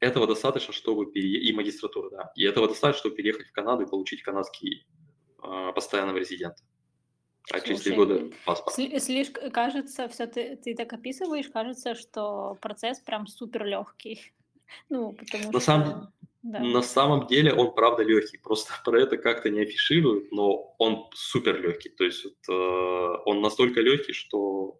этого 0.00 0.26
достаточно, 0.26 0.72
чтобы 0.72 1.10
переехать, 1.10 1.48
и 1.48 1.52
магистратура, 1.52 2.10
да, 2.10 2.32
и 2.34 2.44
этого 2.44 2.68
достаточно, 2.68 3.00
чтобы 3.00 3.16
переехать 3.16 3.48
в 3.48 3.52
Канаду 3.52 3.82
и 3.82 3.88
получить 3.88 4.22
канадский 4.22 4.86
э, 5.42 5.72
постоянного 5.74 6.18
резидента. 6.18 6.62
А 7.50 7.60
через 7.60 7.80
три 7.80 7.94
года 7.94 8.30
паспорт. 8.44 8.76
Слишком, 9.02 9.50
кажется, 9.50 10.08
все 10.08 10.26
ты, 10.26 10.56
ты 10.56 10.74
так 10.74 10.92
описываешь, 10.92 11.48
кажется, 11.48 11.94
что 11.94 12.58
процесс 12.60 13.00
прям 13.00 13.26
супер 13.26 13.64
легкий. 13.64 14.20
Ну, 14.90 15.14
потому 15.14 15.44
на 15.44 15.50
что... 15.50 15.60
Самом, 15.60 16.12
да. 16.42 16.60
На 16.60 16.82
самом 16.82 17.26
деле 17.26 17.54
он 17.54 17.74
правда 17.74 18.02
легкий, 18.02 18.36
просто 18.36 18.74
про 18.84 19.00
это 19.00 19.16
как-то 19.16 19.48
не 19.48 19.60
афишируют, 19.60 20.30
но 20.30 20.74
он 20.78 21.08
супер 21.14 21.60
легкий. 21.60 21.88
То 21.88 22.04
есть 22.04 22.24
вот, 22.24 22.36
э, 22.48 23.22
он 23.24 23.40
настолько 23.40 23.80
легкий, 23.80 24.12
что 24.12 24.78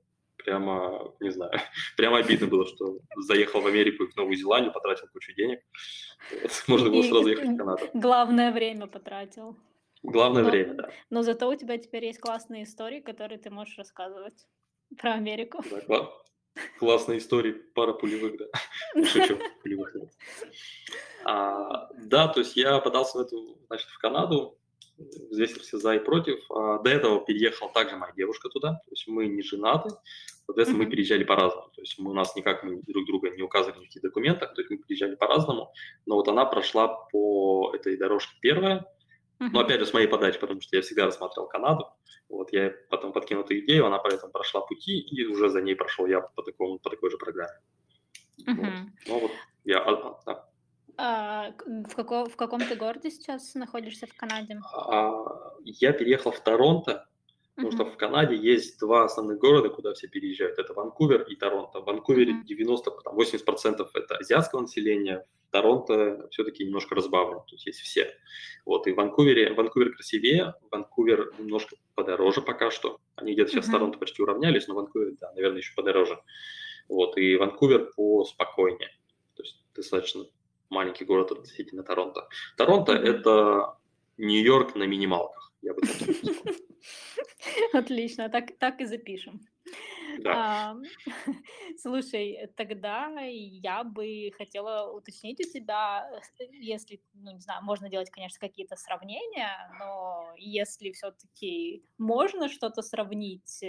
прямо, 0.49 1.15
не 1.21 1.31
знаю, 1.31 1.53
прямо 1.97 2.19
обидно 2.19 2.47
было, 2.47 2.67
что 2.67 2.99
заехал 3.17 3.61
в 3.61 3.67
Америку 3.67 4.05
и 4.05 4.11
в 4.11 4.17
Новую 4.17 4.37
Зеландию, 4.37 4.73
потратил 4.73 5.09
кучу 5.13 5.35
денег. 5.35 5.61
Можно 6.69 6.91
было 6.91 7.03
сразу 7.03 7.29
ехать 7.29 7.51
в 7.51 7.57
Канаду. 7.57 7.83
Главное 7.95 8.53
время 8.53 8.87
потратил. 8.87 9.57
Главное 10.03 10.45
но, 10.45 10.51
время, 10.51 10.75
да. 10.75 10.91
Но 11.11 11.23
зато 11.23 11.49
у 11.49 11.55
тебя 11.57 11.77
теперь 11.77 12.07
есть 12.07 12.21
классные 12.21 12.65
истории, 12.65 13.01
которые 13.01 13.39
ты 13.39 13.51
можешь 13.51 13.77
рассказывать 13.77 14.47
про 14.97 15.15
Америку. 15.15 15.63
Да, 15.71 15.81
кла- 15.81 16.11
классные 16.79 17.19
истории, 17.19 17.53
пара 17.53 17.93
пулевых, 17.93 18.39
да. 18.39 18.47
Шучу, 19.05 19.39
пулевых. 19.63 19.95
А, 21.25 21.89
да, 21.95 22.29
то 22.29 22.41
есть 22.41 22.57
я 22.57 22.79
подался 22.79 23.19
в 23.19 23.21
эту, 23.21 23.59
значит, 23.69 23.89
в 23.89 23.99
Канаду, 23.99 24.59
взвесил 25.31 25.61
все 25.61 25.79
за 25.79 25.95
и 25.95 25.99
против. 25.99 26.39
А 26.51 26.79
до 26.79 26.91
этого 26.91 27.25
переехала 27.25 27.71
также 27.73 27.97
моя 27.97 28.13
девушка 28.13 28.49
туда, 28.49 28.81
то 28.85 28.91
есть 28.91 29.07
мы 29.09 29.27
не 29.27 29.43
женаты, 29.43 29.91
соответственно, 30.49 30.83
mm-hmm. 30.83 30.87
мы 30.87 30.91
переезжали 30.91 31.25
по-разному. 31.25 31.69
То 31.75 31.83
есть 31.83 31.99
мы, 31.99 32.11
у 32.11 32.15
нас 32.15 32.35
никак 32.35 32.65
мы 32.65 32.81
друг 32.87 33.07
друга 33.07 33.31
не 33.31 33.43
указывали 33.43 33.77
в 33.77 33.81
никаких 33.83 34.03
документах, 34.03 34.55
то 34.55 34.63
есть 34.63 34.71
мы 34.71 34.79
переезжали 34.79 35.15
по-разному, 35.15 35.73
но 36.07 36.15
вот 36.15 36.27
она 36.29 36.47
прошла 36.47 36.89
по 36.89 37.73
этой 37.75 37.99
дорожке 37.99 38.35
первая, 38.41 38.87
mm-hmm. 39.41 39.51
но 39.53 39.61
опять 39.61 39.81
же 39.81 39.87
с 39.87 39.93
моей 39.93 40.09
подачи, 40.09 40.41
потому 40.41 40.63
что 40.63 40.75
я 40.75 40.83
всегда 40.83 41.05
рассматривал 41.05 41.49
Канаду, 41.49 41.87
вот 42.31 42.51
я 42.53 42.73
потом 42.89 43.13
подкинул 43.13 43.45
эту 43.45 43.59
идею, 43.59 43.87
она 43.87 43.99
поэтому 43.99 44.33
прошла 44.33 44.63
пути, 44.63 44.99
и 44.99 45.27
уже 45.27 45.51
за 45.51 45.61
ней 45.61 45.77
прошел 45.77 46.07
я 46.07 46.21
по, 46.21 46.43
такому, 46.43 46.79
по 46.79 46.89
такой 46.89 47.11
же 47.11 47.19
программе. 47.19 47.61
Mm-hmm. 48.47 48.87
Вот. 49.09 49.09
Ну 49.09 49.21
вот 49.21 49.31
я, 49.65 49.81
а, 49.81 49.91
а, 49.93 50.21
да. 50.25 50.49
А, 50.97 51.53
в, 51.91 51.95
како, 51.95 52.25
в 52.25 52.37
каком 52.37 52.61
ты 52.61 52.75
городе 52.75 53.11
сейчас 53.11 53.55
находишься 53.55 54.07
в 54.07 54.15
Канаде? 54.15 54.59
А, 54.75 55.13
я 55.65 55.93
переехал 55.93 56.33
в 56.33 56.41
Торонто, 56.41 57.07
потому 57.59 57.73
что 57.73 57.85
в 57.85 57.97
Канаде 57.97 58.37
есть 58.37 58.79
два 58.79 59.05
основных 59.05 59.39
города, 59.39 59.69
куда 59.69 59.93
все 59.93 60.07
переезжают. 60.07 60.61
Это 60.61 60.75
Ванкувер 60.75 61.23
и 61.23 61.35
Торонто. 61.35 61.81
В 61.81 61.87
Ванкувере 61.87 62.33
uh-huh. 62.33 62.45
90, 62.45 62.91
там 63.03 63.19
80% 63.19 63.89
это 63.95 64.17
азиатского 64.17 64.61
населения, 64.61 65.27
в 65.49 65.51
Торонто 65.51 66.29
все-таки 66.31 66.65
немножко 66.65 66.95
разбавлено, 66.95 67.45
тут 67.49 67.61
есть 67.67 67.81
все. 67.81 68.15
Вот, 68.65 68.87
и 68.87 68.93
в 68.93 68.97
Ванкувере, 68.97 69.55
Ванкувер 69.55 69.93
красивее, 69.93 70.55
Ванкувер 70.71 71.33
немножко 71.37 71.75
подороже 71.97 72.43
пока 72.43 72.71
что. 72.71 73.01
Они 73.17 73.33
где-то 73.33 73.51
сейчас 73.51 73.65
uh-huh. 73.65 73.71
с 73.71 73.73
Торонто 73.73 73.99
почти 73.99 74.23
уравнялись, 74.23 74.69
но 74.69 74.77
Ванкувер, 74.77 75.17
да, 75.21 75.33
наверное, 75.33 75.59
еще 75.59 75.75
подороже. 75.75 76.23
Вот, 76.89 77.19
и 77.19 77.35
Ванкувер 77.35 77.91
поспокойнее. 77.97 78.91
То 79.35 79.43
есть 79.43 79.65
достаточно 79.75 80.27
маленький 80.71 81.05
город 81.05 81.33
относительно 81.33 81.83
Торонто. 81.83 82.29
Торонто 82.57 82.93
это 82.93 83.79
Нью-Йорк 84.17 84.77
на 84.77 84.85
минималках, 84.85 85.48
я 85.63 85.75
бы 85.75 85.81
так 85.81 85.91
сказал. 85.91 86.35
Отлично, 87.73 88.29
так, 88.29 88.57
так 88.59 88.81
и 88.81 88.85
запишем. 88.85 89.41
Да. 90.21 90.33
А, 90.35 90.77
слушай, 91.79 92.51
тогда 92.57 93.09
я 93.21 93.85
бы 93.85 94.33
хотела 94.37 94.91
уточнить 94.93 95.41
у 95.41 95.49
тебя, 95.51 96.09
если, 96.51 97.01
ну, 97.15 97.33
не 97.33 97.41
знаю, 97.41 97.63
можно 97.63 97.89
делать, 97.89 98.11
конечно, 98.11 98.39
какие-то 98.41 98.77
сравнения, 98.77 99.71
но 99.79 100.33
если 100.37 100.91
все-таки 100.93 101.85
можно 101.99 102.49
что-то 102.49 102.83
сравнить 102.83 103.63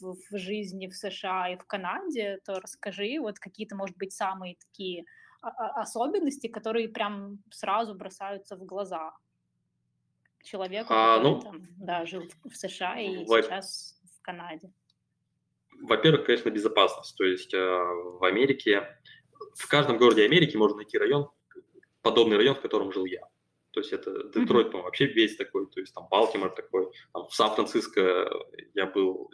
в, 0.00 0.16
в 0.30 0.38
жизни 0.38 0.88
в 0.88 0.96
США 0.96 1.50
и 1.50 1.56
в 1.56 1.64
Канаде, 1.64 2.40
то 2.44 2.60
расскажи 2.60 3.18
вот 3.20 3.38
какие-то, 3.38 3.76
может 3.76 3.96
быть, 3.96 4.12
самые 4.12 4.56
такие 4.56 5.04
особенности, 5.42 6.46
которые 6.46 6.88
прям 6.88 7.38
сразу 7.50 7.94
бросаются 7.94 8.56
в 8.56 8.64
глаза 8.64 9.12
человеку, 10.44 10.88
а, 10.90 11.16
который 11.16 11.32
ну, 11.32 11.40
там, 11.40 11.62
да, 11.78 12.06
жил 12.06 12.22
в 12.44 12.54
США 12.54 13.00
и 13.00 13.24
во... 13.24 13.42
сейчас 13.42 13.98
в 14.16 14.22
Канаде? 14.22 14.70
Во-первых, 15.82 16.26
конечно, 16.26 16.50
безопасность. 16.50 17.16
То 17.16 17.24
есть 17.24 17.52
э, 17.52 17.58
в 17.58 18.24
Америке, 18.24 18.96
в 19.54 19.68
каждом 19.68 19.98
городе 19.98 20.24
Америки 20.24 20.56
можно 20.56 20.76
найти 20.76 20.98
район, 20.98 21.28
подобный 22.02 22.36
район, 22.36 22.54
в 22.54 22.60
котором 22.60 22.92
жил 22.92 23.04
я. 23.06 23.26
То 23.72 23.80
есть 23.80 23.92
это 23.92 24.28
Детройт, 24.28 24.68
mm-hmm. 24.68 24.70
по-моему, 24.70 24.84
вообще 24.84 25.06
весь 25.06 25.36
такой, 25.36 25.66
то 25.66 25.80
есть 25.80 25.92
там 25.92 26.06
Балтимор 26.08 26.50
такой, 26.50 26.90
там 27.12 27.26
в 27.26 27.34
Сан-Франциско 27.34 28.30
я 28.74 28.86
был, 28.86 29.30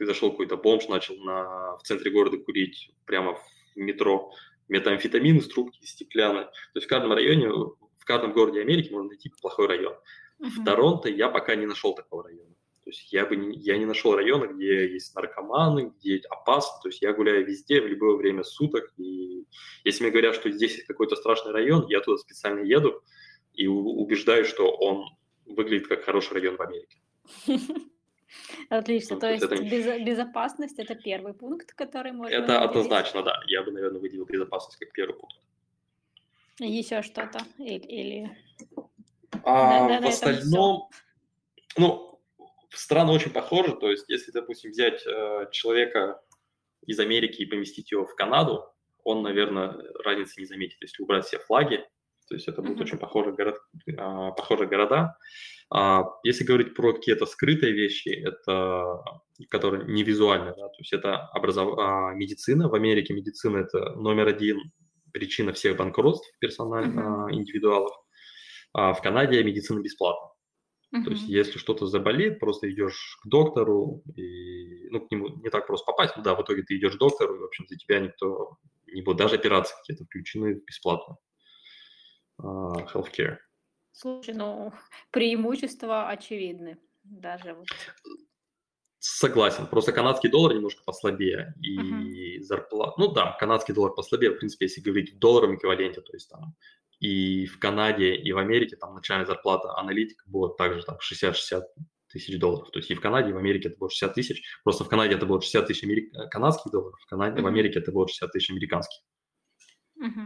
зашел 0.00 0.30
какой-то 0.30 0.56
бомж, 0.56 0.88
начал 0.88 1.14
на, 1.16 1.76
в 1.76 1.82
центре 1.82 2.10
города 2.10 2.38
курить 2.38 2.90
прямо 3.04 3.34
в 3.34 3.42
метро, 3.76 4.32
метамфетамин 4.68 5.38
из 5.38 5.48
трубки 5.48 5.84
стеклянной. 5.84 6.44
То 6.44 6.76
есть 6.76 6.86
в 6.86 6.88
каждом 6.88 7.12
районе, 7.12 7.48
в 7.50 8.04
каждом 8.06 8.32
городе 8.32 8.62
Америки 8.62 8.90
можно 8.90 9.10
найти 9.10 9.30
плохой 9.40 9.66
район. 9.66 9.94
Uh-huh. 10.42 10.48
В 10.48 10.64
Торонто 10.64 11.08
я 11.08 11.28
пока 11.28 11.54
не 11.54 11.66
нашел 11.66 11.94
такого 11.94 12.24
района. 12.24 12.54
То 12.84 12.90
есть 12.90 13.12
я 13.12 13.26
бы 13.26 13.36
не, 13.36 13.56
я 13.58 13.78
не 13.78 13.86
нашел 13.86 14.16
района, 14.16 14.46
где 14.46 14.92
есть 14.92 15.14
наркоманы, 15.14 15.92
где 15.98 16.20
опасно. 16.28 16.80
То 16.82 16.88
есть 16.88 17.00
я 17.00 17.12
гуляю 17.12 17.46
везде, 17.46 17.80
в 17.80 17.86
любое 17.86 18.16
время 18.16 18.42
суток. 18.42 18.92
И 18.98 19.46
если 19.84 20.02
мне 20.02 20.10
говорят, 20.10 20.34
что 20.34 20.50
здесь 20.50 20.84
какой-то 20.84 21.14
страшный 21.14 21.52
район, 21.52 21.86
я 21.88 22.00
туда 22.00 22.16
специально 22.16 22.60
еду 22.60 23.02
и 23.54 23.68
убеждаю, 23.68 24.44
что 24.44 24.68
он 24.68 25.04
выглядит 25.46 25.86
как 25.86 26.02
хороший 26.02 26.34
район 26.34 26.56
в 26.56 26.60
Америке. 26.62 26.98
Отлично. 28.68 29.14
Ну, 29.14 29.20
то 29.20 29.30
есть 29.30 29.44
это... 29.44 29.62
безопасность 30.02 30.78
это 30.78 30.94
первый 30.96 31.34
пункт, 31.34 31.72
который 31.74 32.12
можно. 32.12 32.34
Это 32.34 32.52
выделить. 32.52 32.70
однозначно, 32.70 33.22
да. 33.22 33.40
Я 33.46 33.62
бы, 33.62 33.70
наверное, 33.70 34.00
выделил 34.00 34.24
безопасность 34.24 34.78
как 34.78 34.92
первый 34.92 35.14
пункт. 35.14 35.36
Еще 36.58 37.02
что-то 37.02 37.40
или. 37.58 38.36
А, 39.44 39.88
да, 39.88 40.00
да, 40.00 40.06
в 40.06 40.08
остальном, 40.08 40.88
ну, 41.76 42.20
страны 42.70 43.12
очень 43.12 43.30
похожи. 43.30 43.74
То 43.76 43.90
есть, 43.90 44.04
если, 44.08 44.30
допустим, 44.30 44.70
взять 44.70 45.06
э, 45.06 45.46
человека 45.50 46.20
из 46.86 46.98
Америки 46.98 47.42
и 47.42 47.46
поместить 47.46 47.90
его 47.92 48.06
в 48.06 48.14
Канаду, 48.14 48.64
он, 49.04 49.22
наверное, 49.22 49.76
разницы 50.04 50.40
не 50.40 50.46
заметит. 50.46 50.78
Если 50.80 51.02
убрать 51.02 51.24
все 51.24 51.38
флаги, 51.38 51.84
То 52.28 52.36
есть 52.36 52.48
это 52.48 52.62
будут 52.62 52.78
mm-hmm. 52.78 52.82
очень 52.82 52.98
похожие, 52.98 53.34
город, 53.34 53.56
а, 53.98 54.30
похожие 54.30 54.68
города. 54.68 55.16
А, 55.70 56.04
если 56.22 56.44
говорить 56.44 56.74
про 56.74 56.92
какие-то 56.92 57.26
скрытые 57.26 57.72
вещи, 57.72 58.08
это 58.08 59.02
которые 59.50 59.84
не 59.86 60.04
визуальные, 60.04 60.54
да, 60.56 60.68
то 60.68 60.78
есть 60.78 60.92
это 60.92 61.28
образов... 61.34 61.76
а, 61.78 62.12
медицина. 62.14 62.68
В 62.68 62.74
Америке 62.74 63.12
медицина 63.12 63.58
это 63.58 63.90
номер 63.96 64.28
один 64.28 64.72
причина 65.12 65.52
всех 65.52 65.76
банкротств 65.76 66.26
персональных 66.38 67.04
mm-hmm. 67.04 67.34
индивидуалов. 67.34 67.92
А 68.72 68.92
в 68.94 69.02
Канаде 69.02 69.42
медицина 69.42 69.80
бесплатна. 69.80 70.32
Uh-huh. 70.94 71.04
То 71.04 71.10
есть, 71.10 71.28
если 71.28 71.58
что-то 71.58 71.86
заболит, 71.86 72.38
просто 72.38 72.70
идешь 72.70 73.18
к 73.22 73.26
доктору, 73.26 74.02
и, 74.14 74.88
ну, 74.90 75.00
к 75.00 75.10
нему 75.10 75.28
не 75.28 75.48
так 75.48 75.66
просто 75.66 75.86
попасть, 75.86 76.16
но 76.16 76.22
да, 76.22 76.34
в 76.34 76.42
итоге 76.42 76.62
ты 76.62 76.76
идешь 76.76 76.96
к 76.96 76.98
доктору, 76.98 77.34
и, 77.34 77.38
в 77.38 77.44
общем, 77.44 77.66
за 77.66 77.76
тебя 77.76 77.98
никто 78.00 78.58
не 78.86 79.00
будет, 79.00 79.16
даже 79.16 79.36
операции 79.36 79.74
какие-то 79.76 80.04
включены 80.04 80.60
бесплатно. 80.66 81.16
Uh, 82.40 82.92
healthcare. 82.92 83.38
Слушай, 83.92 84.34
ну, 84.34 84.72
преимущества 85.10 86.08
очевидны, 86.08 86.76
даже 87.04 87.54
вот. 87.54 87.68
Согласен, 88.98 89.66
просто 89.66 89.92
канадский 89.92 90.30
доллар 90.30 90.54
немножко 90.54 90.82
послабее, 90.84 91.54
и 91.60 91.78
uh-huh. 91.78 92.42
зарплата, 92.42 92.94
ну 92.98 93.12
да, 93.12 93.34
канадский 93.40 93.72
доллар 93.72 93.94
послабее, 93.94 94.32
в 94.32 94.38
принципе, 94.38 94.66
если 94.66 94.82
говорить 94.82 95.14
в 95.14 95.18
долларовом 95.18 95.56
эквиваленте, 95.56 96.02
то 96.02 96.12
есть 96.12 96.28
там 96.28 96.54
и 97.02 97.46
в 97.46 97.58
Канаде, 97.58 98.14
и 98.14 98.32
в 98.32 98.38
Америке 98.38 98.76
там 98.76 98.94
начальная 98.94 99.26
зарплата 99.26 99.76
аналитика 99.76 100.22
была 100.26 100.54
также 100.54 100.84
там 100.84 100.98
60-60 100.98 101.62
тысяч 102.08 102.38
долларов. 102.38 102.70
То 102.70 102.78
есть 102.78 102.92
и 102.92 102.94
в 102.94 103.00
Канаде, 103.00 103.30
и 103.30 103.32
в 103.32 103.38
Америке 103.38 103.70
это 103.70 103.78
было 103.78 103.90
60 103.90 104.14
тысяч. 104.14 104.42
Просто 104.62 104.84
в 104.84 104.88
Канаде 104.88 105.16
это 105.16 105.26
было 105.26 105.40
60 105.42 105.66
тысяч 105.66 105.82
америк... 105.82 106.12
канадских 106.30 106.70
долларов, 106.70 107.00
в, 107.00 107.06
Канаде, 107.06 107.40
mm-hmm. 107.40 107.42
в 107.42 107.46
Америке 107.46 107.80
это 107.80 107.90
было 107.90 108.06
60 108.06 108.30
тысяч 108.30 108.50
американских. 108.50 109.02
Угу. 109.96 110.20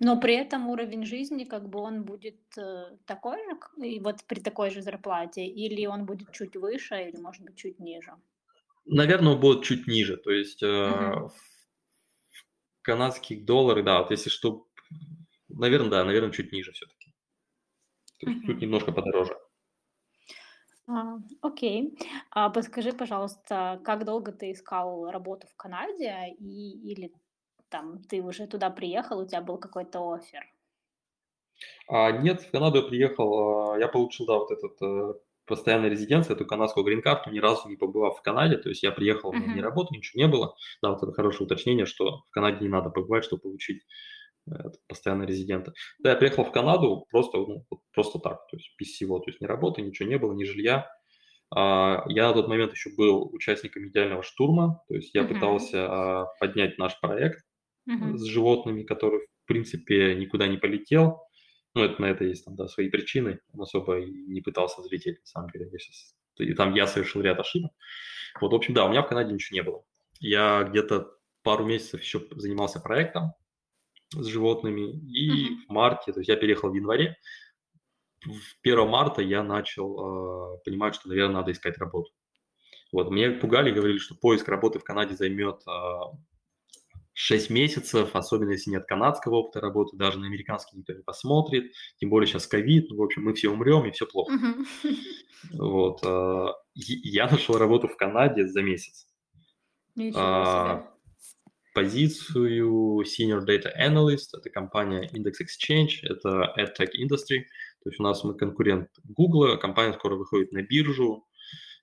Но 0.00 0.20
при 0.20 0.34
этом 0.34 0.68
уровень 0.68 1.04
жизни, 1.04 1.44
как 1.44 1.68
бы 1.68 1.80
он 1.80 2.04
будет 2.04 2.40
э, 2.58 2.96
такой 3.06 3.38
же, 3.38 3.86
и 3.86 4.00
вот 4.00 4.24
при 4.26 4.40
такой 4.40 4.70
же 4.70 4.82
зарплате, 4.82 5.46
или 5.46 5.86
он 5.86 6.04
будет 6.04 6.32
чуть 6.32 6.56
выше, 6.56 6.94
или 7.08 7.20
может 7.20 7.42
быть 7.42 7.56
чуть 7.56 7.78
ниже? 7.80 8.12
Наверное, 8.86 9.32
он 9.32 9.40
будет 9.40 9.64
чуть 9.64 9.86
ниже. 9.86 10.16
То 10.18 10.30
есть 10.30 10.62
э, 10.62 10.90
угу. 10.90 11.32
канадских 12.82 13.44
долларов, 13.44 13.84
да, 13.84 14.02
вот 14.02 14.10
если 14.10 14.30
что, 14.30 14.66
Наверное, 15.56 15.90
да, 15.90 16.04
наверное, 16.04 16.32
чуть 16.32 16.52
ниже 16.52 16.72
все-таки. 16.72 17.12
То 18.20 18.30
есть 18.30 18.46
чуть 18.46 18.60
немножко 18.60 18.92
подороже. 18.92 19.36
А, 20.86 21.18
окей. 21.40 21.98
А 22.30 22.50
подскажи, 22.50 22.92
пожалуйста, 22.92 23.80
как 23.84 24.04
долго 24.04 24.32
ты 24.32 24.52
искал 24.52 25.10
работу 25.10 25.46
в 25.46 25.56
Канаде, 25.56 26.34
и, 26.38 26.92
или 26.92 27.12
там 27.68 28.02
ты 28.04 28.22
уже 28.22 28.46
туда 28.46 28.70
приехал, 28.70 29.18
у 29.18 29.26
тебя 29.26 29.40
был 29.40 29.58
какой-то 29.58 30.12
офер? 30.12 30.44
А, 31.88 32.10
нет, 32.12 32.42
в 32.42 32.50
Канаду 32.50 32.78
я 32.78 32.88
приехал, 32.88 33.72
а, 33.72 33.78
я 33.78 33.88
получил, 33.88 34.26
да, 34.26 34.34
вот 34.34 34.50
этот 34.50 34.82
э, 34.82 35.14
постоянной 35.46 35.88
резиденцию, 35.88 36.36
эту 36.36 36.46
канадскую 36.46 36.84
грин-карту, 36.84 37.30
ни 37.30 37.38
разу 37.38 37.68
не 37.68 37.76
побывав 37.76 38.18
в 38.18 38.22
Канаде, 38.22 38.58
то 38.58 38.68
есть 38.68 38.82
я 38.82 38.92
приехал, 38.92 39.32
uh-huh. 39.32 39.54
не 39.54 39.60
работал, 39.60 39.94
ничего 39.96 40.22
не 40.22 40.28
было. 40.28 40.56
Да, 40.82 40.90
вот 40.90 41.02
это 41.02 41.12
хорошее 41.12 41.46
уточнение, 41.46 41.86
что 41.86 42.22
в 42.28 42.30
Канаде 42.30 42.58
не 42.60 42.68
надо 42.68 42.90
побывать, 42.90 43.24
чтобы 43.24 43.42
получить 43.42 43.82
постоянно 44.88 45.24
резидента. 45.24 45.72
Да, 45.98 46.10
я 46.10 46.16
приехал 46.16 46.44
в 46.44 46.52
Канаду 46.52 47.06
просто, 47.10 47.38
ну, 47.38 47.64
просто 47.92 48.18
так, 48.18 48.46
то 48.50 48.56
есть 48.56 48.74
без 48.78 48.88
всего, 48.88 49.18
то 49.18 49.30
есть 49.30 49.40
ни 49.40 49.46
работы, 49.46 49.82
ничего 49.82 50.08
не 50.08 50.18
было, 50.18 50.32
ни 50.32 50.44
жилья. 50.44 50.88
А, 51.54 52.04
я 52.08 52.28
на 52.28 52.34
тот 52.34 52.48
момент 52.48 52.72
еще 52.72 52.90
был 52.96 53.30
участником 53.32 53.88
идеального 53.88 54.22
штурма, 54.22 54.82
то 54.88 54.94
есть 54.94 55.14
я 55.14 55.22
uh-huh. 55.22 55.28
пытался 55.28 55.86
а, 55.86 56.26
поднять 56.40 56.78
наш 56.78 56.98
проект 57.00 57.44
uh-huh. 57.88 58.16
с 58.16 58.24
животными, 58.24 58.82
который, 58.82 59.20
в 59.20 59.46
принципе, 59.46 60.14
никуда 60.16 60.46
не 60.46 60.56
полетел. 60.56 61.20
Ну, 61.74 61.82
это 61.82 62.00
на 62.00 62.06
это 62.06 62.24
есть 62.24 62.44
там, 62.44 62.54
да, 62.54 62.68
свои 62.68 62.88
причины. 62.88 63.40
Он 63.52 63.62
особо 63.62 63.98
и 63.98 64.06
не 64.06 64.40
пытался 64.40 64.80
взлететь, 64.80 65.20
на 65.20 65.26
самом 65.26 65.50
деле. 65.50 65.68
Я 65.72 65.78
сейчас... 65.78 66.14
И 66.38 66.52
там 66.54 66.74
я 66.74 66.86
совершил 66.86 67.20
ряд 67.22 67.38
ошибок. 67.38 67.72
Вот, 68.40 68.52
в 68.52 68.54
общем, 68.54 68.74
да, 68.74 68.86
у 68.86 68.90
меня 68.90 69.02
в 69.02 69.08
Канаде 69.08 69.32
ничего 69.32 69.56
не 69.56 69.62
было. 69.62 69.84
Я 70.20 70.62
где-то 70.64 71.10
пару 71.42 71.64
месяцев 71.64 72.00
еще 72.00 72.20
занимался 72.36 72.80
проектом, 72.80 73.32
с 74.22 74.26
животными. 74.26 74.92
И 75.10 75.30
uh-huh. 75.30 75.56
в 75.68 75.72
марте, 75.72 76.12
то 76.12 76.20
есть 76.20 76.28
я 76.28 76.36
переехал 76.36 76.70
в 76.70 76.74
январе, 76.74 77.16
в 78.24 78.56
1 78.62 78.88
марта 78.88 79.22
я 79.22 79.42
начал 79.42 80.56
э, 80.56 80.58
понимать, 80.64 80.94
что, 80.94 81.08
наверное, 81.08 81.36
надо 81.36 81.52
искать 81.52 81.78
работу. 81.78 82.10
Вот, 82.92 83.10
мне 83.10 83.30
пугали, 83.30 83.70
говорили, 83.70 83.98
что 83.98 84.14
поиск 84.14 84.48
работы 84.48 84.78
в 84.78 84.84
Канаде 84.84 85.14
займет 85.14 85.56
э, 85.66 85.70
а, 85.70 86.12
6 87.12 87.50
месяцев, 87.50 88.10
особенно 88.14 88.52
если 88.52 88.70
нет 88.70 88.86
канадского 88.86 89.36
опыта 89.36 89.60
работы, 89.60 89.96
даже 89.96 90.18
на 90.18 90.26
американский 90.26 90.76
никто 90.78 90.92
не 90.92 91.02
посмотрит, 91.02 91.72
тем 91.98 92.10
более 92.10 92.26
сейчас 92.26 92.46
ковид, 92.46 92.90
ну, 92.90 92.96
в 92.96 93.02
общем, 93.02 93.24
мы 93.24 93.34
все 93.34 93.50
умрем, 93.50 93.84
и 93.86 93.90
все 93.90 94.06
плохо. 94.06 94.32
Uh-huh. 94.32 94.96
Вот, 95.52 96.00
э, 96.02 96.46
я 96.74 97.28
нашел 97.28 97.58
работу 97.58 97.88
в 97.88 97.96
Канаде 97.96 98.46
за 98.46 98.62
месяц. 98.62 99.06
Ничего 99.94 100.20
себе 100.20 100.93
позицию 101.74 103.02
Senior 103.02 103.44
Data 103.44 103.70
Analyst, 103.78 104.28
это 104.32 104.48
компания 104.48 105.10
Index 105.12 105.34
Exchange, 105.42 105.90
это 106.02 106.54
AdTech 106.56 106.90
Industry, 106.98 107.44
то 107.82 107.90
есть 107.90 108.00
у 108.00 108.02
нас 108.02 108.24
мы 108.24 108.34
конкурент 108.34 108.88
Google, 109.04 109.58
компания 109.58 109.92
скоро 109.92 110.14
выходит 110.14 110.52
на 110.52 110.62
биржу, 110.62 111.26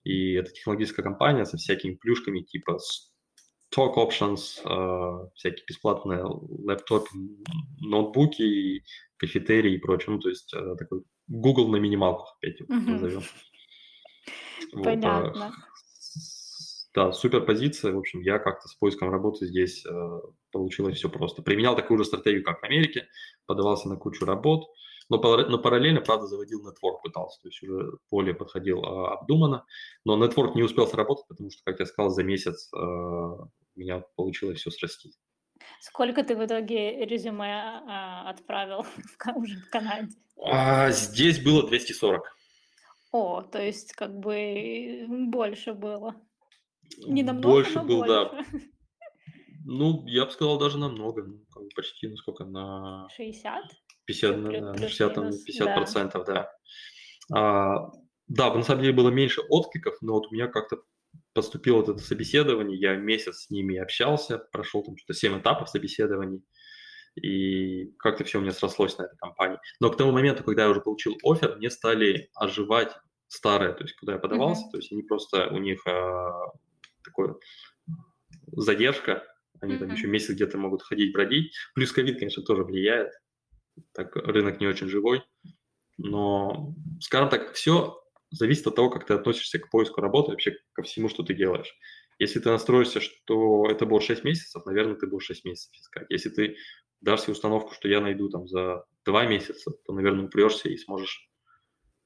и 0.03 0.33
это 0.33 0.51
технологическая 0.51 1.03
компания 1.03 1.45
со 1.45 1.57
всякими 1.57 1.95
плюшками 1.95 2.39
типа 2.39 2.79
stock 3.71 3.95
options, 3.95 4.59
э, 4.65 5.29
всякие 5.35 5.63
бесплатные 5.67 6.23
лэптопы, 6.23 7.09
ноутбуки, 7.79 8.83
кафетерии 9.17 9.75
и 9.75 9.77
прочее. 9.77 10.15
Ну, 10.15 10.19
то 10.19 10.29
есть 10.29 10.53
э, 10.53 10.75
такой 10.77 11.03
Google 11.27 11.69
на 11.69 11.77
минималках, 11.77 12.35
опять 12.37 12.59
его 12.59 12.73
назовем. 12.73 13.23
Понятно. 14.83 15.45
Вот, 15.45 15.53
да, 16.93 17.11
супер 17.13 17.45
позиция. 17.45 17.93
В 17.93 17.97
общем, 17.97 18.21
я 18.21 18.37
как-то 18.37 18.67
с 18.67 18.75
поиском 18.75 19.09
работы 19.09 19.45
здесь 19.47 19.85
э, 19.85 20.19
получилось 20.51 20.97
все 20.97 21.09
просто. 21.09 21.41
Применял 21.41 21.75
такую 21.75 21.97
же 21.97 22.05
стратегию, 22.05 22.43
как 22.43 22.59
в 22.61 22.65
Америке, 22.65 23.07
подавался 23.45 23.87
на 23.87 23.95
кучу 23.95 24.25
работ, 24.25 24.67
но, 25.09 25.17
но 25.17 25.57
параллельно, 25.57 26.01
правда, 26.01 26.27
заводил 26.27 26.61
нетворк, 26.61 27.01
пытался, 27.01 27.41
то 27.41 27.47
есть 27.47 27.61
уже 27.63 27.97
более 28.09 28.33
подходил 28.33 28.83
э, 28.83 29.07
обдуманно. 29.13 29.65
Но 30.05 30.17
нетворк 30.17 30.55
не 30.55 30.63
успел 30.63 30.85
сработать, 30.87 31.27
потому 31.27 31.49
что, 31.49 31.61
как 31.65 31.79
я 31.79 31.85
сказал, 31.85 32.09
за 32.11 32.23
месяц 32.23 32.69
э, 32.73 32.77
у 32.77 33.49
меня 33.75 34.03
получилось 34.15 34.59
все 34.59 34.71
срастить. 34.71 35.17
Сколько 35.79 36.23
ты 36.23 36.35
в 36.35 36.45
итоге 36.45 37.05
резюме 37.05 37.83
э, 37.87 38.29
отправил 38.29 38.83
в, 38.83 39.37
уже 39.37 39.59
в 39.59 39.69
Канаде? 39.69 40.15
А, 40.43 40.91
здесь 40.91 41.41
было 41.43 41.67
240. 41.67 42.21
О, 43.11 43.41
то 43.41 43.61
есть 43.61 43.93
как 43.93 44.17
бы 44.17 45.05
больше 45.07 45.73
было. 45.73 46.15
Не 47.07 47.23
намного, 47.23 47.47
Больше 47.47 47.75
но 47.75 47.85
был, 47.85 47.99
больше. 47.99 48.13
да. 48.13 48.45
Ну, 49.63 50.03
я 50.07 50.25
бы 50.25 50.31
сказал, 50.31 50.57
даже 50.57 50.79
намного. 50.79 51.23
Ну, 51.23 51.45
как 51.53 51.63
бы 51.63 51.69
почти, 51.75 52.07
ну 52.07 52.17
сколько, 52.17 52.45
на 52.45 53.07
60? 53.15 53.63
50, 54.05 54.37
на, 54.37 54.51
на 54.73 54.77
60, 54.77 55.13
там, 55.13 55.29
50 55.29 55.65
да. 55.67 55.75
процентов, 55.75 56.25
да. 56.25 56.51
А, 57.31 57.91
да, 58.27 58.53
на 58.53 58.63
самом 58.63 58.81
деле 58.81 58.93
было 58.93 59.09
меньше 59.09 59.41
откликов, 59.49 60.01
но 60.01 60.13
вот 60.13 60.27
у 60.27 60.33
меня 60.33 60.47
как-то 60.47 60.77
поступило 61.33 61.77
вот 61.77 61.89
это 61.89 61.99
собеседование, 61.99 62.77
я 62.77 62.95
месяц 62.95 63.43
с 63.43 63.49
ними 63.49 63.77
общался, 63.77 64.37
прошел 64.51 64.83
там 64.83 64.97
что-то 64.97 65.13
7 65.13 65.39
этапов 65.39 65.69
собеседований, 65.69 66.43
и 67.15 67.91
как-то 67.99 68.23
все 68.23 68.39
у 68.39 68.41
меня 68.41 68.51
срослось 68.51 68.97
на 68.97 69.03
этой 69.03 69.17
компании. 69.17 69.59
Но 69.79 69.89
к 69.89 69.97
тому 69.97 70.11
моменту, 70.11 70.43
когда 70.43 70.63
я 70.63 70.69
уже 70.69 70.81
получил 70.81 71.17
офер, 71.23 71.57
мне 71.57 71.69
стали 71.69 72.29
оживать 72.35 72.95
старые, 73.27 73.73
то 73.73 73.83
есть 73.83 73.95
куда 73.95 74.13
я 74.13 74.19
подавался, 74.19 74.65
mm-hmm. 74.65 74.71
то 74.71 74.77
есть 74.77 74.91
они 74.91 75.03
просто, 75.03 75.47
у 75.49 75.57
них 75.57 75.85
а, 75.87 76.51
такой 77.03 77.35
задержка, 78.51 79.23
они 79.59 79.75
mm-hmm. 79.75 79.79
там 79.79 79.91
еще 79.91 80.07
месяц 80.07 80.33
где-то 80.33 80.57
могут 80.57 80.81
ходить, 80.81 81.13
бродить. 81.13 81.53
Плюс 81.75 81.91
ковид, 81.91 82.19
конечно, 82.19 82.43
тоже 82.43 82.63
влияет. 82.63 83.11
Так 83.93 84.15
рынок 84.15 84.59
не 84.59 84.67
очень 84.67 84.87
живой. 84.87 85.23
Но, 85.97 86.73
скажем 86.99 87.29
так, 87.29 87.53
все 87.53 88.01
зависит 88.31 88.65
от 88.67 88.75
того, 88.75 88.89
как 88.89 89.05
ты 89.05 89.13
относишься 89.13 89.59
к 89.59 89.69
поиску 89.69 90.01
работы, 90.01 90.31
вообще 90.31 90.57
ко 90.73 90.81
всему, 90.83 91.09
что 91.09 91.23
ты 91.23 91.33
делаешь. 91.33 91.73
Если 92.17 92.39
ты 92.39 92.49
настроишься, 92.49 93.01
что 93.01 93.67
это 93.69 93.85
будет 93.85 94.03
6 94.03 94.23
месяцев, 94.23 94.65
наверное, 94.65 94.95
ты 94.95 95.07
будешь 95.07 95.25
6 95.25 95.45
месяцев 95.45 95.73
искать. 95.73 96.07
Если 96.09 96.29
ты 96.29 96.55
дашь 97.01 97.21
себе 97.21 97.33
установку, 97.33 97.73
что 97.73 97.87
я 97.87 97.99
найду 97.99 98.29
там 98.29 98.47
за 98.47 98.85
2 99.05 99.25
месяца, 99.25 99.71
то, 99.85 99.93
наверное, 99.93 100.25
упрешься 100.25 100.69
и 100.69 100.77
сможешь 100.77 101.29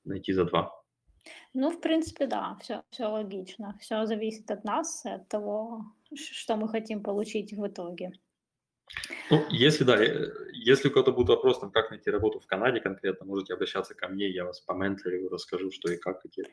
найти 0.04 0.34
за 0.34 0.46
2. 0.46 0.72
Ну, 1.54 1.72
в 1.72 1.80
принципе, 1.82 2.28
да, 2.28 2.58
все, 2.62 2.84
все 2.90 3.06
логично. 3.06 3.78
Все 3.80 4.06
зависит 4.06 4.52
от 4.52 4.64
нас, 4.64 5.06
от 5.06 5.28
того, 5.28 5.86
что 6.14 6.56
мы 6.56 6.70
хотим 6.70 7.02
получить 7.04 7.54
в 7.54 7.66
итоге. 7.66 8.12
Ну, 9.32 9.44
если 9.50 9.84
да, 9.84 10.04
э, 10.04 10.32
если 10.54 10.90
у 10.90 10.92
кого-то 10.92 11.12
будет 11.12 11.30
вопрос, 11.30 11.60
там, 11.60 11.72
как 11.72 11.90
найти 11.90 12.12
работу 12.12 12.40
в 12.40 12.46
Канаде 12.46 12.80
конкретно, 12.80 13.26
можете 13.26 13.54
обращаться 13.54 13.96
ко 13.96 14.08
мне, 14.08 14.30
я 14.30 14.46
вас 14.46 14.62
по 14.62 14.74
менторю 14.74 15.30
расскажу, 15.30 15.72
что 15.72 15.92
и 15.92 15.98
как, 15.98 16.22
какие. 16.22 16.46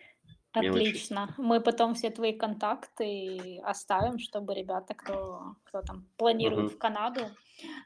Отлично. 0.52 1.34
Мы 1.38 1.60
потом 1.60 1.94
все 1.94 2.10
твои 2.10 2.32
контакты 2.32 3.60
оставим, 3.64 4.18
чтобы 4.18 4.54
ребята, 4.54 4.94
кто, 4.94 5.56
кто 5.64 5.82
там 5.82 6.06
планирует 6.18 6.64
Мгм. 6.66 6.74
в 6.74 6.78
Канаду, 6.78 7.20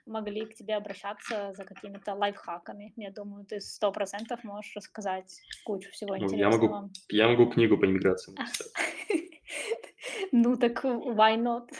могли 0.05 0.47
к 0.47 0.55
тебе 0.55 0.75
обращаться 0.75 1.53
за 1.57 1.65
какими-то 1.65 2.15
лайфхаками. 2.15 2.93
Я 2.97 3.11
думаю, 3.13 3.45
ты 3.45 3.61
сто 3.61 3.93
процентов 3.93 4.43
можешь 4.45 4.75
рассказать 4.75 5.41
кучу 5.65 5.91
всего 5.93 6.17
Ну, 6.17 6.29
я 6.37 6.49
могу, 6.51 6.67
интересного. 6.67 6.91
я 7.11 7.29
могу 7.29 7.47
книгу 7.47 7.79
по 7.79 7.85
иммиграции 7.87 8.33
написать. 8.33 8.73
Ну 10.33 10.57
так 10.57 10.85
why 10.85 11.37
not? 11.37 11.71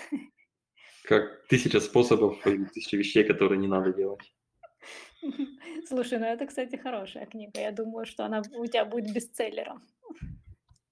Как 1.05 1.47
тысяча 1.49 1.81
способов 1.81 2.47
и 2.47 2.65
тысяча 2.67 2.97
вещей, 2.97 3.25
которые 3.25 3.59
не 3.59 3.69
надо 3.69 3.93
делать. 3.93 4.33
Слушай, 5.87 6.19
ну 6.19 6.27
это, 6.27 6.47
кстати, 6.47 6.77
хорошая 6.77 7.27
книга. 7.27 7.61
Я 7.61 7.73
думаю, 7.73 8.07
что 8.07 8.25
она 8.25 8.43
у 8.55 8.67
тебя 8.67 8.85
будет 8.85 9.13
бестселлером. 9.13 9.83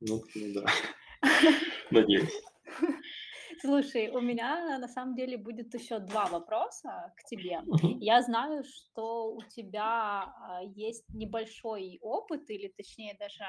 Ну, 0.06 0.22
ну 0.34 0.52
да, 0.52 0.66
надеюсь. 1.90 2.42
Слушай, 3.60 4.10
у 4.10 4.20
меня 4.20 4.78
на 4.78 4.88
самом 4.88 5.14
деле 5.14 5.38
будет 5.38 5.72
еще 5.72 5.98
два 5.98 6.26
вопроса 6.26 7.14
к 7.16 7.24
тебе. 7.24 7.60
Я 8.00 8.20
знаю, 8.20 8.62
что 8.64 9.32
у 9.32 9.40
тебя 9.42 10.24
а, 10.24 10.60
есть 10.76 11.04
небольшой 11.08 11.98
опыт, 12.02 12.50
или 12.50 12.68
точнее 12.68 13.16
даже 13.18 13.44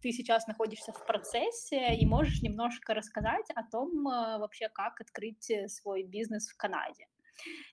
ты 0.00 0.10
сейчас 0.10 0.48
находишься 0.48 0.92
в 0.92 1.06
процессе 1.06 1.94
и 1.94 2.04
можешь 2.06 2.42
немножко 2.42 2.92
рассказать 2.92 3.46
о 3.54 3.62
том 3.70 4.08
а, 4.08 4.38
вообще, 4.38 4.68
как 4.68 5.00
открыть 5.00 5.48
э, 5.50 5.68
свой 5.68 6.02
бизнес 6.02 6.48
в 6.48 6.56
Канаде. 6.56 7.06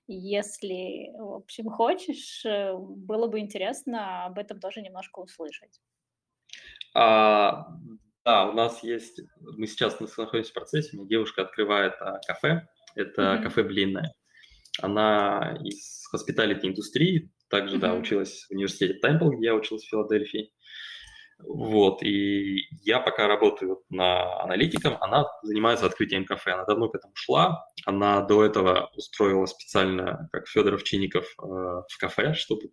Если, 0.05 1.11
в 1.17 1.33
общем, 1.33 1.69
хочешь, 1.69 2.45
э, 2.45 2.75
было 2.77 3.27
бы 3.27 3.39
интересно 3.39 4.25
об 4.25 4.37
этом 4.37 4.59
тоже 4.59 4.81
немножко 4.81 5.21
услышать. 5.21 5.81
А, 6.93 7.67
да, 8.25 8.49
у 8.49 8.53
нас 8.53 8.83
есть, 8.83 9.21
мы 9.39 9.67
сейчас 9.67 9.99
находимся 9.99 10.51
в 10.51 10.53
процессе, 10.53 10.89
у 10.93 10.99
меня 10.99 11.09
девушка 11.09 11.41
открывает 11.43 11.93
а, 11.99 12.19
кафе, 12.25 12.67
это 12.95 13.35
Мгм. 13.35 13.43
кафе 13.43 13.63
Блинное. 13.63 14.13
Она 14.81 15.57
из 15.63 16.05
хоспиталити 16.07 16.67
индустрии, 16.67 17.31
также, 17.49 17.77
да, 17.77 17.89
Мгм. 17.93 18.01
училась 18.01 18.45
в 18.47 18.51
университете 18.51 18.95
Темпл, 18.95 19.29
где 19.29 19.47
я 19.47 19.55
учился 19.55 19.85
в 19.85 19.89
Филадельфии. 19.89 20.51
Вот, 21.39 22.01
и 22.03 22.67
я 22.83 22.99
пока 22.99 23.27
работаю 23.27 23.83
на 23.89 24.41
аналитиком, 24.41 24.97
она 25.01 25.25
занимается 25.41 25.85
открытием 25.85 26.25
кафе, 26.25 26.51
она 26.51 26.63
давно 26.63 26.87
к 26.87 26.95
этому 26.95 27.13
шла, 27.15 27.65
она 27.85 28.21
до 28.21 28.45
этого 28.45 28.91
устроила 28.95 29.45
специально, 29.45 30.29
как 30.31 30.47
Федоров 30.47 30.83
Чиников, 30.83 31.25
э, 31.25 31.45
в 31.45 31.97
кафе, 31.99 32.33
чтобы 32.33 32.71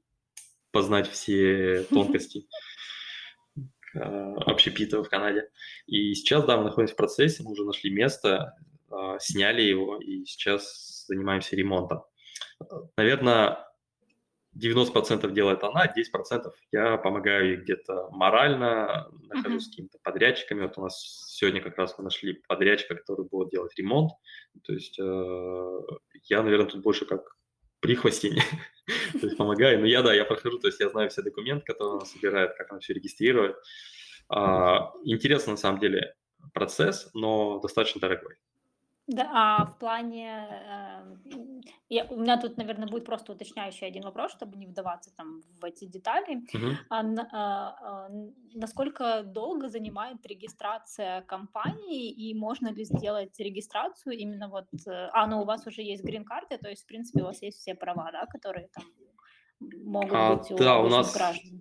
познать 0.71 1.11
все 1.11 1.83
тонкости 1.91 2.39
э, 2.39 2.43
общепита 3.95 5.03
в 5.03 5.09
Канаде. 5.09 5.49
И 5.87 6.15
сейчас, 6.15 6.45
да, 6.45 6.57
мы 6.57 6.65
находимся 6.65 6.95
в 6.95 6.97
процессе, 6.97 7.43
мы 7.43 7.53
уже 7.53 7.65
нашли 7.65 7.91
место, 7.91 8.55
э, 8.91 9.17
сняли 9.21 9.63
его, 9.63 9.99
и 10.01 10.25
сейчас 10.25 11.05
занимаемся 11.07 11.57
ремонтом. 11.57 12.03
Наверное, 12.97 13.67
90% 14.53 15.31
делает 15.33 15.63
она, 15.63 15.87
10% 15.87 16.53
я 16.73 16.97
помогаю 16.97 17.51
ей 17.51 17.57
где-то 17.57 18.09
морально, 18.11 19.09
нахожусь 19.29 19.65
с 19.65 19.67
Мгм. 19.67 19.73
какими-то 19.73 19.99
подрядчиками. 20.03 20.63
Вот 20.63 20.77
у 20.77 20.83
нас 20.83 21.27
сегодня 21.29 21.63
как 21.63 21.79
раз 21.79 21.97
мы 21.99 22.05
нашли 22.05 22.35
подрядчика, 22.49 22.97
который 22.97 23.27
будет 23.27 23.51
делать 23.51 23.77
ремонт. 23.77 24.11
То 24.65 24.73
есть 24.73 24.99
э, 24.99 25.79
я, 26.25 26.43
наверное, 26.43 26.67
тут 26.67 26.83
больше 26.83 27.07
как 27.07 27.37
прихвостень, 27.81 28.37
то 29.21 29.27
есть 29.27 29.37
помогаю. 29.37 29.81
Но 29.81 29.87
я, 29.87 30.03
да, 30.03 30.15
я 30.15 30.25
прохожу, 30.25 30.59
то 30.59 30.69
есть 30.69 30.81
я 30.81 30.89
знаю 30.91 31.11
все 31.11 31.23
документы, 31.23 31.65
которые 31.67 31.97
она 31.97 32.05
собирает, 32.05 32.55
как 32.57 32.71
она 32.71 32.81
все 32.81 32.95
регистрирует. 32.95 33.57
А, 34.29 34.93
Интересно, 35.05 35.53
на 35.53 35.59
самом 35.59 35.81
деле, 35.81 36.15
процесс, 36.53 37.11
но 37.15 37.59
достаточно 37.61 38.01
дорогой. 38.01 38.37
Да, 39.13 39.29
а 39.33 39.65
в 39.65 39.77
плане, 39.79 40.47
э, 40.49 41.33
я, 41.89 42.05
у 42.05 42.17
меня 42.17 42.41
тут, 42.41 42.57
наверное, 42.57 42.87
будет 42.87 43.05
просто 43.05 43.33
уточняющий 43.33 43.89
один 43.89 44.05
вопрос, 44.05 44.31
чтобы 44.31 44.57
не 44.57 44.67
вдаваться 44.67 45.11
там 45.17 45.43
в 45.61 45.65
эти 45.65 45.85
детали. 45.85 46.45
Мгм. 46.55 46.77
А, 46.89 47.01
а, 47.01 47.27
а, 47.33 48.09
насколько 48.55 49.25
долго 49.25 49.69
занимает 49.69 50.25
регистрация 50.27 51.23
компании 51.23 52.09
и 52.09 52.35
можно 52.35 52.69
ли 52.69 52.85
сделать 52.85 53.37
регистрацию 53.41 54.17
именно 54.17 54.49
вот, 54.49 54.69
э, 54.87 55.09
а, 55.13 55.27
ну 55.27 55.41
у 55.41 55.45
вас 55.45 55.67
уже 55.67 55.83
есть 55.83 56.05
грин-карты, 56.05 56.59
то 56.59 56.69
есть, 56.69 56.85
в 56.85 56.87
принципе, 56.87 57.23
у 57.23 57.27
вас 57.27 57.43
есть 57.43 57.59
все 57.59 57.75
права, 57.75 58.11
да, 58.13 58.27
которые 58.27 58.69
там 58.69 58.85
могут 59.83 60.13
А, 60.13 60.37
быть 60.37 60.53
у 60.53 60.57
да, 60.57 60.79
у 60.79 60.89
нас, 60.89 61.13
граждан. 61.13 61.61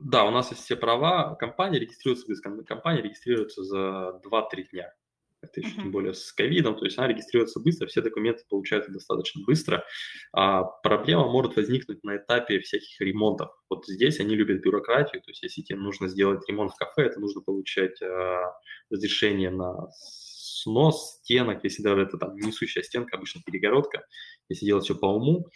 да, 0.00 0.24
у 0.24 0.30
нас 0.30 0.50
есть 0.50 0.64
все 0.64 0.76
права. 0.76 1.34
Компания 1.36 1.78
регистрируется. 1.78 2.26
Компания 2.66 3.00
регистрируется 3.00 3.64
за 3.64 4.20
2-3 4.22 4.64
дня. 4.70 4.92
Это 5.40 5.60
еще 5.60 5.76
тем 5.76 5.92
более 5.92 6.14
с 6.14 6.32
ковидом, 6.32 6.76
то 6.76 6.84
есть 6.84 6.98
она 6.98 7.06
регистрируется 7.06 7.60
быстро, 7.60 7.86
все 7.86 8.00
документы 8.00 8.44
получаются 8.48 8.90
достаточно 8.90 9.42
быстро. 9.46 9.84
А 10.32 10.64
проблема 10.64 11.30
может 11.30 11.54
возникнуть 11.54 12.02
на 12.02 12.16
этапе 12.16 12.58
всяких 12.58 13.00
ремонтов. 13.00 13.50
Вот 13.70 13.86
здесь 13.86 14.18
они 14.18 14.34
любят 14.34 14.60
бюрократию, 14.62 15.22
то 15.22 15.30
есть 15.30 15.42
если 15.42 15.62
тебе 15.62 15.78
нужно 15.78 16.08
сделать 16.08 16.48
ремонт 16.48 16.72
в 16.72 16.76
кафе, 16.76 17.02
это 17.02 17.20
нужно 17.20 17.40
получать 17.40 18.02
а, 18.02 18.52
разрешение 18.90 19.50
на 19.50 19.88
снос 19.92 21.18
стенок, 21.22 21.62
если 21.62 21.82
даже 21.84 22.02
это 22.02 22.18
там 22.18 22.36
несущая 22.36 22.82
стенка, 22.82 23.16
обычно 23.16 23.40
перегородка, 23.46 24.06
если 24.48 24.66
делать 24.66 24.84
все 24.84 24.96
по 24.96 25.06
уму, 25.06 25.46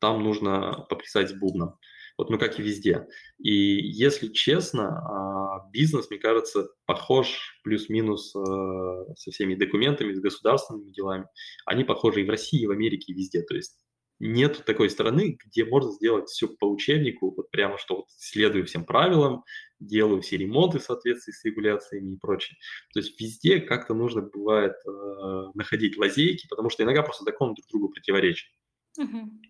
там 0.00 0.22
нужно 0.24 0.84
поплясать 0.88 1.30
с 1.30 1.32
бубном. 1.32 1.78
Вот, 2.18 2.30
ну, 2.30 2.38
как 2.38 2.58
и 2.58 2.62
везде. 2.62 3.06
И 3.38 3.52
если 3.52 4.28
честно, 4.28 4.88
а, 4.88 5.70
бизнес, 5.72 6.10
мне 6.10 6.18
кажется, 6.18 6.68
похож 6.86 7.58
плюс-минус 7.64 8.34
э, 8.34 9.14
со 9.16 9.30
всеми 9.30 9.54
документами, 9.54 10.12
с 10.12 10.20
государственными 10.20 10.90
делами. 10.90 11.26
Они 11.66 11.84
похожи 11.84 12.20
и 12.20 12.24
в 12.24 12.30
России, 12.30 12.62
и 12.62 12.66
в 12.66 12.70
Америке, 12.70 13.12
и 13.12 13.14
везде. 13.14 13.42
То 13.42 13.54
есть 13.54 13.78
нет 14.24 14.62
такой 14.64 14.88
страны, 14.88 15.36
где 15.44 15.64
можно 15.64 15.90
сделать 15.90 16.28
все 16.28 16.46
по 16.46 16.66
учебнику, 16.66 17.34
вот 17.36 17.50
прямо 17.50 17.76
что 17.76 17.96
вот 17.96 18.04
следую 18.16 18.64
всем 18.66 18.84
правилам, 18.84 19.42
делаю 19.80 20.22
все 20.22 20.36
ремонты 20.36 20.78
в 20.78 20.84
соответствии 20.84 21.32
с 21.32 21.44
регуляциями 21.44 22.12
и 22.12 22.16
прочее. 22.16 22.56
То 22.94 23.00
есть 23.00 23.20
везде 23.20 23.58
как-то 23.58 23.94
нужно 23.94 24.22
бывает 24.22 24.74
э, 24.86 25.50
находить 25.54 25.98
лазейки, 25.98 26.46
потому 26.48 26.70
что 26.70 26.84
иногда 26.84 27.02
просто 27.02 27.24
законы 27.24 27.54
друг 27.54 27.66
другу 27.68 27.88
противоречат. 27.88 28.48
Мгм. 28.96 29.42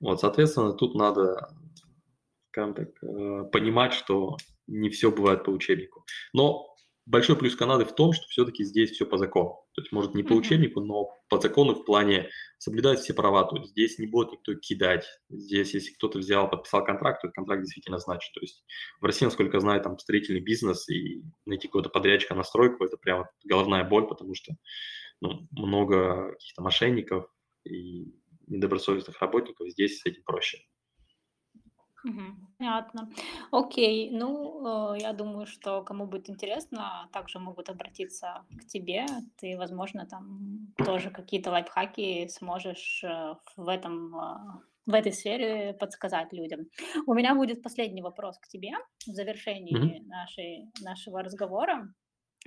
Вот, 0.00 0.20
соответственно, 0.20 0.72
тут 0.72 0.96
надо, 0.96 1.54
скажем 2.52 2.74
так, 2.74 2.88
э, 3.02 3.44
понимать, 3.50 3.94
что 3.94 4.36
не 4.66 4.90
все 4.90 5.10
бывает 5.10 5.44
по 5.44 5.50
учебнику. 5.50 6.04
Но 6.34 6.68
большой 7.06 7.36
плюс 7.36 7.56
Канады 7.56 7.84
в 7.86 7.94
том, 7.94 8.12
что 8.12 8.26
все-таки 8.28 8.62
здесь 8.62 8.90
все 8.90 9.06
по 9.06 9.16
закону. 9.16 9.64
То 9.74 9.80
есть, 9.80 9.90
может, 9.90 10.14
не 10.14 10.22
по 10.22 10.34
учебнику, 10.34 10.80
но 10.80 11.08
по 11.30 11.40
закону 11.40 11.74
в 11.74 11.84
плане 11.84 12.28
соблюдать 12.58 13.00
все 13.00 13.14
права. 13.14 13.44
То 13.44 13.56
есть 13.56 13.70
здесь 13.70 13.98
не 13.98 14.06
будет 14.06 14.32
никто 14.32 14.54
кидать. 14.54 15.06
Здесь, 15.30 15.72
если 15.72 15.94
кто-то 15.94 16.18
взял, 16.18 16.48
подписал 16.48 16.84
контракт, 16.84 17.22
то 17.22 17.28
этот 17.28 17.36
контракт 17.36 17.62
действительно 17.62 17.98
значит. 17.98 18.32
То 18.34 18.40
есть 18.40 18.62
в 19.00 19.04
России, 19.04 19.24
насколько 19.24 19.56
я 19.56 19.60
знаю, 19.60 19.80
там 19.80 19.98
строительный 19.98 20.40
бизнес 20.40 20.88
и 20.90 21.22
найти 21.46 21.68
какого-то 21.68 21.88
подрядчика 21.88 22.34
на 22.34 22.42
стройку– 22.42 22.84
это 22.84 22.98
прям 22.98 23.24
головная 23.44 23.84
боль, 23.84 24.06
потому 24.06 24.34
что 24.34 24.52
ну, 25.22 25.48
много 25.52 26.32
каких-то 26.32 26.62
мошенников 26.62 27.26
и 27.64 28.12
недобросовестных 28.46 29.18
работников, 29.22 29.70
здесь 29.70 30.00
с 30.00 30.06
этим 30.06 30.22
проще. 30.24 30.58
Мгм. 32.04 32.48
Понятно. 32.58 33.10
Окей, 33.50 34.10
ну, 34.10 34.94
э, 34.94 35.00
я 35.00 35.12
думаю, 35.12 35.46
что 35.46 35.82
кому 35.82 36.06
будет 36.06 36.30
интересно, 36.30 37.08
также 37.12 37.38
могут 37.38 37.68
обратиться 37.68 38.44
к 38.56 38.64
тебе. 38.66 39.06
Ты, 39.36 39.56
возможно, 39.56 40.06
там 40.06 40.74
тоже 40.84 41.10
какие-то 41.10 41.50
лайфхаки 41.50 42.28
сможешь 42.28 43.02
э, 43.04 43.34
в 43.56 43.68
этом, 43.68 44.14
а, 44.16 44.60
в 44.86 44.94
этой 44.94 45.12
сфере 45.12 45.74
подсказать 45.74 46.32
людям. 46.32 46.66
У 47.06 47.14
меня 47.14 47.34
будет 47.34 47.62
последний 47.62 48.02
вопрос 48.02 48.38
к 48.38 48.48
тебе 48.48 48.72
в 49.06 49.10
Мгм. 49.70 49.92
завершении 49.92 50.00
нашей, 50.06 50.70
нашего 50.80 51.22
разговора. 51.22 51.92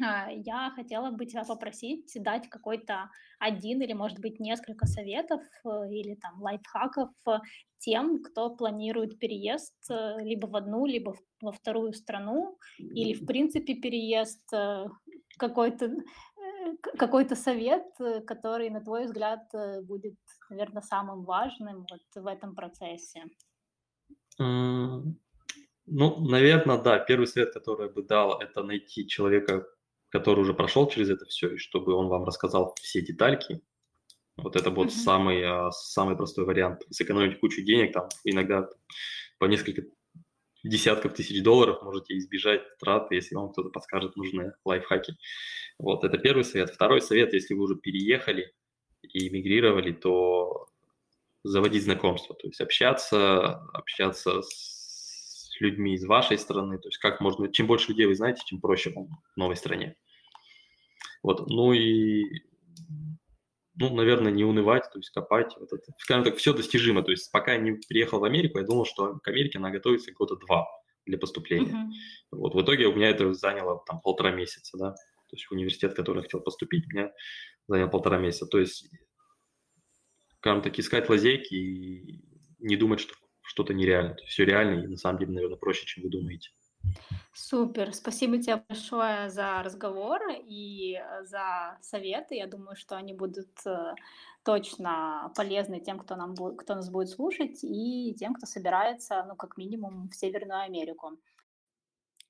А, 0.02 0.30
Я 0.30 0.72
хотела 0.76 1.12
бы 1.12 1.26
тебя 1.26 1.44
попросить 1.44 2.12
дать 2.16 2.50
какой-то 2.50 3.10
один 3.40 3.82
или, 3.82 3.94
может 3.94 4.20
быть, 4.20 4.40
несколько 4.40 4.88
советов 4.88 5.42
э, 5.64 5.70
или 5.90 6.16
там 6.16 6.42
лайфхаков 6.42 7.12
э, 7.28 7.40
тем, 7.78 8.22
кто 8.22 8.56
планирует 8.56 9.20
переезд 9.20 9.76
э, 9.90 10.18
либо 10.22 10.48
в 10.48 10.56
одну, 10.56 10.86
либо 10.86 11.16
во 11.42 11.52
вторую 11.52 11.94
страну, 11.94 12.58
или, 12.78 13.14
в 13.14 13.26
принципе, 13.26 13.76
переезд, 13.76 14.50
какой-то 15.38 15.92
какой-то 16.98 17.36
совет, 17.36 17.86
который, 18.26 18.70
на 18.70 18.82
твой 18.82 19.06
взгляд, 19.06 19.42
будет, 19.84 20.16
наверное, 20.50 20.82
самым 20.82 21.24
важным 21.24 21.86
вот 21.90 22.24
в 22.24 22.28
этом 22.28 22.56
процессе. 22.56 23.24
Ну, 25.88 26.20
наверное, 26.20 26.82
да, 26.82 26.98
первый 27.00 27.28
совет, 27.28 27.54
который 27.54 27.88
я 27.88 27.94
бы 27.94 28.02
дал, 28.02 28.40
это 28.40 28.64
найти 28.64 29.08
человека, 29.08 29.68
который 30.16 30.40
уже 30.40 30.54
прошел 30.54 30.88
через 30.90 31.10
это 31.10 31.26
все, 31.26 31.56
и 31.56 31.58
чтобы 31.58 31.94
он 31.94 32.08
вам 32.08 32.24
рассказал 32.24 32.74
все 32.82 33.02
детальки. 33.02 33.60
Вот 34.38 34.56
это 34.56 34.72
будет 34.72 34.92
Мгм. 34.94 35.00
самый, 35.00 35.44
а, 35.44 35.72
самый 35.72 36.16
простой 36.16 36.46
вариант. 36.46 36.84
Сэкономить 36.90 37.40
кучу 37.42 37.62
денег, 37.62 37.92
там 37.92 38.08
иногда 38.24 38.70
по 39.40 39.46
несколько 39.46 39.84
десятков 40.64 41.14
тысяч 41.14 41.44
долларов 41.44 41.84
можете 41.84 42.18
избежать 42.18 42.62
траты, 42.78 43.16
если 43.16 43.36
вам 43.36 43.52
кто-то 43.52 43.70
подскажет 43.70 44.16
нужные 44.16 44.54
лайфхаки. 44.64 45.18
Вот, 45.80 46.06
это 46.06 46.18
первый 46.18 46.46
совет. 46.46 46.70
Второй 46.70 47.02
совет, 47.02 47.34
если 47.34 47.54
вы 47.54 47.64
уже 47.64 47.76
переехали 47.76 48.54
и 49.02 49.28
эмигрировали, 49.28 49.92
то 49.92 50.68
заводить 51.44 51.84
знакомства, 51.84 52.36
то 52.36 52.48
есть 52.48 52.62
общаться, 52.62 53.60
общаться 53.74 54.42
с 54.42 55.58
людьми 55.60 55.94
из 55.94 56.06
вашей 56.06 56.38
страны, 56.38 56.78
то 56.80 56.88
есть 56.88 56.98
как 56.98 57.22
можно, 57.22 57.52
чем 57.52 57.68
больше 57.68 57.90
людей 57.90 58.06
вы 58.06 58.16
знаете, 58.16 58.42
тем 58.46 58.60
проще 58.60 58.92
вам 58.92 59.08
в 59.36 59.38
новой 59.38 59.56
стране. 59.56 59.96
Вот, 61.24 61.48
ну 61.50 61.74
и, 61.74 62.24
ну, 63.76 63.94
наверное, 63.96 64.32
не 64.32 64.44
унывать, 64.44 64.84
то 64.92 65.00
есть 65.00 65.10
копать, 65.10 65.56
вот 65.60 65.74
это, 65.74 65.94
скажем 65.98 66.24
так, 66.24 66.38
все 66.38 66.54
достижимо, 66.54 67.04
то 67.04 67.12
есть 67.12 67.32
пока 67.32 67.54
я 67.54 67.60
не 67.60 67.74
приехал 67.88 68.20
в 68.20 68.24
Америку, 68.24 68.60
я 68.60 68.66
думал, 68.66 68.86
что 68.86 69.20
к 69.20 69.28
Америке 69.28 69.58
она 69.58 69.72
готовится 69.72 70.12
года 70.12 70.36
два 70.36 70.68
для 71.06 71.18
поступления. 71.18 71.74
Uh-huh. 71.74 72.40
Вот 72.40 72.56
в 72.56 72.62
итоге 72.62 72.88
у 72.88 72.96
меня 72.96 73.10
это 73.10 73.34
заняло 73.34 73.84
там 73.86 74.02
полтора 74.02 74.32
месяца, 74.32 74.78
да, 74.78 74.92
то 74.92 75.36
есть 75.36 75.50
университет, 75.52 75.94
в 75.94 75.96
который 75.96 76.18
я 76.18 76.24
хотел 76.24 76.42
поступить, 76.42 76.88
меня 76.88 77.12
занял 77.68 77.90
полтора 77.90 78.18
месяца. 78.18 78.46
То 78.46 78.60
есть, 78.60 78.90
скажем 80.38 80.62
так, 80.62 80.78
искать 80.78 81.10
лазейки 81.10 81.54
и 81.54 82.22
не 82.60 82.76
думать, 82.76 83.00
что 83.00 83.16
что-то 83.42 83.74
нереально. 83.74 84.16
То 84.16 84.22
есть 84.22 84.34
все 84.34 84.46
реально 84.46 84.84
и 84.84 84.88
на 84.88 84.98
самом 84.98 85.20
деле, 85.20 85.34
наверное, 85.34 85.58
проще, 85.58 85.86
чем 85.86 86.04
вы 86.04 86.10
думаете. 86.10 86.52
Супер, 87.34 87.94
спасибо 87.94 88.38
тебе 88.38 88.64
большое 88.68 89.30
за 89.30 89.62
разговор 89.62 90.22
и 90.48 90.98
за 91.24 91.78
советы. 91.82 92.36
Я 92.36 92.48
думаю, 92.48 92.78
что 92.78 92.96
они 92.96 93.14
будут 93.14 93.52
э, 93.66 93.94
точно 94.44 95.34
полезны 95.36 95.82
тем, 95.82 96.00
кто, 96.00 96.16
нам 96.16 96.36
кто 96.36 96.76
нас 96.76 96.90
будет 96.90 97.10
слушать, 97.10 97.60
и 97.64 98.16
тем, 98.18 98.36
кто 98.36 98.46
собирается, 98.46 99.26
ну, 99.28 99.36
как 99.36 99.58
минимум, 99.58 100.08
в 100.10 100.16
Северную 100.16 100.62
Америку. 100.62 101.18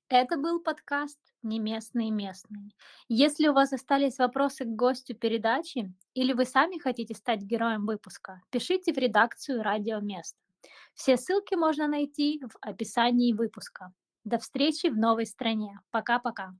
Это 0.08 0.36
был 0.36 0.60
подкаст 0.60 1.18
«Не 1.42 1.58
местные 1.58 2.10
местные». 2.10 2.70
Если 3.08 3.48
у 3.48 3.52
вас 3.52 3.72
остались 3.72 4.18
вопросы 4.18 4.64
к 4.64 4.68
гостю 4.68 5.14
передачи 5.14 5.92
или 6.14 6.32
вы 6.32 6.44
сами 6.44 6.78
хотите 6.78 7.14
стать 7.14 7.42
героем 7.42 7.86
выпуска, 7.86 8.40
пишите 8.50 8.92
в 8.92 8.98
редакцию 8.98 9.62
«Радио 9.62 10.00
Место». 10.00 10.38
Все 10.94 11.16
ссылки 11.16 11.54
можно 11.54 11.88
найти 11.88 12.40
в 12.40 12.56
описании 12.60 13.32
выпуска. 13.32 13.92
До 14.26 14.38
встречи 14.40 14.88
в 14.88 14.98
новой 14.98 15.24
стране. 15.24 15.78
Пока-пока. 15.92 16.52